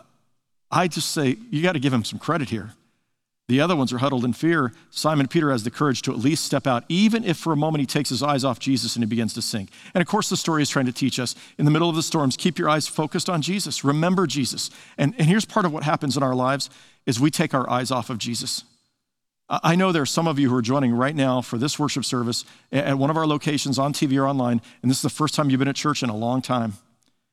I 0.71 0.87
just 0.87 1.11
say, 1.11 1.37
you 1.51 1.61
got 1.61 1.73
to 1.73 1.79
give 1.79 1.93
him 1.93 2.03
some 2.03 2.17
credit 2.17 2.49
here. 2.49 2.71
The 3.49 3.61
other 3.61 3.75
ones 3.75 3.91
are 3.91 3.97
huddled 3.97 4.25
in 4.25 4.33
fear. 4.33 4.73
Simon 4.91 5.27
Peter 5.27 5.49
has 5.49 5.63
the 5.63 5.71
courage 5.71 6.03
to 6.03 6.11
at 6.11 6.19
least 6.19 6.45
step 6.45 6.67
out, 6.67 6.83
even 6.87 7.23
if 7.23 7.35
for 7.35 7.51
a 7.51 7.57
moment 7.57 7.79
he 7.79 7.87
takes 7.87 8.09
his 8.09 8.21
eyes 8.21 8.43
off 8.43 8.59
Jesus 8.59 8.95
and 8.95 9.03
he 9.03 9.07
begins 9.07 9.33
to 9.33 9.41
sink. 9.41 9.71
And 9.95 10.03
of 10.03 10.07
course, 10.07 10.29
the 10.29 10.37
story 10.37 10.61
is 10.61 10.69
trying 10.69 10.85
to 10.85 10.91
teach 10.91 11.19
us 11.19 11.33
in 11.57 11.65
the 11.65 11.71
middle 11.71 11.89
of 11.89 11.95
the 11.95 12.03
storms, 12.03 12.37
keep 12.37 12.59
your 12.59 12.69
eyes 12.69 12.87
focused 12.87 13.27
on 13.27 13.41
Jesus. 13.41 13.83
Remember 13.83 14.27
Jesus. 14.27 14.69
And, 14.99 15.15
and 15.17 15.27
here's 15.27 15.45
part 15.45 15.65
of 15.65 15.73
what 15.73 15.81
happens 15.81 16.15
in 16.15 16.21
our 16.21 16.35
lives 16.35 16.69
is 17.07 17.19
we 17.19 17.31
take 17.31 17.55
our 17.55 17.67
eyes 17.67 17.89
off 17.89 18.11
of 18.11 18.19
Jesus. 18.19 18.65
I 19.49 19.75
know 19.75 19.91
there 19.91 20.03
are 20.03 20.05
some 20.05 20.27
of 20.27 20.37
you 20.37 20.47
who 20.49 20.55
are 20.55 20.61
joining 20.61 20.93
right 20.93 21.15
now 21.15 21.41
for 21.41 21.57
this 21.57 21.79
worship 21.79 22.05
service 22.05 22.45
at 22.71 22.99
one 22.99 23.09
of 23.09 23.17
our 23.17 23.25
locations 23.25 23.79
on 23.79 23.93
TV 23.93 24.21
or 24.21 24.27
online, 24.27 24.61
and 24.83 24.91
this 24.91 24.97
is 24.97 25.01
the 25.03 25.09
first 25.09 25.33
time 25.33 25.49
you've 25.49 25.57
been 25.57 25.67
at 25.67 25.75
church 25.75 26.03
in 26.03 26.09
a 26.09 26.15
long 26.15 26.43
time. 26.43 26.73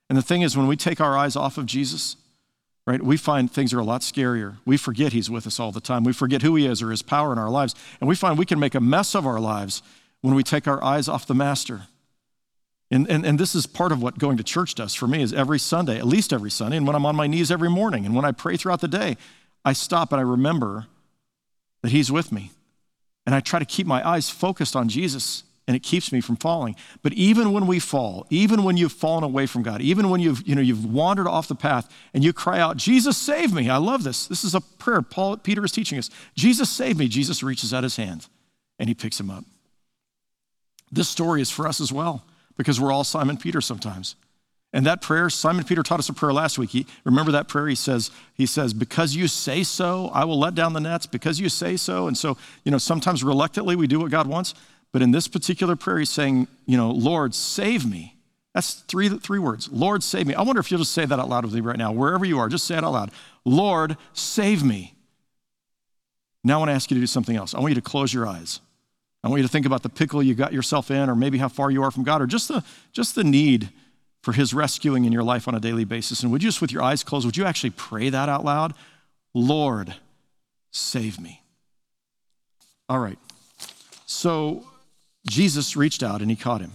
And 0.09 0.17
the 0.17 0.23
thing 0.23 0.41
is, 0.41 0.57
when 0.57 0.67
we 0.67 0.77
take 0.77 0.99
our 0.99 1.15
eyes 1.15 1.37
off 1.37 1.59
of 1.59 1.67
Jesus, 1.67 2.17
right? 2.87 3.03
We 3.03 3.17
find 3.17 3.51
things 3.51 3.75
are 3.75 3.81
a 3.81 3.85
lot 3.85 4.03
scarier. 4.03 4.59
We 4.65 4.77
forget 4.77 5.13
He's 5.13 5.29
with 5.29 5.47
us 5.47 5.59
all 5.59 5.73
the 5.73 5.81
time. 5.81 6.05
We 6.05 6.13
forget 6.13 6.43
who 6.43 6.55
He 6.55 6.67
is 6.67 6.83
or 6.83 6.91
His 6.91 7.03
power 7.03 7.33
in 7.33 7.39
our 7.39 7.51
lives. 7.51 7.75
And 8.01 8.09
we 8.09 8.15
find 8.15 8.39
we 8.39 8.47
can 8.47 8.61
make 8.61 8.75
a 8.75 8.81
mess 8.81 9.15
of 9.15 9.27
our 9.27 9.41
lives 9.41 9.83
when 10.21 10.35
we 10.35 10.43
take 10.43 10.69
our 10.69 10.83
eyes 10.83 11.09
off 11.09 11.27
the 11.27 11.35
Master. 11.35 11.83
And, 12.91 13.11
and, 13.11 13.27
and 13.27 13.39
this 13.39 13.57
is 13.57 13.67
part 13.67 13.91
of 13.91 14.01
what 14.01 14.19
going 14.19 14.37
to 14.37 14.45
church 14.45 14.77
does 14.77 14.95
for 14.95 15.09
me 15.09 15.21
is 15.21 15.33
every 15.33 15.59
Sunday, 15.59 15.99
at 15.99 16.07
least 16.07 16.33
every 16.33 16.51
Sunday, 16.51 16.77
and 16.77 16.87
when 16.87 16.95
I'm 16.95 17.05
on 17.05 17.17
my 17.17 17.27
knees 17.27 17.51
every 17.51 17.69
morning, 17.69 18.07
and 18.07 18.15
when 18.15 18.25
I 18.25 18.31
pray 18.31 18.57
throughout 18.57 18.81
the 18.81 18.89
day, 18.89 19.17
I 19.65 19.73
stop 19.73 20.13
and 20.13 20.21
I 20.21 20.23
remember 20.23 20.87
that 21.83 21.91
He's 21.91 22.13
with 22.13 22.31
me. 22.31 22.53
And 23.27 23.35
I 23.35 23.41
try 23.41 23.59
to 23.59 23.65
keep 23.65 23.89
my 23.89 24.09
eyes 24.09 24.31
focused 24.31 24.77
on 24.77 24.89
Jesus 24.89 25.43
and 25.67 25.77
it 25.77 25.83
keeps 25.83 26.13
me 26.13 26.21
from 26.21 26.37
falling. 26.37 26.77
But 27.03 27.13
even 27.15 27.53
when 27.53 27.67
we 27.67 27.81
fall, 27.81 28.27
even 28.31 28.63
when 28.63 28.77
you've 28.77 28.93
fallen 28.93 29.25
away 29.25 29.47
from 29.47 29.63
God, 29.63 29.81
even 29.81 30.11
when 30.11 30.21
you've, 30.21 30.47
you 30.47 30.55
know, 30.55 30.61
you've 30.61 30.85
wandered 30.85 31.27
off 31.27 31.49
the 31.49 31.55
path 31.55 31.93
and 32.15 32.23
you 32.23 32.33
cry 32.33 32.61
out, 32.61 32.77
Jesus, 32.77 33.17
save 33.17 33.53
me. 33.53 33.69
I 33.69 33.79
love 33.79 34.05
this. 34.05 34.27
This 34.27 34.45
is 34.45 34.55
a 34.55 34.61
prayer 34.61 35.03
Paul, 35.03 35.39
Peter 35.39 35.65
is 35.65 35.73
teaching 35.73 35.99
us. 35.99 36.09
Jesus, 36.35 36.71
save 36.71 36.99
me. 36.99 37.09
Jesus 37.09 37.43
reaches 37.43 37.75
out 37.75 37.83
his 37.83 37.97
hand 37.97 38.29
and 38.79 38.89
he 38.89 38.95
picks 38.95 39.19
him 39.19 39.31
up. 39.31 39.45
This 40.93 41.09
story 41.09 41.41
is 41.41 41.51
for 41.51 41.67
us 41.67 41.81
as 41.81 41.93
well 41.93 42.25
because 42.57 42.81
we're 42.81 42.93
all 42.93 43.05
Simon 43.05 43.37
Peter 43.37 43.61
sometimes. 43.61 44.15
And 44.73 44.85
that 44.85 45.01
prayer, 45.01 45.31
Simon 45.31 45.65
Peter 45.65 45.83
taught 45.83 46.01
us 46.01 46.09
a 46.09 46.13
prayer 46.13 46.33
last 46.33 46.59
week. 46.59 46.71
He, 46.71 46.87
remember 47.05 47.33
that 47.33 47.49
prayer? 47.49 47.67
He 47.67 47.75
says, 47.75 48.11
he 48.35 48.47
says, 48.47 48.75
because 48.75 49.17
you 49.17 49.27
say 49.27 49.63
so, 49.63 50.11
I 50.13 50.25
will 50.25 50.39
let 50.39 50.55
down 50.55 50.75
the 50.75 50.81
nets, 50.81 51.07
because 51.07 51.41
you 51.41 51.49
say 51.49 51.77
so. 51.77 52.09
And 52.09 52.19
so, 52.19 52.37
you 52.65 52.71
know, 52.71 52.79
sometimes 52.79 53.25
reluctantly 53.25 53.75
we 53.75 53.87
do 53.87 54.01
what 54.01 54.11
God 54.11 54.27
wants. 54.27 54.55
But 54.93 55.03
in 55.03 55.11
this 55.11 55.29
particular 55.29 55.77
prayer, 55.77 55.99
he's 55.99 56.11
saying, 56.11 56.49
you 56.65 56.77
know, 56.77 56.91
Lord, 56.91 57.35
save 57.35 57.85
me. 57.85 58.17
That's 58.55 58.73
three, 58.73 59.09
three 59.11 59.39
words. 59.39 59.69
Lord, 59.71 60.03
save 60.03 60.27
me. 60.27 60.35
I 60.35 60.43
wonder 60.43 60.61
if 60.61 60.71
you'll 60.71 60.81
just 60.81 60.93
say 60.93 61.05
that 61.05 61.19
out 61.19 61.29
loud 61.29 61.45
with 61.45 61.53
me 61.53 61.61
right 61.61 61.77
now, 61.77 61.93
wherever 61.93 62.25
you 62.25 62.39
are, 62.39 62.49
just 62.49 62.67
say 62.67 62.79
it 62.79 62.85
out 62.85 62.93
loud. 62.93 63.11
Lord, 63.45 63.99
save 64.15 64.65
me. 64.65 64.95
Now 66.43 66.55
I 66.55 66.59
want 66.61 66.71
to 66.71 66.75
ask 66.75 66.91
you 66.91 66.95
to 66.95 67.01
do 67.01 67.07
something 67.07 67.37
else. 67.37 67.55
I 67.55 67.61
want 67.61 67.73
you 67.73 67.75
to 67.75 67.83
close 67.83 68.15
your 68.15 68.27
eyes. 68.27 68.61
I 69.23 69.29
want 69.29 69.41
you 69.41 69.47
to 69.47 69.53
think 69.53 69.67
about 69.67 69.83
the 69.83 69.89
pickle 69.89 70.23
you 70.23 70.35
got 70.35 70.53
yourself 70.53 70.91
in, 70.91 71.11
or 71.11 71.17
maybe 71.17 71.39
how 71.39 71.49
far 71.49 71.71
you 71.71 71.83
are 71.83 71.91
from 71.91 72.05
God, 72.05 72.23
or 72.23 72.27
just 72.27 72.49
the, 72.49 72.65
just 72.93 73.15
the 73.15 73.25
need 73.25 73.71
for 74.23 74.33
his 74.33 74.55
rescuing 74.55 75.05
in 75.05 75.13
your 75.13 75.23
life 75.23 75.49
on 75.49 75.55
a 75.55 75.61
daily 75.61 75.85
basis. 75.85 76.23
And 76.23 76.33
would 76.33 76.43
you 76.43 76.49
just, 76.49 76.61
with 76.61 76.73
your 76.73 76.83
eyes 76.83 77.05
closed, 77.05 77.27
would 77.27 77.37
you 77.37 77.45
actually 77.45 77.71
pray 77.71 78.09
that 78.09 78.29
out 78.29 78.45
loud? 78.45 78.73
Lord, 79.35 79.95
save 80.71 81.21
me. 81.21 81.43
All 82.89 83.01
right. 83.01 83.19
So 84.07 84.65
Jesus 85.29 85.77
reached 85.77 86.03
out 86.03 86.21
and 86.21 86.31
he 86.31 86.37
caught 86.37 86.61
him. 86.61 86.73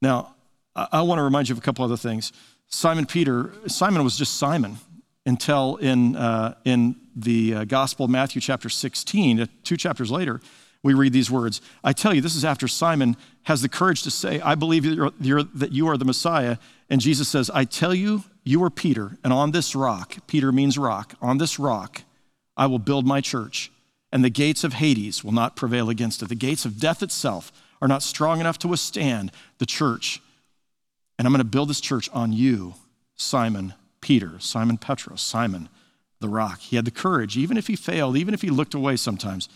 Now, 0.00 0.34
I, 0.74 1.02
want 1.02 1.18
to 1.18 1.22
remind 1.22 1.48
you 1.48 1.54
of 1.54 1.58
a 1.58 1.62
couple 1.62 1.84
other 1.84 1.96
things. 1.96 2.32
Simon 2.68 3.06
Peter, 3.06 3.52
Simon 3.66 4.02
was 4.02 4.16
just 4.16 4.36
Simon 4.36 4.78
until 5.26 5.76
in, 5.76 6.16
uh, 6.16 6.54
in 6.64 6.96
the 7.14 7.54
uh, 7.54 7.64
Gospel 7.64 8.04
of 8.04 8.10
Matthew, 8.10 8.40
chapter 8.40 8.68
16, 8.68 9.40
uh, 9.40 9.46
two 9.64 9.76
chapters 9.76 10.10
later, 10.10 10.40
we 10.82 10.94
read 10.94 11.12
these 11.12 11.30
words. 11.30 11.60
I 11.84 11.92
tell 11.92 12.12
you, 12.12 12.20
this 12.20 12.34
is 12.34 12.44
after 12.44 12.66
Simon 12.66 13.16
has 13.44 13.62
the 13.62 13.68
courage 13.68 14.02
to 14.02 14.10
say, 14.10 14.40
I 14.40 14.54
believe 14.54 14.84
you're, 14.84 15.12
you're, 15.20 15.42
that 15.42 15.72
you 15.72 15.88
are 15.88 15.96
the 15.96 16.04
Messiah. 16.04 16.56
And 16.90 17.00
Jesus 17.00 17.28
says, 17.28 17.50
I 17.50 17.64
tell 17.64 17.94
you, 17.94 18.24
you 18.44 18.62
are 18.64 18.70
Peter, 18.70 19.18
and 19.22 19.32
on 19.32 19.52
this 19.52 19.76
rock, 19.76 20.16
Peter 20.26 20.50
means 20.50 20.76
rock, 20.76 21.14
on 21.22 21.38
this 21.38 21.58
rock, 21.58 22.02
I 22.56 22.66
will 22.66 22.80
build 22.80 23.06
my 23.06 23.20
church 23.20 23.70
and 24.12 24.22
the 24.22 24.30
gates 24.30 24.62
of 24.62 24.74
Hades 24.74 25.24
will 25.24 25.32
not 25.32 25.56
prevail 25.56 25.88
against 25.88 26.22
it. 26.22 26.28
The 26.28 26.34
gates 26.34 26.64
of 26.64 26.78
death 26.78 27.02
itself 27.02 27.50
are 27.80 27.88
not 27.88 28.02
strong 28.02 28.40
enough 28.40 28.58
to 28.58 28.68
withstand 28.68 29.32
the 29.58 29.66
church. 29.66 30.20
And 31.18 31.26
I'm 31.26 31.32
going 31.32 31.38
to 31.38 31.44
build 31.44 31.70
this 31.70 31.80
church 31.80 32.10
on 32.12 32.32
you, 32.32 32.74
Simon 33.16 33.74
Peter, 34.00 34.38
Simon 34.38 34.76
Petros, 34.76 35.22
Simon 35.22 35.68
the 36.20 36.28
rock. 36.28 36.60
He 36.60 36.76
had 36.76 36.84
the 36.84 36.90
courage, 36.90 37.36
even 37.36 37.56
if 37.56 37.66
he 37.66 37.76
failed, 37.76 38.16
even 38.16 38.34
if 38.34 38.42
he 38.42 38.50
looked 38.50 38.74
away 38.74 38.96
sometimes, 38.96 39.48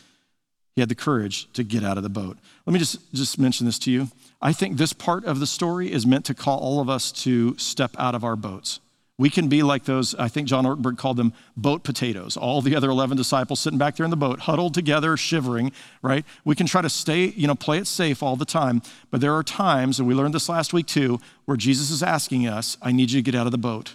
he 0.75 0.83
had 0.83 0.88
the 0.88 0.95
courage 0.95 1.51
to 1.55 1.64
get 1.64 1.85
out 1.85 1.97
of 1.97 2.03
the 2.03 2.11
boat. 2.11 2.37
Let 2.66 2.73
me 2.73 2.79
just, 2.79 2.99
just 3.14 3.38
mention 3.38 3.64
this 3.64 3.79
to 3.81 3.90
you. 3.90 4.09
I 4.42 4.53
think 4.53 4.77
this 4.77 4.92
part 4.92 5.25
of 5.25 5.40
the 5.40 5.47
story 5.47 5.90
is 5.90 6.07
meant 6.07 6.27
to 6.27 6.35
call 6.35 6.59
all 6.59 6.81
of 6.81 6.90
us 6.90 7.11
to 7.12 7.57
step 7.57 7.97
out 7.99 8.14
of 8.14 8.25
our 8.25 8.37
boats. 8.37 8.81
We 9.18 9.31
can 9.31 9.48
be 9.48 9.62
like 9.62 9.85
those, 9.85 10.14
I 10.14 10.29
think 10.29 10.46
John 10.46 10.66
Ortberg 10.66 10.98
called 10.98 11.16
them 11.16 11.33
boat 11.57 11.85
potatoes. 11.85 12.37
All 12.37 12.61
the 12.61 12.76
other 12.76 12.90
11 12.90 13.16
disciples 13.16 13.61
sitting 13.61 13.79
back 13.79 13.96
there 13.96 14.05
in 14.05 14.11
the 14.11 14.16
boat, 14.16 14.40
huddled 14.40 14.74
together, 14.74 15.16
shivering, 15.16 15.72
right? 16.02 16.24
We 16.44 16.55
can 16.55 16.66
try 16.66 16.83
to 16.83 16.90
stay, 16.90 17.26
you 17.29 17.46
know, 17.46 17.55
play 17.55 17.79
it 17.79 17.87
safe 17.87 18.22
all 18.22 18.37
the 18.37 18.44
time. 18.44 18.83
But 19.11 19.22
there 19.22 19.35
are 19.35 19.42
times, 19.42 19.98
and 19.98 20.07
we 20.07 20.14
learned 20.14 20.35
this 20.35 20.50
last 20.50 20.74
week 20.74 20.87
too, 20.87 21.18
where 21.46 21.57
Jesus 21.57 21.90
is 21.90 22.02
asking 22.02 22.46
us, 22.46 22.76
I 22.83 22.92
need 22.92 23.11
you 23.11 23.22
to 23.22 23.31
get 23.31 23.38
out 23.38 23.46
of 23.46 23.52
the 23.52 23.59
boat. 23.59 23.94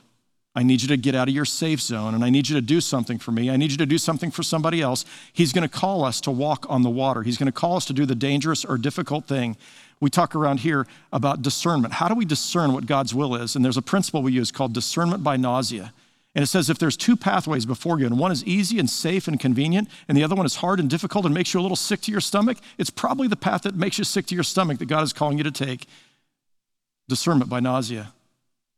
I 0.53 0.63
need 0.63 0.81
you 0.81 0.87
to 0.89 0.97
get 0.97 1.15
out 1.15 1.29
of 1.29 1.33
your 1.33 1.45
safe 1.45 1.79
zone 1.79 2.13
and 2.13 2.25
I 2.25 2.29
need 2.29 2.49
you 2.49 2.55
to 2.55 2.61
do 2.61 2.81
something 2.81 3.19
for 3.19 3.31
me. 3.31 3.49
I 3.49 3.55
need 3.55 3.71
you 3.71 3.77
to 3.77 3.85
do 3.85 3.97
something 3.97 4.31
for 4.31 4.43
somebody 4.43 4.81
else. 4.81 5.05
He's 5.31 5.53
going 5.53 5.67
to 5.67 5.73
call 5.73 6.03
us 6.03 6.19
to 6.21 6.31
walk 6.31 6.65
on 6.67 6.81
the 6.81 6.89
water. 6.89 7.23
He's 7.23 7.37
going 7.37 7.45
to 7.45 7.53
call 7.53 7.77
us 7.77 7.85
to 7.85 7.93
do 7.93 8.05
the 8.05 8.15
dangerous 8.15 8.65
or 8.65 8.77
difficult 8.77 9.27
thing. 9.27 9.55
We 10.01 10.09
talk 10.09 10.35
around 10.35 10.61
here 10.61 10.87
about 11.13 11.43
discernment. 11.43 11.93
How 11.93 12.07
do 12.09 12.15
we 12.15 12.25
discern 12.25 12.73
what 12.73 12.87
God's 12.87 13.13
will 13.13 13.35
is? 13.35 13.55
And 13.55 13.63
there's 13.63 13.77
a 13.77 13.81
principle 13.81 14.23
we 14.23 14.33
use 14.33 14.51
called 14.51 14.73
discernment 14.73 15.23
by 15.23 15.37
nausea. 15.37 15.93
And 16.33 16.43
it 16.43 16.47
says 16.47 16.69
if 16.69 16.79
there's 16.79 16.97
two 16.97 17.15
pathways 17.15 17.65
before 17.65 17.99
you, 17.99 18.05
and 18.05 18.17
one 18.17 18.31
is 18.31 18.43
easy 18.45 18.79
and 18.79 18.89
safe 18.89 19.27
and 19.27 19.39
convenient, 19.39 19.89
and 20.07 20.17
the 20.17 20.23
other 20.23 20.35
one 20.35 20.45
is 20.45 20.55
hard 20.55 20.79
and 20.79 20.89
difficult 20.89 21.25
and 21.25 21.33
makes 21.33 21.53
you 21.53 21.59
a 21.59 21.61
little 21.61 21.75
sick 21.75 22.01
to 22.01 22.11
your 22.11 22.21
stomach, 22.21 22.57
it's 22.77 22.89
probably 22.89 23.27
the 23.27 23.35
path 23.35 23.61
that 23.63 23.75
makes 23.75 23.97
you 23.97 24.03
sick 24.03 24.25
to 24.27 24.35
your 24.35 24.43
stomach 24.43 24.79
that 24.79 24.85
God 24.85 25.03
is 25.03 25.13
calling 25.13 25.37
you 25.37 25.43
to 25.43 25.51
take. 25.51 25.85
Discernment 27.07 27.49
by 27.49 27.59
nausea. 27.59 28.13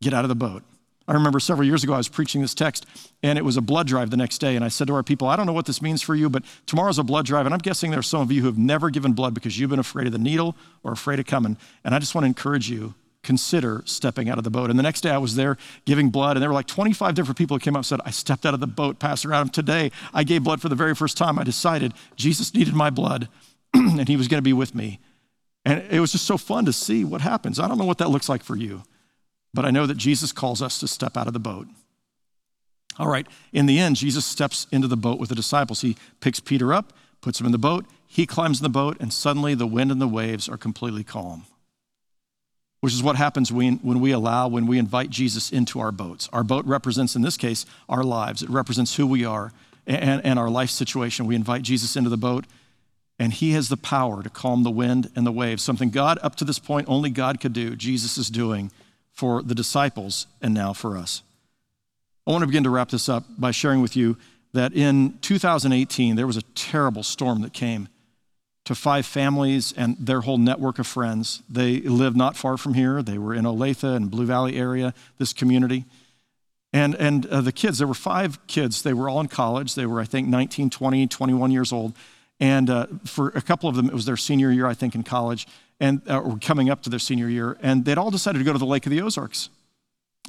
Get 0.01 0.13
out 0.13 0.25
of 0.25 0.29
the 0.29 0.36
boat. 0.36 0.63
I 1.07 1.13
remember 1.13 1.39
several 1.39 1.67
years 1.67 1.83
ago, 1.83 1.93
I 1.93 1.97
was 1.97 2.07
preaching 2.07 2.41
this 2.41 2.53
text, 2.53 2.85
and 3.21 3.37
it 3.37 3.43
was 3.43 3.57
a 3.57 3.61
blood 3.61 3.87
drive 3.87 4.09
the 4.09 4.17
next 4.17 4.37
day. 4.37 4.55
And 4.55 4.63
I 4.63 4.69
said 4.69 4.87
to 4.87 4.93
our 4.93 5.03
people, 5.03 5.27
I 5.27 5.35
don't 5.35 5.45
know 5.45 5.53
what 5.53 5.65
this 5.65 5.81
means 5.81 6.01
for 6.01 6.15
you, 6.15 6.29
but 6.29 6.43
tomorrow's 6.65 6.97
a 6.97 7.03
blood 7.03 7.25
drive. 7.25 7.45
And 7.45 7.53
I'm 7.53 7.59
guessing 7.59 7.91
there 7.91 7.99
are 7.99 8.03
some 8.03 8.21
of 8.21 8.31
you 8.31 8.41
who 8.41 8.47
have 8.47 8.57
never 8.57 8.89
given 8.89 9.13
blood 9.13 9.33
because 9.33 9.59
you've 9.59 9.69
been 9.69 9.79
afraid 9.79 10.07
of 10.07 10.13
the 10.13 10.19
needle 10.19 10.55
or 10.81 10.93
afraid 10.93 11.19
of 11.19 11.25
coming. 11.25 11.57
And 11.83 11.93
I 11.93 11.99
just 11.99 12.15
want 12.15 12.23
to 12.23 12.27
encourage 12.27 12.69
you 12.69 12.95
consider 13.23 13.81
stepping 13.85 14.29
out 14.29 14.37
of 14.37 14.43
the 14.43 14.49
boat. 14.49 14.69
And 14.69 14.77
the 14.77 14.83
next 14.83 15.01
day 15.01 15.09
I 15.09 15.17
was 15.17 15.35
there 15.35 15.57
giving 15.85 16.09
blood, 16.09 16.35
and 16.37 16.41
there 16.41 16.49
were 16.49 16.53
like 16.53 16.67
25 16.67 17.15
different 17.15 17.37
people 17.37 17.55
who 17.55 17.59
came 17.59 17.75
up 17.75 17.79
and 17.79 17.85
said, 17.85 18.01
I 18.05 18.11
stepped 18.11 18.45
out 18.45 18.53
of 18.53 18.59
the 18.59 18.67
boat, 18.67 18.99
Pastor 18.99 19.33
Adam. 19.33 19.49
Today 19.49 19.91
I 20.13 20.23
gave 20.23 20.43
blood 20.43 20.61
for 20.61 20.69
the 20.69 20.75
very 20.75 20.93
first 20.93 21.17
time. 21.17 21.39
I 21.39 21.43
decided 21.43 21.93
Jesus 22.15 22.53
needed 22.53 22.73
my 22.73 22.89
blood, 22.89 23.29
and 23.73 24.07
he 24.07 24.17
was 24.17 24.27
going 24.27 24.39
to 24.39 24.43
be 24.43 24.53
with 24.53 24.75
me. 24.75 24.99
And 25.65 25.83
it 25.89 26.01
was 26.01 26.11
just 26.11 26.25
so 26.25 26.37
fun 26.37 26.65
to 26.65 26.73
see 26.73 27.05
what 27.05 27.21
happens. 27.21 27.59
I 27.59 27.67
don't 27.67 27.77
know 27.77 27.85
what 27.85 27.99
that 27.99 28.09
looks 28.09 28.27
like 28.27 28.43
for 28.43 28.57
you. 28.57 28.83
But 29.53 29.65
I 29.65 29.71
know 29.71 29.85
that 29.85 29.97
Jesus 29.97 30.31
calls 30.31 30.61
us 30.61 30.79
to 30.79 30.87
step 30.87 31.15
out 31.15 31.27
of 31.27 31.33
the 31.33 31.39
boat. 31.39 31.67
All 32.99 33.07
right, 33.07 33.27
in 33.51 33.65
the 33.65 33.79
end, 33.79 33.95
Jesus 33.95 34.25
steps 34.25 34.67
into 34.71 34.87
the 34.87 34.97
boat 34.97 35.19
with 35.19 35.29
the 35.29 35.35
disciples. 35.35 35.81
He 35.81 35.97
picks 36.19 36.39
Peter 36.39 36.73
up, 36.73 36.93
puts 37.21 37.39
him 37.39 37.45
in 37.45 37.51
the 37.51 37.57
boat, 37.57 37.85
he 38.07 38.27
climbs 38.27 38.59
in 38.59 38.63
the 38.63 38.69
boat, 38.69 38.97
and 38.99 39.11
suddenly 39.11 39.55
the 39.55 39.65
wind 39.65 39.91
and 39.91 39.99
the 39.99 40.07
waves 40.07 40.47
are 40.47 40.57
completely 40.57 41.03
calm. 41.03 41.45
Which 42.81 42.93
is 42.93 43.01
what 43.01 43.15
happens 43.15 43.51
when, 43.51 43.77
when 43.77 43.99
we 43.99 44.11
allow, 44.11 44.47
when 44.47 44.67
we 44.67 44.77
invite 44.77 45.09
Jesus 45.09 45.51
into 45.51 45.79
our 45.79 45.91
boats. 45.91 46.29
Our 46.31 46.43
boat 46.43 46.65
represents, 46.65 47.15
in 47.15 47.23
this 47.23 47.37
case, 47.37 47.65
our 47.89 48.03
lives. 48.03 48.43
It 48.43 48.49
represents 48.49 48.95
who 48.95 49.07
we 49.07 49.25
are 49.25 49.51
and, 49.87 50.23
and 50.23 50.37
our 50.37 50.49
life 50.49 50.69
situation. 50.69 51.25
We 51.25 51.35
invite 51.35 51.63
Jesus 51.63 51.95
into 51.95 52.09
the 52.09 52.17
boat, 52.17 52.45
and 53.17 53.33
he 53.33 53.53
has 53.53 53.69
the 53.69 53.77
power 53.77 54.21
to 54.21 54.29
calm 54.29 54.63
the 54.63 54.69
wind 54.69 55.09
and 55.15 55.25
the 55.25 55.31
waves, 55.31 55.63
something 55.63 55.89
God, 55.89 56.19
up 56.21 56.35
to 56.35 56.45
this 56.45 56.59
point, 56.59 56.87
only 56.89 57.09
God 57.09 57.39
could 57.39 57.53
do. 57.53 57.75
Jesus 57.75 58.17
is 58.17 58.29
doing 58.29 58.69
for 59.13 59.41
the 59.41 59.56
disciples 59.56 60.28
and 60.41 60.54
now 60.54 60.73
for 60.73 60.97
us. 60.97 61.23
I 62.28 62.32
want 62.32 62.41
to 62.41 62.47
begin 62.47 62.63
to 62.63 62.69
wrap 62.69 62.89
this 62.89 63.08
up 63.08 63.23
by 63.38 63.52
sharing 63.52 63.82
with 63.82 63.95
you 63.95 64.17
that 64.54 64.73
in 64.73 65.17
2018, 65.21 66.15
there 66.15 66.28
was 66.28 66.38
a 66.38 66.41
terrible 66.56 67.04
storm 67.04 67.41
that 67.41 67.54
came 67.54 67.88
to 68.65 68.76
five 68.76 69.06
families 69.06 69.73
and 69.76 69.97
their 69.99 70.21
whole 70.21 70.38
network 70.38 70.80
of 70.80 70.88
friends. 70.88 71.43
They 71.49 71.82
lived 71.82 72.15
not 72.15 72.38
far 72.38 72.58
from 72.58 72.76
here. 72.76 73.02
They 73.02 73.17
were 73.17 73.34
in 73.34 73.45
Olathe 73.45 73.84
and 73.84 74.10
Blue 74.10 74.26
Valley 74.26 74.56
area, 74.56 74.93
this 75.17 75.34
community. 75.34 75.86
And, 76.71 76.95
and 76.95 77.26
uh, 77.28 77.41
the 77.41 77.52
kids, 77.52 77.78
there 77.78 77.88
were 77.88 77.93
five 77.93 78.45
kids. 78.47 78.82
They 78.82 78.93
were 78.93 79.10
all 79.10 79.19
in 79.19 79.28
college. 79.28 79.76
They 79.76 79.86
were, 79.86 79.99
I 79.99 80.06
think, 80.06 80.28
19, 80.28 80.69
20, 80.69 81.08
21 81.08 81.52
years 81.52 81.73
old. 81.73 81.93
And 82.39 82.69
uh, 82.69 82.88
for 83.06 83.30
a 83.30 83.41
couple 83.41 83.69
of 83.69 83.76
them, 83.76 83.88
it 83.88 83.93
was 83.93 84.06
their 84.06 84.17
senior 84.17 84.52
year, 84.52 84.65
I 84.65 84.73
think, 84.73 84.95
in 84.95 85.04
college, 85.04 85.45
and 85.84 86.02
uh, 86.10 86.17
or 86.17 86.38
coming 86.38 86.69
up 86.69 86.82
to 86.82 86.89
their 86.89 87.00
senior 87.00 87.28
year. 87.28 87.58
And 87.62 87.84
they'd 87.84 87.98
all 87.98 88.10
decided 88.10 88.38
to 88.38 88.46
go 88.46 88.54
to 88.54 88.60
the 88.60 88.65
Lake 88.65 88.86
of 88.86 88.89
the 88.89 89.02
Ozarks, 89.02 89.50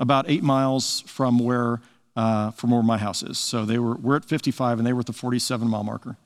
about 0.01 0.29
eight 0.29 0.43
miles 0.43 1.03
from 1.03 1.39
where, 1.39 1.81
uh, 2.17 2.51
from 2.51 2.73
where 2.73 2.83
my 2.83 2.99
house 2.99 3.23
is. 3.23 3.39
So 3.39 3.65
they 3.65 3.79
were, 3.79 3.95
we're 3.95 4.17
at 4.17 4.25
55, 4.25 4.79
and 4.79 4.87
they 4.87 4.93
were 4.93 5.01
at 5.01 5.07
the 5.07 5.13
47 5.13 5.69
mile 5.69 5.85
marker. 5.85 6.17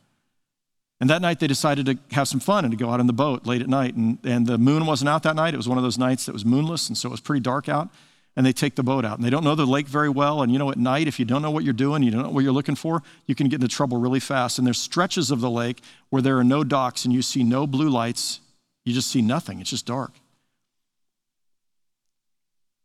And 0.99 1.11
that 1.11 1.21
night 1.21 1.41
they 1.41 1.47
decided 1.47 1.87
to 1.87 1.99
have 2.13 2.27
some 2.27 2.41
fun 2.41 2.65
and 2.65 2.73
to 2.73 2.77
go 2.77 2.91
out 2.91 3.01
in 3.01 3.07
the 3.07 3.13
boat 3.13 3.47
late 3.47 3.61
at 3.61 3.69
night. 3.69 3.95
And, 3.95 4.19
and 4.25 4.47
the 4.47 4.57
moon 4.57 4.87
wasn't 4.87 5.11
out 5.11 5.23
that 5.25 5.37
night. 5.37 5.53
It 5.53 5.59
was 5.59 5.69
one 5.69 5.77
of 5.77 5.85
those 5.85 5.99
nights 5.99 6.25
that 6.25 6.33
was 6.33 6.47
moonless, 6.47 6.89
and 6.89 6.97
so 6.97 7.11
it 7.11 7.13
was 7.13 7.21
pretty 7.21 7.41
dark 7.41 7.69
out. 7.69 7.91
And 8.35 8.47
they 8.47 8.53
take 8.53 8.77
the 8.77 8.83
boat 8.83 9.05
out. 9.05 9.19
And 9.19 9.27
they 9.27 9.31
don't 9.31 9.45
know 9.45 9.57
the 9.57 9.67
lake 9.67 9.89
very 9.89 10.09
well. 10.09 10.43
And 10.43 10.51
you 10.53 10.59
know, 10.59 10.71
at 10.71 10.79
night, 10.79 11.07
if 11.07 11.19
you 11.19 11.27
don't 11.27 11.43
know 11.43 11.51
what 11.51 11.65
you're 11.65 11.75
doing, 11.75 12.03
you 12.03 12.11
don't 12.11 12.23
know 12.23 12.31
what 12.31 12.45
you're 12.45 12.53
looking 12.53 12.77
for, 12.77 13.03
you 13.27 13.35
can 13.35 13.49
get 13.49 13.57
into 13.57 13.69
trouble 13.69 13.99
really 13.99 14.21
fast. 14.21 14.59
And 14.59 14.67
there's 14.67 14.79
stretches 14.79 15.31
of 15.31 15.41
the 15.41 15.51
lake 15.51 15.83
where 16.09 16.23
there 16.23 16.39
are 16.39 16.45
no 16.45 16.65
docks 16.65 17.05
and 17.05 17.13
you 17.13 17.21
see 17.21 17.43
no 17.43 17.67
blue 17.67 17.91
lights. 17.91 18.41
You 18.89 18.95
just 18.95 19.11
see 19.11 19.21
nothing. 19.21 19.61
It's 19.61 19.69
just 19.69 19.85
dark. 19.85 20.13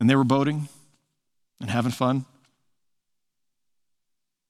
And 0.02 0.10
they 0.10 0.18
were 0.18 0.26
boating 0.26 0.68
and 1.62 1.70
having 1.70 1.94
fun 1.94 2.26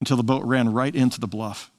until 0.00 0.16
the 0.16 0.24
boat 0.24 0.42
ran 0.44 0.72
right 0.72 0.92
into 0.92 1.20
the 1.20 1.28
bluff. 1.28 1.70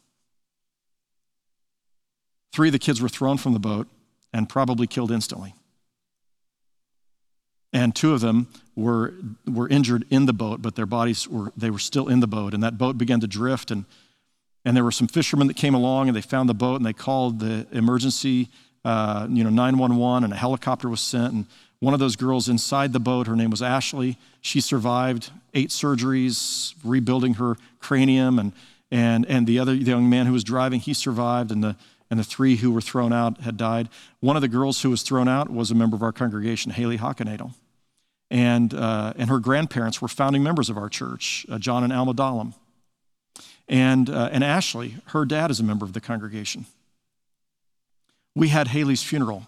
Three 2.53 2.69
of 2.69 2.71
the 2.71 2.79
kids 2.79 3.01
were 3.01 3.09
thrown 3.09 3.37
from 3.37 3.51
the 3.51 3.59
boat 3.59 3.89
and 4.31 4.47
probably 4.47 4.87
killed 4.87 5.11
instantly. 5.11 5.55
And 7.73 7.93
two 7.93 8.13
of 8.13 8.21
them 8.21 8.47
were, 8.77 9.13
were 9.45 9.67
injured 9.67 10.05
in 10.09 10.25
the 10.25 10.31
boat, 10.31 10.61
but 10.61 10.75
their 10.75 10.85
bodies 10.85 11.27
were, 11.27 11.51
they 11.57 11.69
were 11.69 11.79
still 11.79 12.07
in 12.07 12.21
the 12.21 12.27
boat. 12.27 12.53
And 12.53 12.63
that 12.63 12.77
boat 12.77 12.97
began 12.97 13.19
to 13.19 13.27
drift. 13.27 13.71
And, 13.71 13.83
and 14.63 14.77
there 14.77 14.85
were 14.85 14.91
some 14.93 15.09
fishermen 15.09 15.47
that 15.47 15.57
came 15.57 15.75
along 15.75 16.07
and 16.07 16.15
they 16.15 16.21
found 16.21 16.47
the 16.47 16.53
boat 16.53 16.77
and 16.77 16.85
they 16.85 16.93
called 16.93 17.41
the 17.41 17.67
emergency, 17.73 18.47
uh, 18.85 19.27
you 19.29 19.43
know, 19.43 19.49
911 19.49 20.23
and 20.23 20.31
a 20.31 20.35
helicopter 20.37 20.87
was 20.87 21.01
sent. 21.01 21.33
And 21.33 21.45
one 21.79 21.95
of 21.95 21.99
those 21.99 22.15
girls 22.15 22.47
inside 22.47 22.93
the 22.93 22.99
boat, 22.99 23.25
her 23.25 23.35
name 23.35 23.49
was 23.49 23.63
Ashley. 23.63 24.17
She 24.41 24.61
survived 24.61 25.31
eight 25.55 25.69
surgeries, 25.69 26.75
rebuilding 26.83 27.33
her 27.35 27.57
cranium. 27.79 28.37
And, 28.37 28.53
and, 28.91 29.25
and 29.25 29.47
the 29.47 29.57
other 29.57 29.75
the 29.75 29.83
young 29.83 30.07
man 30.07 30.27
who 30.27 30.33
was 30.33 30.43
driving, 30.43 30.79
he 30.79 30.93
survived. 30.93 31.51
And 31.51 31.63
the, 31.63 31.75
and 32.11 32.19
the 32.19 32.23
three 32.23 32.57
who 32.57 32.71
were 32.71 32.81
thrown 32.81 33.11
out 33.11 33.41
had 33.41 33.57
died. 33.57 33.89
One 34.19 34.35
of 34.35 34.43
the 34.43 34.47
girls 34.47 34.83
who 34.83 34.91
was 34.91 35.01
thrown 35.01 35.27
out 35.27 35.49
was 35.49 35.71
a 35.71 35.75
member 35.75 35.95
of 35.95 36.03
our 36.03 36.11
congregation, 36.11 36.71
Haley 36.71 36.99
Hockenadel. 36.99 37.55
And, 38.29 38.71
uh, 38.73 39.13
and 39.17 39.29
her 39.31 39.39
grandparents 39.39 39.99
were 39.99 40.07
founding 40.07 40.43
members 40.43 40.69
of 40.69 40.77
our 40.77 40.89
church, 40.89 41.45
uh, 41.49 41.57
John 41.57 41.83
and 41.83 41.91
Alma 41.91 42.13
Dahlem. 42.13 42.53
And, 43.67 44.11
uh, 44.11 44.29
and 44.31 44.43
Ashley, 44.43 44.97
her 45.07 45.25
dad 45.25 45.49
is 45.49 45.59
a 45.59 45.63
member 45.63 45.85
of 45.85 45.93
the 45.93 46.01
congregation. 46.01 46.67
We 48.35 48.49
had 48.49 48.67
Haley's 48.67 49.01
funeral 49.01 49.47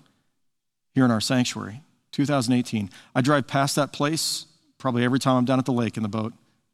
here 0.96 1.06
in 1.06 1.12
our 1.12 1.22
sanctuary, 1.22 1.82
2018. 2.14 2.90
I 3.14 3.22
drive 3.22 3.48
past 3.48 3.76
that 3.76 3.92
place 3.92 4.46
probably 4.78 5.04
every 5.04 5.20
time 5.20 5.38
I'm 5.38 5.46
down 5.46 5.60
at 5.60 5.66
the 5.66 5.74
lake 5.74 5.98
in 5.98 6.04
the 6.04 6.10
boat, 6.10 6.34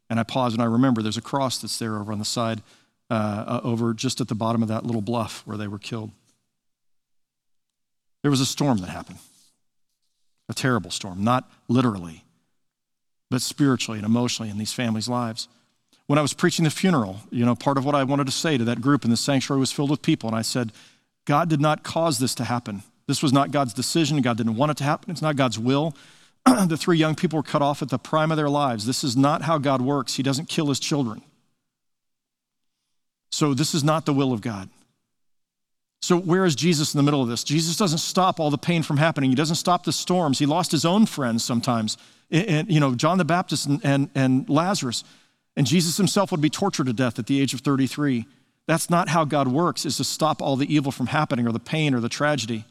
and 0.09 0.19
I 0.19 0.23
pause 0.23 0.53
and 0.53 0.61
I 0.61 0.65
remember 0.65 1.01
there's 1.01 1.17
a 1.17 1.21
cross 1.21 1.57
that's 1.59 1.79
there 1.79 1.97
over 1.97 2.11
on 2.11 2.19
the 2.19 2.25
side 2.25 2.61
uh, 3.09 3.13
uh, 3.47 3.61
over 3.63 3.93
just 3.93 4.21
at 4.21 4.27
the 4.27 4.35
bottom 4.35 4.61
of 4.61 4.69
that 4.69 4.85
little 4.85 5.01
bluff 5.01 5.43
where 5.45 5.57
they 5.57 5.67
were 5.67 5.79
killed. 5.79 6.11
There 8.21 8.31
was 8.31 8.41
a 8.41 8.45
storm 8.45 8.77
that 8.77 8.89
happened, 8.89 9.19
a 10.47 10.53
terrible 10.53 10.91
storm, 10.91 11.23
not 11.23 11.49
literally, 11.67 12.23
but 13.29 13.41
spiritually 13.41 13.99
and 13.99 14.05
emotionally 14.05 14.49
in 14.49 14.57
these 14.57 14.73
families' 14.73 15.09
lives. 15.09 15.47
When 16.07 16.19
I 16.19 16.21
was 16.21 16.33
preaching 16.33 16.63
the 16.63 16.71
funeral, 16.71 17.21
you 17.31 17.45
know, 17.45 17.55
part 17.55 17.77
of 17.77 17.85
what 17.85 17.95
I 17.95 18.03
wanted 18.03 18.27
to 18.27 18.31
say 18.31 18.57
to 18.57 18.63
that 18.65 18.81
group 18.81 19.03
in 19.03 19.11
the 19.11 19.17
sanctuary 19.17 19.59
was 19.59 19.71
filled 19.71 19.89
with 19.89 20.01
people, 20.01 20.29
and 20.29 20.35
I 20.37 20.41
said, 20.41 20.71
God 21.25 21.49
did 21.49 21.61
not 21.61 21.83
cause 21.83 22.19
this 22.19 22.35
to 22.35 22.43
happen. 22.43 22.83
This 23.07 23.21
was 23.21 23.33
not 23.33 23.51
God's 23.51 23.73
decision. 23.73 24.21
God 24.21 24.37
didn't 24.37 24.55
want 24.55 24.71
it 24.71 24.77
to 24.77 24.83
happen. 24.83 25.11
It's 25.11 25.21
not 25.21 25.35
God's 25.35 25.59
will. 25.59 25.95
the 26.45 26.77
three 26.77 26.97
young 26.97 27.15
people 27.15 27.37
were 27.37 27.43
cut 27.43 27.61
off 27.61 27.81
at 27.81 27.89
the 27.89 27.97
prime 27.97 28.31
of 28.31 28.37
their 28.37 28.49
lives. 28.49 28.85
This 28.85 29.03
is 29.03 29.15
not 29.15 29.43
how 29.43 29.57
God 29.57 29.81
works. 29.81 30.15
He 30.15 30.23
doesn't 30.23 30.49
kill 30.49 30.67
his 30.67 30.79
children. 30.79 31.21
So, 33.31 33.53
this 33.53 33.73
is 33.73 33.83
not 33.83 34.05
the 34.05 34.13
will 34.13 34.31
of 34.31 34.41
God. 34.41 34.69
So, 36.01 36.19
where 36.19 36.45
is 36.45 36.53
Jesus 36.53 36.93
in 36.93 36.97
the 36.97 37.03
middle 37.03 37.21
of 37.21 37.29
this? 37.29 37.43
Jesus 37.43 37.77
doesn't 37.77 37.99
stop 37.99 38.39
all 38.39 38.51
the 38.51 38.57
pain 38.57 38.83
from 38.83 38.97
happening. 38.97 39.29
He 39.29 39.35
doesn't 39.35 39.55
stop 39.55 39.85
the 39.85 39.93
storms. 39.93 40.37
He 40.37 40.45
lost 40.45 40.71
his 40.71 40.85
own 40.85 41.05
friends 41.05 41.43
sometimes. 41.43 41.97
And, 42.29 42.69
you 42.69 42.79
know, 42.79 42.93
John 42.93 43.17
the 43.17 43.25
Baptist 43.25 43.67
and, 43.67 43.79
and, 43.85 44.09
and 44.13 44.49
Lazarus. 44.49 45.03
And 45.55 45.65
Jesus 45.65 45.97
himself 45.97 46.31
would 46.31 46.41
be 46.41 46.49
tortured 46.49 46.87
to 46.87 46.93
death 46.93 47.19
at 47.19 47.27
the 47.27 47.39
age 47.39 47.53
of 47.53 47.61
33. 47.61 48.25
That's 48.67 48.89
not 48.89 49.09
how 49.09 49.25
God 49.25 49.47
works, 49.47 49.85
is 49.85 49.97
to 49.97 50.03
stop 50.03 50.41
all 50.41 50.55
the 50.55 50.73
evil 50.73 50.91
from 50.91 51.07
happening 51.07 51.47
or 51.47 51.51
the 51.51 51.59
pain 51.59 51.93
or 51.93 51.99
the 51.99 52.09
tragedy. 52.09 52.65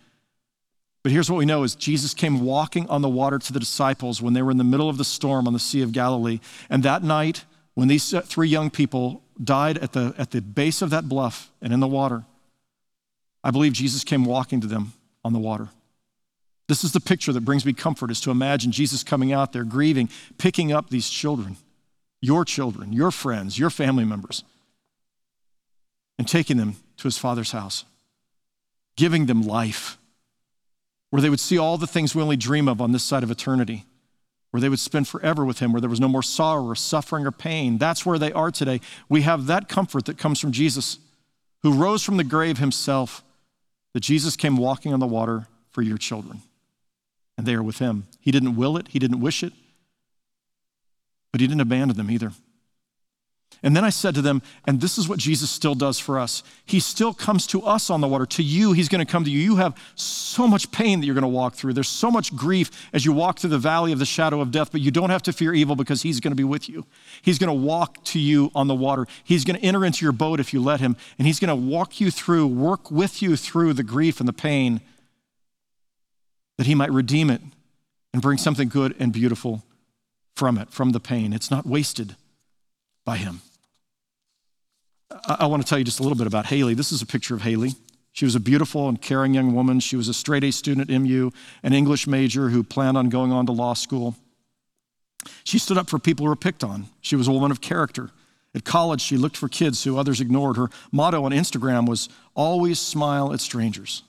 But 1.03 1.13
here's 1.13 1.31
what 1.31 1.37
we 1.37 1.45
know 1.45 1.65
is 1.65 1.75
Jesus 1.75 2.15
came 2.15 2.45
walking 2.45 2.89
on 2.89 3.03
the 3.03 3.09
water 3.09 3.39
to 3.39 3.53
the 3.53 3.61
disciples 3.61 4.23
when 4.23 4.35
they 4.35 4.43
were 4.43 4.51
in 4.51 4.57
the 4.57 4.65
middle 4.65 4.89
of 4.89 4.99
the 4.99 5.05
storm 5.05 5.47
on 5.47 5.53
the 5.53 5.59
Sea 5.59 5.83
of 5.83 5.93
Galilee. 5.93 6.41
And 6.71 6.83
that 6.85 7.03
night, 7.03 7.45
when 7.75 7.89
these 7.89 8.15
three 8.27 8.49
young 8.49 8.71
people 8.71 9.23
died 9.43 9.79
at 9.79 9.93
the, 9.93 10.15
at 10.17 10.31
the 10.31 10.41
base 10.41 10.83
of 10.83 10.91
that 10.91 11.09
bluff 11.09 11.51
and 11.61 11.73
in 11.73 11.81
the 11.81 11.89
water, 11.89 12.25
I 13.43 13.51
believe 13.51 13.73
Jesus 13.73 14.05
came 14.05 14.25
walking 14.25 14.61
to 14.61 14.67
them 14.67 14.93
on 15.25 15.33
the 15.33 15.39
water. 15.39 15.69
This 16.69 16.85
is 16.85 16.93
the 16.93 17.01
picture 17.01 17.33
that 17.33 17.41
brings 17.41 17.67
me 17.67 17.73
comfort 17.73 18.11
is 18.11 18.21
to 18.23 18.31
imagine 18.31 18.71
Jesus 18.73 19.03
coming 19.03 19.33
out 19.33 19.53
there 19.53 19.65
grieving, 19.65 20.09
picking 20.39 20.73
up 20.73 20.91
these 20.91 21.11
children, 21.11 21.57
your 22.21 22.45
children, 22.45 22.93
your 22.93 23.11
friends, 23.11 23.59
your 23.59 23.71
family 23.71 24.05
members, 24.05 24.45
and 26.19 26.29
taking 26.29 26.57
them 26.57 26.77
to 26.99 27.05
his 27.05 27.19
father's 27.19 27.53
house, 27.53 27.85
giving 28.97 29.27
them 29.27 29.43
life, 29.43 29.99
where 31.11 31.23
they 31.23 31.31
would 31.31 31.41
see 31.41 31.59
all 31.59 31.79
the 31.79 31.87
things 31.87 32.15
we 32.15 32.23
only 32.23 32.37
dream 32.37 32.69
of 32.69 32.81
on 32.81 32.93
this 32.93 33.05
side 33.05 33.23
of 33.23 33.31
eternity 33.31 33.85
where 34.53 34.61
they 34.61 34.69
would 34.69 34.79
spend 34.79 35.09
forever 35.09 35.45
with 35.45 35.59
him, 35.59 35.73
where 35.73 35.81
there 35.81 35.91
was 35.91 35.99
no 35.99 36.09
more 36.09 36.23
sorrow 36.23 36.63
or 36.63 36.77
suffering 36.77 37.27
or 37.27 37.33
pain. 37.33 37.79
That's 37.79 38.07
where 38.07 38.19
they 38.19 38.33
are 38.33 38.51
today. 38.51 38.83
We 39.09 39.23
have 39.23 39.47
that 39.47 39.67
comfort 39.67 40.05
that 40.05 40.19
comes 40.19 40.39
from 40.39 40.53
Jesus, 40.53 40.99
who 41.63 41.73
rose 41.73 42.03
from 42.03 42.19
the 42.19 42.25
grave 42.25 42.59
himself, 42.59 43.25
that 43.95 44.01
Jesus 44.01 44.37
came 44.37 44.59
walking 44.59 44.93
on 44.93 45.01
the 45.01 45.07
water 45.07 45.49
for 45.71 45.81
your 45.81 45.97
children. 45.97 46.43
And 47.39 47.47
they 47.47 47.55
are 47.55 47.63
with 47.63 47.79
him. 47.79 48.07
He 48.21 48.31
didn't 48.31 48.57
will 48.57 48.77
it, 48.77 48.89
he 48.89 48.99
didn't 48.99 49.21
wish 49.21 49.43
it, 49.43 49.55
but 51.33 51.41
he 51.41 51.47
didn't 51.47 51.63
abandon 51.63 51.97
them 51.97 52.11
either. 52.11 52.33
And 53.65 53.77
then 53.77 53.85
I 53.85 53.91
said 53.91 54.17
to 54.17 54.23
them, 54.23 54.43
and 54.65 54.81
this 54.81 54.99
is 54.99 55.09
what 55.09 55.21
Jesus 55.21 55.49
still 55.49 55.77
does 55.77 56.01
for 56.01 56.19
us. 56.19 56.43
He 56.65 56.81
still 56.81 57.15
comes 57.15 57.47
to 57.49 57.63
us 57.63 57.91
on 57.91 58.01
the 58.01 58.09
water. 58.09 58.27
To 58.27 58.43
you, 58.43 58.73
he's 58.73 58.89
going 58.89 59.05
to 59.05 59.11
come 59.11 59.23
to 59.23 59.31
you. 59.31 59.39
You 59.39 59.57
have 59.57 59.77
so 59.95 60.49
much 60.49 60.73
pain 60.73 60.99
that 60.99 61.07
you're 61.07 61.15
going 61.15 61.23
to 61.23 61.29
walk 61.29 61.55
through. 61.55 61.75
There's 61.75 61.89
so 61.89 62.11
much 62.11 62.35
grief 62.35 62.71
as 62.93 63.05
you 63.05 63.13
walk 63.13 63.39
through 63.39 63.51
the 63.51 63.59
valley 63.59 63.93
of 63.93 64.01
the 64.01 64.05
shadow 64.05 64.41
of 64.41 64.51
death, 64.51 64.73
but 64.73 64.81
you 64.81 64.91
don't 64.91 65.11
have 65.11 65.23
to 65.23 65.33
fear 65.33 65.55
evil 65.55 65.77
because 65.77 66.03
he's 66.03 66.19
going 66.19 66.33
to 66.33 66.37
be 66.37 66.43
with 66.43 66.69
you. 66.69 66.85
He's 67.23 67.39
going 67.39 67.57
to 67.57 67.67
walk 67.67 68.03
to 68.07 68.19
you 68.19 68.51
on 68.53 68.67
the 68.67 68.75
water. 68.75 69.07
He's 69.23 69.45
going 69.45 69.61
to 69.61 69.65
enter 69.65 69.85
into 69.85 70.05
your 70.05 70.13
boat 70.13 70.41
if 70.41 70.53
you 70.53 70.61
let 70.61 70.81
him, 70.81 70.97
and 71.17 71.29
he's 71.29 71.39
going 71.39 71.49
to 71.49 71.55
walk 71.55 72.01
you 72.01 72.11
through, 72.11 72.49
work 72.49 72.91
with 72.91 73.23
you 73.23 73.37
through 73.37 73.75
the 73.75 73.85
grief 73.85 74.19
and 74.19 74.29
the 74.29 74.33
pain 74.33 74.81
that 76.59 76.67
he 76.67 76.75
might 76.75 76.91
redeem 76.91 77.31
it 77.31 77.43
and 78.13 78.21
bring 78.21 78.39
something 78.39 78.69
good 78.69 78.97
and 78.99 79.13
beautiful 79.13 79.63
from 80.35 80.59
it, 80.59 80.71
from 80.71 80.91
the 80.91 81.01
pain. 81.01 81.33
It's 81.33 81.51
not 81.51 81.65
wasted 81.65 82.17
by 83.05 83.19
him. 83.19 83.41
I, 85.25 85.47
want 85.47 85.63
to 85.63 85.69
tell 85.69 85.79
you 85.79 85.85
just 85.85 86.01
a 86.01 86.03
little 86.03 86.19
bit 86.19 86.27
about 86.27 86.47
Haley. 86.47 86.75
This 86.75 86.93
is 86.93 87.03
a 87.03 87.07
picture 87.07 87.35
of 87.35 87.43
Haley. 87.43 87.75
She 88.13 88.25
was 88.25 88.35
a 88.35 88.41
beautiful 88.41 88.89
and 88.89 89.01
caring 89.01 89.35
young 89.35 89.55
woman. 89.55 89.81
She 89.81 89.97
was 89.97 90.09
a 90.09 90.15
straight 90.15 90.45
A 90.45 90.51
student 90.51 90.91
at 90.91 91.01
MU, 91.01 91.31
an 91.63 91.73
English 91.73 92.07
major 92.07 92.51
who 92.51 92.63
planned 92.63 92.97
on 92.97 93.09
going 93.09 93.33
on 93.33 93.47
to 93.47 93.53
law 93.53 93.75
school. 93.75 94.17
She 95.45 95.59
stood 95.59 95.79
up 95.79 95.89
for 95.89 95.99
people 95.99 96.27
who 96.27 96.31
were 96.31 96.37
picked 96.37 96.63
on. 96.63 96.87
She 97.01 97.17
was 97.17 97.29
a 97.29 97.33
woman 97.33 97.51
of 97.51 97.61
character. 97.61 98.11
At 98.55 98.65
college, 98.65 99.01
she 99.01 99.17
looked 99.17 99.37
for 99.37 99.49
kids 99.49 99.83
who 99.85 99.97
others 99.97 100.21
ignored. 100.21 100.57
Her 100.57 100.69
motto 100.91 101.25
on 101.25 101.33
Instagram 101.33 101.89
was 101.89 102.09
always 102.35 102.79
smile 102.79 103.33
at 103.33 103.41
strangers. 103.41 104.03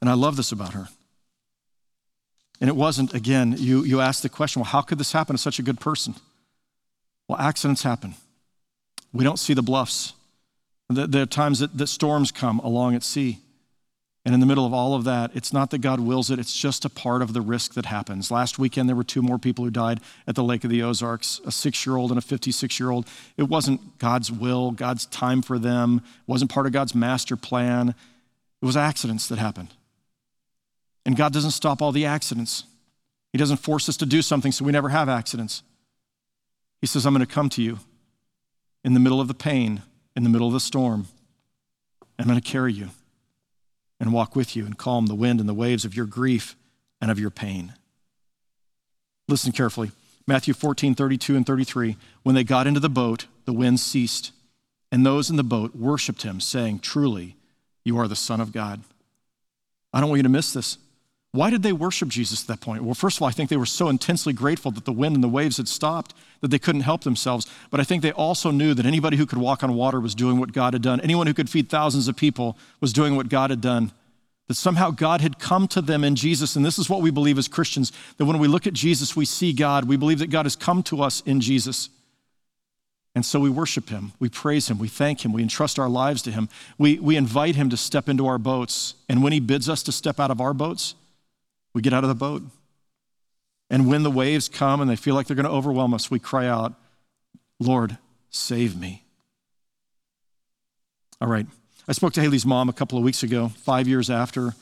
And 0.00 0.10
I 0.10 0.14
love 0.14 0.36
this 0.36 0.50
about 0.50 0.72
her. 0.72 0.88
And 2.60 2.68
it 2.68 2.76
wasn't, 2.76 3.14
again, 3.14 3.54
you, 3.56 3.84
you 3.84 4.00
asked 4.00 4.22
the 4.22 4.28
question, 4.28 4.60
well, 4.60 4.70
how 4.70 4.80
could 4.82 4.98
this 4.98 5.12
happen 5.12 5.34
to 5.34 5.40
such 5.40 5.58
a 5.58 5.62
good 5.62 5.80
person? 5.80 6.14
Well, 7.28 7.38
accidents 7.38 7.82
happen. 7.82 8.14
We 9.12 9.24
don't 9.24 9.38
see 9.38 9.54
the 9.54 9.62
bluffs. 9.62 10.14
There 10.88 11.22
are 11.22 11.26
times 11.26 11.60
that, 11.60 11.76
that 11.78 11.86
storms 11.86 12.32
come 12.32 12.58
along 12.60 12.94
at 12.94 13.02
sea. 13.02 13.38
And 14.24 14.34
in 14.34 14.40
the 14.40 14.46
middle 14.46 14.66
of 14.66 14.74
all 14.74 14.94
of 14.94 15.04
that, 15.04 15.30
it's 15.34 15.52
not 15.52 15.70
that 15.70 15.78
God 15.78 15.98
wills 15.98 16.30
it, 16.30 16.38
it's 16.38 16.56
just 16.56 16.84
a 16.84 16.90
part 16.90 17.22
of 17.22 17.32
the 17.32 17.40
risk 17.40 17.72
that 17.74 17.86
happens. 17.86 18.30
Last 18.30 18.58
weekend, 18.58 18.88
there 18.88 18.96
were 18.96 19.04
two 19.04 19.22
more 19.22 19.38
people 19.38 19.64
who 19.64 19.70
died 19.70 20.00
at 20.26 20.34
the 20.34 20.44
Lake 20.44 20.62
of 20.62 20.70
the 20.70 20.82
Ozarks 20.82 21.40
a 21.46 21.52
six 21.52 21.86
year 21.86 21.96
old 21.96 22.10
and 22.10 22.18
a 22.18 22.22
56 22.22 22.78
year 22.78 22.90
old. 22.90 23.06
It 23.38 23.44
wasn't 23.44 23.98
God's 23.98 24.30
will, 24.30 24.72
God's 24.72 25.06
time 25.06 25.40
for 25.40 25.58
them, 25.58 26.02
it 26.04 26.28
wasn't 26.30 26.50
part 26.50 26.66
of 26.66 26.72
God's 26.72 26.94
master 26.94 27.36
plan. 27.36 27.94
It 28.60 28.66
was 28.66 28.76
accidents 28.76 29.26
that 29.28 29.38
happened. 29.38 29.68
And 31.06 31.16
God 31.16 31.32
doesn't 31.32 31.52
stop 31.52 31.80
all 31.80 31.92
the 31.92 32.04
accidents, 32.04 32.64
He 33.32 33.38
doesn't 33.38 33.56
force 33.56 33.88
us 33.88 33.96
to 33.98 34.06
do 34.06 34.20
something 34.20 34.52
so 34.52 34.66
we 34.66 34.72
never 34.72 34.90
have 34.90 35.08
accidents. 35.08 35.62
He 36.82 36.86
says, 36.86 37.06
I'm 37.06 37.14
going 37.14 37.26
to 37.26 37.32
come 37.32 37.48
to 37.50 37.62
you 37.62 37.78
in 38.84 38.94
the 38.94 39.00
middle 39.00 39.20
of 39.20 39.28
the 39.28 39.34
pain, 39.34 39.82
in 40.16 40.22
the 40.22 40.30
middle 40.30 40.46
of 40.46 40.52
the 40.52 40.60
storm. 40.60 41.06
I'm 42.18 42.26
going 42.26 42.40
to 42.40 42.50
carry 42.50 42.72
you 42.72 42.90
and 43.98 44.12
walk 44.12 44.34
with 44.34 44.56
you 44.56 44.64
and 44.64 44.76
calm 44.76 45.06
the 45.06 45.14
wind 45.14 45.40
and 45.40 45.48
the 45.48 45.54
waves 45.54 45.84
of 45.84 45.94
your 45.94 46.06
grief 46.06 46.56
and 47.00 47.10
of 47.10 47.18
your 47.18 47.30
pain. 47.30 47.74
Listen 49.28 49.52
carefully. 49.52 49.92
Matthew 50.26 50.54
14, 50.54 50.94
32 50.94 51.36
and 51.36 51.46
33. 51.46 51.96
When 52.22 52.34
they 52.34 52.44
got 52.44 52.66
into 52.66 52.80
the 52.80 52.88
boat, 52.88 53.26
the 53.44 53.52
wind 53.52 53.80
ceased, 53.80 54.32
and 54.92 55.04
those 55.04 55.30
in 55.30 55.36
the 55.36 55.44
boat 55.44 55.74
worshiped 55.74 56.22
him, 56.22 56.40
saying, 56.40 56.80
Truly, 56.80 57.36
you 57.84 57.98
are 57.98 58.08
the 58.08 58.16
Son 58.16 58.40
of 58.40 58.52
God. 58.52 58.82
I 59.92 60.00
don't 60.00 60.08
want 60.08 60.18
you 60.18 60.24
to 60.24 60.28
miss 60.28 60.52
this. 60.52 60.78
Why 61.32 61.48
did 61.50 61.62
they 61.62 61.72
worship 61.72 62.08
Jesus 62.08 62.42
at 62.42 62.48
that 62.48 62.60
point? 62.60 62.82
Well, 62.82 62.94
first 62.94 63.18
of 63.18 63.22
all, 63.22 63.28
I 63.28 63.32
think 63.32 63.50
they 63.50 63.56
were 63.56 63.66
so 63.66 63.88
intensely 63.88 64.32
grateful 64.32 64.72
that 64.72 64.84
the 64.84 64.92
wind 64.92 65.14
and 65.14 65.22
the 65.22 65.28
waves 65.28 65.58
had 65.58 65.68
stopped 65.68 66.12
that 66.40 66.48
they 66.48 66.58
couldn't 66.58 66.80
help 66.80 67.04
themselves. 67.04 67.46
But 67.70 67.78
I 67.78 67.84
think 67.84 68.02
they 68.02 68.10
also 68.12 68.50
knew 68.50 68.74
that 68.74 68.84
anybody 68.84 69.16
who 69.16 69.26
could 69.26 69.38
walk 69.38 69.62
on 69.62 69.74
water 69.74 70.00
was 70.00 70.14
doing 70.14 70.40
what 70.40 70.52
God 70.52 70.72
had 70.72 70.82
done. 70.82 71.00
Anyone 71.00 71.28
who 71.28 71.34
could 71.34 71.48
feed 71.48 71.68
thousands 71.68 72.08
of 72.08 72.16
people 72.16 72.58
was 72.80 72.92
doing 72.92 73.14
what 73.14 73.28
God 73.28 73.50
had 73.50 73.60
done. 73.60 73.92
That 74.48 74.54
somehow 74.54 74.90
God 74.90 75.20
had 75.20 75.38
come 75.38 75.68
to 75.68 75.80
them 75.80 76.02
in 76.02 76.16
Jesus. 76.16 76.56
And 76.56 76.64
this 76.64 76.78
is 76.78 76.90
what 76.90 77.00
we 77.00 77.12
believe 77.12 77.38
as 77.38 77.46
Christians 77.46 77.92
that 78.16 78.24
when 78.24 78.40
we 78.40 78.48
look 78.48 78.66
at 78.66 78.72
Jesus, 78.72 79.14
we 79.14 79.24
see 79.24 79.52
God. 79.52 79.84
We 79.84 79.96
believe 79.96 80.18
that 80.18 80.30
God 80.30 80.46
has 80.46 80.56
come 80.56 80.82
to 80.84 81.00
us 81.00 81.20
in 81.24 81.40
Jesus. 81.40 81.90
And 83.14 83.24
so 83.24 83.38
we 83.38 83.50
worship 83.50 83.88
him, 83.88 84.12
we 84.20 84.28
praise 84.28 84.68
him, 84.68 84.78
we 84.78 84.86
thank 84.86 85.24
him, 85.24 85.32
we 85.32 85.42
entrust 85.42 85.80
our 85.80 85.88
lives 85.88 86.22
to 86.22 86.30
him. 86.30 86.48
We, 86.78 87.00
we 87.00 87.16
invite 87.16 87.56
him 87.56 87.68
to 87.70 87.76
step 87.76 88.08
into 88.08 88.28
our 88.28 88.38
boats. 88.38 88.94
And 89.08 89.20
when 89.22 89.32
he 89.32 89.40
bids 89.40 89.68
us 89.68 89.82
to 89.84 89.92
step 89.92 90.20
out 90.20 90.30
of 90.30 90.40
our 90.40 90.54
boats, 90.54 90.94
we 91.74 91.82
get 91.82 91.92
out 91.92 92.04
of 92.04 92.08
the 92.08 92.14
boat. 92.14 92.42
And 93.68 93.86
when 93.86 94.02
the 94.02 94.10
waves 94.10 94.48
come 94.48 94.80
and 94.80 94.90
they 94.90 94.96
feel 94.96 95.14
like 95.14 95.26
they're 95.26 95.36
going 95.36 95.46
to 95.46 95.52
overwhelm 95.52 95.94
us, 95.94 96.10
we 96.10 96.18
cry 96.18 96.46
out, 96.46 96.74
Lord, 97.60 97.98
save 98.30 98.78
me. 98.78 99.04
All 101.20 101.28
right. 101.28 101.46
I 101.86 101.92
spoke 101.92 102.12
to 102.14 102.20
Haley's 102.20 102.46
mom 102.46 102.68
a 102.68 102.72
couple 102.72 102.98
of 102.98 103.04
weeks 103.04 103.22
ago, 103.22 103.48
five 103.48 103.86
years 103.86 104.10
after 104.10 104.54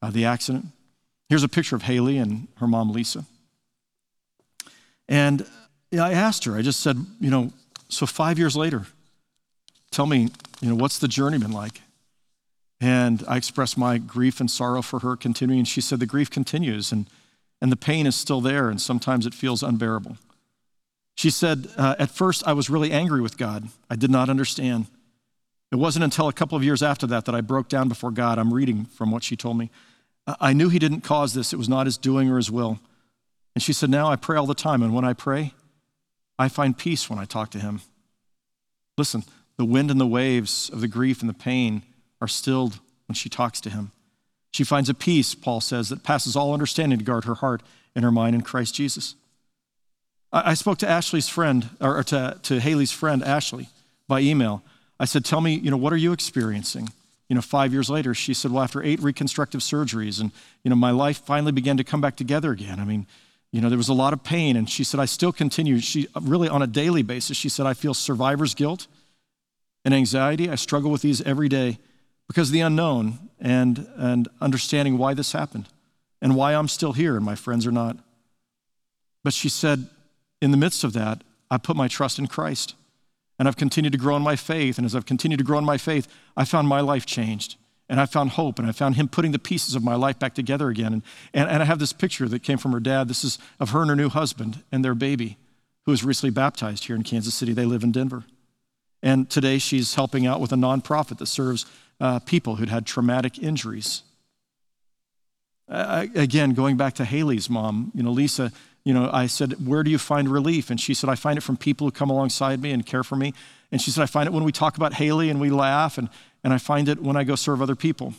uh, 0.00 0.10
the 0.10 0.24
accident. 0.24 0.66
Here's 1.28 1.42
a 1.42 1.48
picture 1.48 1.76
of 1.76 1.82
Haley 1.82 2.18
and 2.18 2.48
her 2.58 2.66
mom, 2.66 2.92
Lisa. 2.92 3.24
And 5.08 5.46
I 5.92 6.12
asked 6.12 6.44
her, 6.44 6.56
I 6.56 6.62
just 6.62 6.80
said, 6.80 6.96
you 7.20 7.30
know, 7.30 7.52
so 7.88 8.06
five 8.06 8.38
years 8.38 8.56
later, 8.56 8.86
tell 9.90 10.06
me, 10.06 10.28
you 10.60 10.68
know, 10.68 10.74
what's 10.74 10.98
the 10.98 11.08
journey 11.08 11.38
been 11.38 11.52
like? 11.52 11.80
And 12.84 13.24
I 13.26 13.38
expressed 13.38 13.78
my 13.78 13.96
grief 13.96 14.40
and 14.40 14.50
sorrow 14.50 14.82
for 14.82 14.98
her 14.98 15.16
continuing. 15.16 15.60
And 15.60 15.68
she 15.68 15.80
said, 15.80 16.00
The 16.00 16.06
grief 16.06 16.30
continues 16.30 16.92
and, 16.92 17.06
and 17.62 17.72
the 17.72 17.76
pain 17.76 18.06
is 18.06 18.14
still 18.14 18.42
there, 18.42 18.68
and 18.68 18.78
sometimes 18.78 19.24
it 19.24 19.32
feels 19.32 19.62
unbearable. 19.62 20.18
She 21.14 21.30
said, 21.30 21.68
uh, 21.78 21.94
At 21.98 22.10
first, 22.10 22.46
I 22.46 22.52
was 22.52 22.68
really 22.68 22.92
angry 22.92 23.22
with 23.22 23.38
God. 23.38 23.68
I 23.88 23.96
did 23.96 24.10
not 24.10 24.28
understand. 24.28 24.88
It 25.72 25.76
wasn't 25.76 26.04
until 26.04 26.28
a 26.28 26.32
couple 26.34 26.58
of 26.58 26.62
years 26.62 26.82
after 26.82 27.06
that 27.06 27.24
that 27.24 27.34
I 27.34 27.40
broke 27.40 27.70
down 27.70 27.88
before 27.88 28.10
God. 28.10 28.38
I'm 28.38 28.52
reading 28.52 28.84
from 28.84 29.10
what 29.10 29.22
she 29.22 29.34
told 29.34 29.56
me. 29.56 29.70
I 30.38 30.52
knew 30.52 30.68
He 30.68 30.78
didn't 30.78 31.00
cause 31.00 31.32
this, 31.32 31.54
it 31.54 31.56
was 31.56 31.70
not 31.70 31.86
His 31.86 31.96
doing 31.96 32.28
or 32.28 32.36
His 32.36 32.50
will. 32.50 32.80
And 33.54 33.62
she 33.62 33.72
said, 33.72 33.88
Now 33.88 34.08
I 34.08 34.16
pray 34.16 34.36
all 34.36 34.46
the 34.46 34.54
time, 34.54 34.82
and 34.82 34.94
when 34.94 35.06
I 35.06 35.14
pray, 35.14 35.54
I 36.38 36.50
find 36.50 36.76
peace 36.76 37.08
when 37.08 37.18
I 37.18 37.24
talk 37.24 37.50
to 37.52 37.58
Him. 37.58 37.80
Listen, 38.98 39.24
the 39.56 39.64
wind 39.64 39.90
and 39.90 39.98
the 39.98 40.06
waves 40.06 40.68
of 40.68 40.82
the 40.82 40.88
grief 40.88 41.22
and 41.22 41.30
the 41.30 41.34
pain 41.34 41.82
are 42.24 42.28
stilled 42.28 42.80
when 43.06 43.14
she 43.14 43.28
talks 43.28 43.60
to 43.60 43.70
him. 43.70 43.92
She 44.50 44.64
finds 44.64 44.88
a 44.88 44.94
peace, 44.94 45.34
Paul 45.34 45.60
says, 45.60 45.90
that 45.90 46.02
passes 46.02 46.36
all 46.36 46.52
understanding 46.52 46.98
to 46.98 47.04
guard 47.04 47.24
her 47.24 47.34
heart 47.34 47.62
and 47.94 48.04
her 48.04 48.10
mind 48.10 48.34
in 48.34 48.42
Christ 48.42 48.74
Jesus. 48.74 49.14
I, 50.32 50.54
spoke 50.54 50.78
to 50.78 50.88
Ashley's 50.88 51.28
friend, 51.28 51.68
or 51.80 52.02
to, 52.04 52.38
to 52.42 52.60
Haley's 52.60 52.90
friend, 52.90 53.22
Ashley, 53.22 53.68
by 54.08 54.20
email. 54.20 54.62
I 54.98 55.04
said, 55.04 55.24
Tell 55.24 55.40
me, 55.40 55.54
you 55.54 55.70
know, 55.70 55.76
what 55.76 55.92
are 55.92 55.98
you 55.98 56.12
experiencing? 56.12 56.88
You 57.28 57.36
know, 57.36 57.42
five 57.42 57.72
years 57.72 57.88
later, 57.88 58.14
she 58.14 58.34
said, 58.34 58.50
Well, 58.50 58.62
after 58.64 58.82
eight 58.82 59.00
reconstructive 59.00 59.60
surgeries, 59.60 60.20
and, 60.20 60.32
you 60.64 60.70
know, 60.70 60.76
my 60.76 60.90
life 60.90 61.18
finally 61.18 61.52
began 61.52 61.76
to 61.76 61.84
come 61.84 62.00
back 62.00 62.16
together 62.16 62.50
again. 62.50 62.80
I 62.80 62.84
mean, 62.84 63.06
you 63.52 63.60
know, 63.60 63.68
there 63.68 63.78
was 63.78 63.88
a 63.88 63.94
lot 63.94 64.12
of 64.12 64.24
pain, 64.24 64.56
and 64.56 64.68
she 64.68 64.82
said, 64.82 64.98
I 64.98 65.04
still 65.04 65.32
continue. 65.32 65.78
She 65.78 66.08
really, 66.20 66.48
on 66.48 66.62
a 66.62 66.66
daily 66.66 67.02
basis, 67.02 67.36
she 67.36 67.48
said, 67.48 67.66
I 67.66 67.74
feel 67.74 67.94
survivor's 67.94 68.54
guilt 68.54 68.88
and 69.84 69.94
anxiety. 69.94 70.50
I 70.50 70.56
struggle 70.56 70.90
with 70.90 71.02
these 71.02 71.22
every 71.22 71.48
day 71.48 71.78
because 72.26 72.48
of 72.48 72.52
the 72.52 72.60
unknown 72.60 73.18
and, 73.40 73.86
and 73.96 74.28
understanding 74.40 74.98
why 74.98 75.14
this 75.14 75.32
happened 75.32 75.68
and 76.22 76.34
why 76.34 76.54
I'm 76.54 76.68
still 76.68 76.92
here 76.92 77.16
and 77.16 77.24
my 77.24 77.34
friends 77.34 77.66
are 77.66 77.72
not. 77.72 77.98
But 79.22 79.34
she 79.34 79.48
said, 79.48 79.88
in 80.40 80.50
the 80.50 80.56
midst 80.56 80.84
of 80.84 80.92
that, 80.94 81.22
I 81.50 81.58
put 81.58 81.76
my 81.76 81.88
trust 81.88 82.18
in 82.18 82.26
Christ 82.26 82.74
and 83.38 83.48
I've 83.48 83.56
continued 83.56 83.92
to 83.92 83.98
grow 83.98 84.16
in 84.16 84.22
my 84.22 84.36
faith. 84.36 84.78
And 84.78 84.84
as 84.84 84.94
I've 84.94 85.06
continued 85.06 85.38
to 85.38 85.44
grow 85.44 85.58
in 85.58 85.64
my 85.64 85.78
faith, 85.78 86.06
I 86.36 86.44
found 86.44 86.68
my 86.68 86.80
life 86.80 87.06
changed 87.06 87.56
and 87.88 88.00
I 88.00 88.06
found 88.06 88.30
hope 88.30 88.58
and 88.58 88.68
I 88.68 88.72
found 88.72 88.96
him 88.96 89.08
putting 89.08 89.32
the 89.32 89.38
pieces 89.38 89.74
of 89.74 89.82
my 89.82 89.94
life 89.94 90.18
back 90.18 90.34
together 90.34 90.68
again. 90.68 90.92
And, 90.92 91.02
and, 91.32 91.50
and 91.50 91.62
I 91.62 91.66
have 91.66 91.78
this 91.78 91.92
picture 91.92 92.28
that 92.28 92.42
came 92.42 92.58
from 92.58 92.72
her 92.72 92.80
dad. 92.80 93.08
This 93.08 93.24
is 93.24 93.38
of 93.60 93.70
her 93.70 93.80
and 93.80 93.90
her 93.90 93.96
new 93.96 94.08
husband 94.08 94.62
and 94.72 94.84
their 94.84 94.94
baby 94.94 95.36
who 95.84 95.90
was 95.90 96.04
recently 96.04 96.30
baptized 96.30 96.86
here 96.86 96.96
in 96.96 97.02
Kansas 97.02 97.34
City. 97.34 97.52
They 97.52 97.66
live 97.66 97.84
in 97.84 97.92
Denver. 97.92 98.24
And 99.02 99.28
today 99.28 99.58
she's 99.58 99.94
helping 99.94 100.26
out 100.26 100.40
with 100.40 100.52
a 100.52 100.56
nonprofit 100.56 101.18
that 101.18 101.26
serves 101.26 101.66
uh, 102.00 102.18
people 102.20 102.56
who'd 102.56 102.68
had 102.68 102.86
traumatic 102.86 103.38
injuries. 103.38 104.02
Uh, 105.68 106.06
again, 106.14 106.52
going 106.52 106.76
back 106.76 106.94
to 106.94 107.04
Haley's 107.04 107.48
mom, 107.48 107.90
you 107.94 108.02
know, 108.02 108.10
Lisa, 108.10 108.52
you 108.84 108.92
know, 108.92 109.08
I 109.12 109.26
said, 109.26 109.66
Where 109.66 109.82
do 109.82 109.90
you 109.90 109.98
find 109.98 110.28
relief? 110.28 110.70
And 110.70 110.78
she 110.78 110.92
said, 110.92 111.08
I 111.08 111.14
find 111.14 111.38
it 111.38 111.42
from 111.42 111.56
people 111.56 111.86
who 111.86 111.90
come 111.90 112.10
alongside 112.10 112.60
me 112.60 112.70
and 112.70 112.84
care 112.84 113.02
for 113.02 113.16
me. 113.16 113.32
And 113.72 113.80
she 113.80 113.90
said, 113.90 114.02
I 114.02 114.06
find 114.06 114.26
it 114.26 114.32
when 114.32 114.44
we 114.44 114.52
talk 114.52 114.76
about 114.76 114.94
Haley 114.94 115.30
and 115.30 115.40
we 115.40 115.50
laugh, 115.50 115.96
and, 115.96 116.08
and 116.44 116.52
I 116.52 116.58
find 116.58 116.88
it 116.88 117.00
when 117.02 117.16
I 117.16 117.24
go 117.24 117.34
serve 117.34 117.62
other 117.62 117.74
people, 117.74 118.12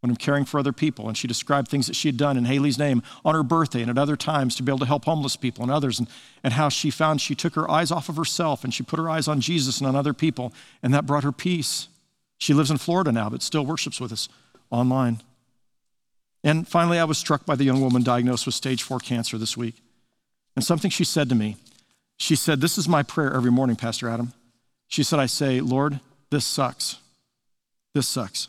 when 0.00 0.10
I'm 0.10 0.16
caring 0.16 0.44
for 0.44 0.60
other 0.60 0.72
people. 0.72 1.08
And 1.08 1.16
she 1.16 1.26
described 1.26 1.68
things 1.68 1.88
that 1.88 1.96
she 1.96 2.06
had 2.06 2.16
done 2.16 2.36
in 2.36 2.44
Haley's 2.44 2.78
name 2.78 3.02
on 3.24 3.34
her 3.34 3.42
birthday 3.42 3.82
and 3.82 3.90
at 3.90 3.98
other 3.98 4.16
times 4.16 4.54
to 4.56 4.62
be 4.62 4.70
able 4.70 4.78
to 4.78 4.86
help 4.86 5.04
homeless 5.04 5.34
people 5.34 5.64
and 5.64 5.72
others, 5.72 5.98
and, 5.98 6.08
and 6.44 6.52
how 6.52 6.68
she 6.68 6.90
found 6.90 7.20
she 7.20 7.34
took 7.34 7.56
her 7.56 7.68
eyes 7.68 7.90
off 7.90 8.08
of 8.08 8.16
herself 8.16 8.62
and 8.62 8.72
she 8.72 8.84
put 8.84 9.00
her 9.00 9.10
eyes 9.10 9.26
on 9.26 9.40
Jesus 9.40 9.78
and 9.78 9.88
on 9.88 9.96
other 9.96 10.14
people, 10.14 10.52
and 10.80 10.94
that 10.94 11.06
brought 11.06 11.24
her 11.24 11.32
peace. 11.32 11.88
She 12.38 12.54
lives 12.54 12.70
in 12.70 12.78
Florida 12.78 13.12
now, 13.12 13.28
but 13.28 13.42
still 13.42 13.66
worships 13.66 14.00
with 14.00 14.12
us 14.12 14.28
online. 14.70 15.20
And 16.44 16.66
finally, 16.66 16.98
I 16.98 17.04
was 17.04 17.18
struck 17.18 17.44
by 17.44 17.56
the 17.56 17.64
young 17.64 17.80
woman 17.80 18.02
diagnosed 18.02 18.46
with 18.46 18.54
stage 18.54 18.82
four 18.82 19.00
cancer 19.00 19.36
this 19.38 19.56
week. 19.56 19.74
And 20.54 20.64
something 20.64 20.90
she 20.90 21.04
said 21.04 21.28
to 21.28 21.34
me, 21.34 21.56
she 22.16 22.36
said, 22.36 22.60
This 22.60 22.78
is 22.78 22.88
my 22.88 23.02
prayer 23.02 23.34
every 23.34 23.50
morning, 23.50 23.76
Pastor 23.76 24.08
Adam. 24.08 24.32
She 24.86 25.02
said, 25.02 25.18
I 25.18 25.26
say, 25.26 25.60
Lord, 25.60 26.00
this 26.30 26.44
sucks. 26.44 26.96
This 27.94 28.08
sucks. 28.08 28.48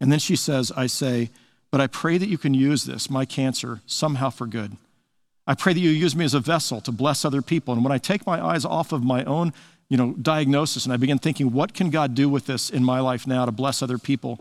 And 0.00 0.10
then 0.10 0.18
she 0.18 0.36
says, 0.36 0.72
I 0.76 0.86
say, 0.86 1.30
but 1.70 1.80
I 1.80 1.86
pray 1.86 2.18
that 2.18 2.28
you 2.28 2.38
can 2.38 2.54
use 2.54 2.84
this, 2.84 3.08
my 3.08 3.24
cancer, 3.24 3.80
somehow 3.86 4.30
for 4.30 4.46
good. 4.46 4.76
I 5.46 5.54
pray 5.54 5.72
that 5.72 5.80
you 5.80 5.90
use 5.90 6.14
me 6.14 6.24
as 6.24 6.34
a 6.34 6.40
vessel 6.40 6.80
to 6.82 6.92
bless 6.92 7.24
other 7.24 7.42
people. 7.42 7.74
And 7.74 7.82
when 7.82 7.92
I 7.92 7.98
take 7.98 8.26
my 8.26 8.44
eyes 8.44 8.64
off 8.64 8.92
of 8.92 9.02
my 9.02 9.24
own 9.24 9.52
you 9.92 9.98
know, 9.98 10.14
diagnosis 10.14 10.86
and 10.86 10.94
I 10.94 10.96
began 10.96 11.18
thinking, 11.18 11.52
what 11.52 11.74
can 11.74 11.90
God 11.90 12.14
do 12.14 12.26
with 12.26 12.46
this 12.46 12.70
in 12.70 12.82
my 12.82 13.00
life 13.00 13.26
now 13.26 13.44
to 13.44 13.52
bless 13.52 13.82
other 13.82 13.98
people? 13.98 14.40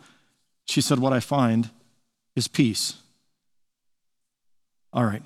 She 0.66 0.80
said, 0.80 0.98
What 0.98 1.12
I 1.12 1.20
find 1.20 1.70
is 2.38 2.48
peace. 2.48 2.94
All 4.94 5.04
right. 5.04 5.24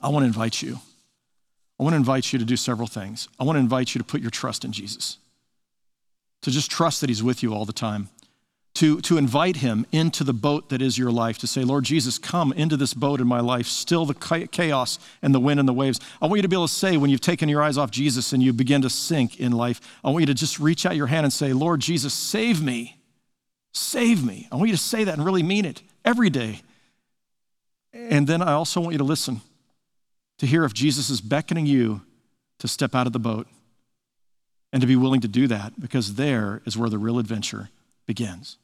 I 0.00 0.08
want 0.08 0.22
to 0.22 0.28
invite 0.28 0.62
you. 0.62 0.78
I 1.80 1.82
want 1.82 1.94
to 1.94 1.96
invite 1.96 2.32
you 2.32 2.38
to 2.38 2.44
do 2.44 2.56
several 2.56 2.86
things. 2.86 3.26
I 3.40 3.44
want 3.44 3.56
to 3.56 3.60
invite 3.60 3.92
you 3.92 3.98
to 3.98 4.04
put 4.04 4.20
your 4.20 4.30
trust 4.30 4.64
in 4.64 4.70
Jesus, 4.70 5.18
to 6.42 6.52
just 6.52 6.70
trust 6.70 7.00
that 7.00 7.10
He's 7.10 7.24
with 7.24 7.42
you 7.42 7.52
all 7.52 7.64
the 7.64 7.72
time 7.72 8.08
to, 8.74 9.00
to 9.02 9.18
invite 9.18 9.56
him 9.56 9.84
into 9.92 10.24
the 10.24 10.32
boat 10.32 10.70
that 10.70 10.80
is 10.80 10.96
your 10.96 11.10
life, 11.10 11.36
to 11.38 11.46
say, 11.46 11.62
Lord 11.62 11.84
Jesus, 11.84 12.18
come 12.18 12.52
into 12.54 12.76
this 12.76 12.94
boat 12.94 13.20
in 13.20 13.26
my 13.26 13.40
life, 13.40 13.66
still 13.66 14.06
the 14.06 14.14
chaos 14.14 14.98
and 15.20 15.34
the 15.34 15.40
wind 15.40 15.60
and 15.60 15.68
the 15.68 15.74
waves. 15.74 16.00
I 16.22 16.26
want 16.26 16.38
you 16.38 16.42
to 16.42 16.48
be 16.48 16.56
able 16.56 16.68
to 16.68 16.72
say, 16.72 16.96
when 16.96 17.10
you've 17.10 17.20
taken 17.20 17.48
your 17.48 17.62
eyes 17.62 17.76
off 17.76 17.90
Jesus 17.90 18.32
and 18.32 18.42
you 18.42 18.52
begin 18.52 18.80
to 18.82 18.90
sink 18.90 19.38
in 19.38 19.52
life, 19.52 19.80
I 20.02 20.10
want 20.10 20.22
you 20.22 20.26
to 20.26 20.34
just 20.34 20.58
reach 20.58 20.86
out 20.86 20.96
your 20.96 21.08
hand 21.08 21.24
and 21.24 21.32
say, 21.32 21.52
Lord 21.52 21.80
Jesus, 21.80 22.14
save 22.14 22.62
me. 22.62 22.98
Save 23.74 24.24
me. 24.24 24.48
I 24.50 24.56
want 24.56 24.68
you 24.68 24.76
to 24.76 24.82
say 24.82 25.04
that 25.04 25.14
and 25.14 25.24
really 25.24 25.42
mean 25.42 25.64
it 25.66 25.82
every 26.04 26.30
day. 26.30 26.62
And 27.92 28.26
then 28.26 28.40
I 28.40 28.52
also 28.52 28.80
want 28.80 28.92
you 28.92 28.98
to 28.98 29.04
listen 29.04 29.42
to 30.38 30.46
hear 30.46 30.64
if 30.64 30.72
Jesus 30.72 31.10
is 31.10 31.20
beckoning 31.20 31.66
you 31.66 32.00
to 32.58 32.68
step 32.68 32.94
out 32.94 33.06
of 33.06 33.12
the 33.12 33.18
boat 33.18 33.46
and 34.72 34.80
to 34.80 34.86
be 34.86 34.96
willing 34.96 35.20
to 35.20 35.28
do 35.28 35.46
that 35.48 35.78
because 35.78 36.14
there 36.14 36.62
is 36.64 36.76
where 36.76 36.88
the 36.88 36.98
real 36.98 37.18
adventure 37.18 37.68
begins. 38.06 38.56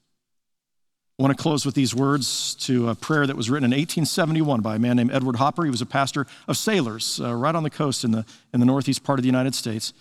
I 1.18 1.24
want 1.24 1.36
to 1.36 1.42
close 1.42 1.66
with 1.66 1.74
these 1.74 1.96
words 1.96 2.54
to 2.60 2.90
a 2.90 2.94
prayer 2.94 3.26
that 3.26 3.36
was 3.36 3.50
written 3.50 3.64
in 3.64 3.76
1871 3.76 4.60
by 4.60 4.76
a 4.76 4.78
man 4.78 4.96
named 4.96 5.10
Edward 5.12 5.34
Hopper. 5.34 5.64
He 5.64 5.70
was 5.70 5.82
a 5.82 5.86
pastor 5.86 6.28
of 6.46 6.56
sailors 6.56 7.20
uh, 7.20 7.34
right 7.34 7.56
on 7.56 7.64
the 7.64 7.70
coast 7.70 8.04
in 8.04 8.12
the, 8.12 8.24
in 8.54 8.60
the 8.60 8.66
northeast 8.66 9.02
part 9.02 9.18
of 9.18 9.24
the 9.24 9.28
United 9.28 9.56
States. 9.56 9.92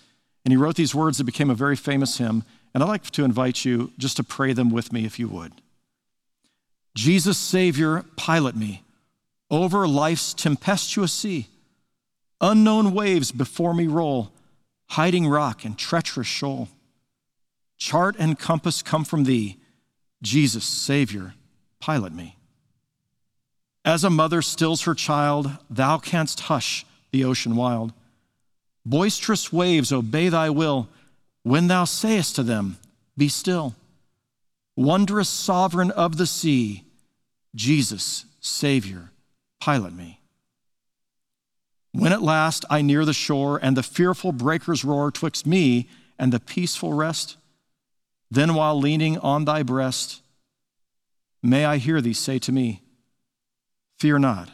And 0.44 0.52
he 0.52 0.56
wrote 0.56 0.76
these 0.76 0.94
words 0.94 1.18
that 1.18 1.24
became 1.24 1.50
a 1.50 1.56
very 1.56 1.74
famous 1.74 2.18
hymn. 2.18 2.44
And 2.72 2.84
I'd 2.84 2.88
like 2.88 3.10
to 3.10 3.24
invite 3.24 3.64
you 3.64 3.90
just 3.98 4.16
to 4.18 4.22
pray 4.22 4.52
them 4.52 4.70
with 4.70 4.92
me 4.92 5.04
if 5.04 5.18
you 5.18 5.26
would. 5.26 5.54
Jesus, 6.94 7.36
Savior, 7.36 8.04
pilot 8.14 8.54
me 8.54 8.84
over 9.50 9.88
life's 9.88 10.32
tempestuous 10.32 11.12
sea. 11.12 11.48
Unknown 12.40 12.92
waves 12.92 13.32
before 13.32 13.74
me 13.74 13.88
roll, 13.88 14.30
hiding 14.90 15.26
rock 15.26 15.64
and 15.64 15.76
treacherous 15.76 16.28
shoal. 16.28 16.68
Chart 17.76 18.14
and 18.20 18.38
compass 18.38 18.82
come 18.82 19.04
from 19.04 19.24
thee 19.24 19.58
Jesus, 20.22 20.64
Savior, 20.64 21.34
pilot 21.80 22.12
me. 22.12 22.36
As 23.84 24.04
a 24.04 24.10
mother 24.10 24.42
stills 24.42 24.82
her 24.82 24.94
child, 24.94 25.50
thou 25.70 25.98
canst 25.98 26.40
hush 26.40 26.84
the 27.10 27.24
ocean 27.24 27.56
wild. 27.56 27.92
Boisterous 28.84 29.52
waves 29.52 29.92
obey 29.92 30.28
thy 30.28 30.50
will 30.50 30.88
when 31.42 31.68
thou 31.68 31.84
sayest 31.84 32.36
to 32.36 32.42
them, 32.42 32.76
Be 33.16 33.28
still. 33.28 33.74
Wondrous 34.76 35.28
sovereign 35.28 35.90
of 35.90 36.18
the 36.18 36.26
sea, 36.26 36.84
Jesus, 37.54 38.26
Savior, 38.40 39.10
pilot 39.60 39.92
me. 39.92 40.20
When 41.92 42.12
at 42.12 42.22
last 42.22 42.64
I 42.70 42.82
near 42.82 43.04
the 43.04 43.12
shore 43.12 43.58
and 43.60 43.76
the 43.76 43.82
fearful 43.82 44.32
breakers 44.32 44.84
roar 44.84 45.10
twixt 45.10 45.46
me 45.46 45.88
and 46.18 46.32
the 46.32 46.40
peaceful 46.40 46.92
rest, 46.92 47.36
then, 48.30 48.54
while 48.54 48.78
leaning 48.78 49.18
on 49.18 49.44
thy 49.44 49.62
breast, 49.62 50.20
may 51.42 51.64
I 51.64 51.78
hear 51.78 52.00
thee 52.00 52.12
say 52.12 52.38
to 52.40 52.52
me, 52.52 52.82
Fear 53.98 54.20
not, 54.20 54.50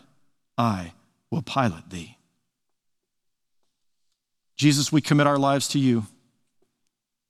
I 0.57 0.93
will 1.31 1.43
pilot 1.43 1.91
thee. 1.91 2.17
Jesus, 4.57 4.93
we 4.93 5.01
commit 5.01 5.27
our 5.27 5.39
lives 5.39 5.69
to 5.69 5.79
you. 5.79 6.07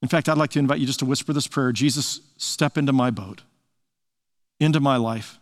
In 0.03 0.09
fact, 0.09 0.29
I'd 0.29 0.37
like 0.37 0.51
to 0.51 0.59
invite 0.59 0.81
you 0.81 0.87
just 0.87 0.99
to 0.99 1.07
whisper 1.07 1.33
this 1.33 1.47
prayer 1.47 1.73
Jesus, 1.73 2.21
step 2.37 2.77
into 2.77 2.93
my 2.93 3.11
boat, 3.11 3.43
into 4.61 4.81
my 4.81 4.97
life. 4.97 5.39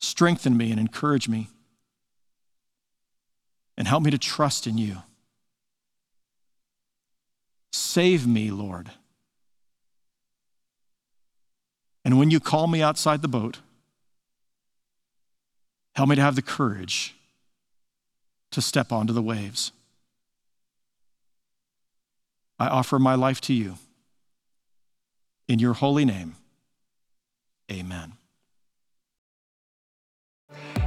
Strengthen 0.00 0.56
me 0.56 0.70
and 0.70 0.80
encourage 0.80 1.28
me, 1.28 1.48
and 3.76 3.86
help 3.86 4.02
me 4.02 4.10
to 4.10 4.18
trust 4.18 4.66
in 4.66 4.78
you. 4.78 5.02
Save 7.72 8.26
me, 8.26 8.50
Lord. 8.50 8.90
And 12.04 12.18
when 12.18 12.30
you 12.30 12.40
call 12.40 12.66
me 12.66 12.80
outside 12.82 13.22
the 13.22 13.28
boat, 13.28 13.58
help 15.94 16.08
me 16.08 16.16
to 16.16 16.22
have 16.22 16.36
the 16.36 16.42
courage 16.42 17.14
to 18.50 18.62
step 18.62 18.92
onto 18.92 19.12
the 19.12 19.22
waves. 19.22 19.72
I 22.58 22.68
offer 22.68 22.98
my 22.98 23.14
life 23.14 23.40
to 23.42 23.52
you. 23.52 23.74
In 25.48 25.58
your 25.58 25.74
holy 25.74 26.04
name, 26.04 26.36
amen. 27.70 28.14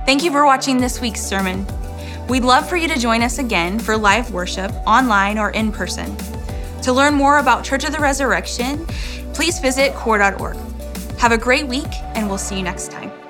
Thank 0.06 0.24
you 0.24 0.32
for 0.32 0.46
watching 0.46 0.78
this 0.78 1.00
week's 1.00 1.22
sermon. 1.22 1.66
We'd 2.28 2.44
love 2.44 2.68
for 2.68 2.78
you 2.78 2.88
to 2.88 2.98
join 2.98 3.24
us 3.24 3.40
again 3.40 3.80
for 3.80 3.98
live 3.98 4.32
worship, 4.32 4.72
online 4.86 5.38
or 5.38 5.52
in 5.52 5.72
person. 5.72 6.16
To 6.84 6.94
learn 6.94 7.14
more 7.14 7.38
about 7.38 7.64
Church 7.64 7.84
of 7.84 7.92
the 7.92 8.00
Resurrection, 8.00 8.86
please 9.34 9.60
visit 9.60 9.94
cor.org. 9.94 10.58
Have 11.20 11.32
a 11.32 11.38
great 11.38 11.68
week, 11.68 11.92
and 12.16 12.28
we'll 12.28 12.40
see 12.40 12.58
you 12.58 12.64
next 12.64 12.90
time. 12.92 13.21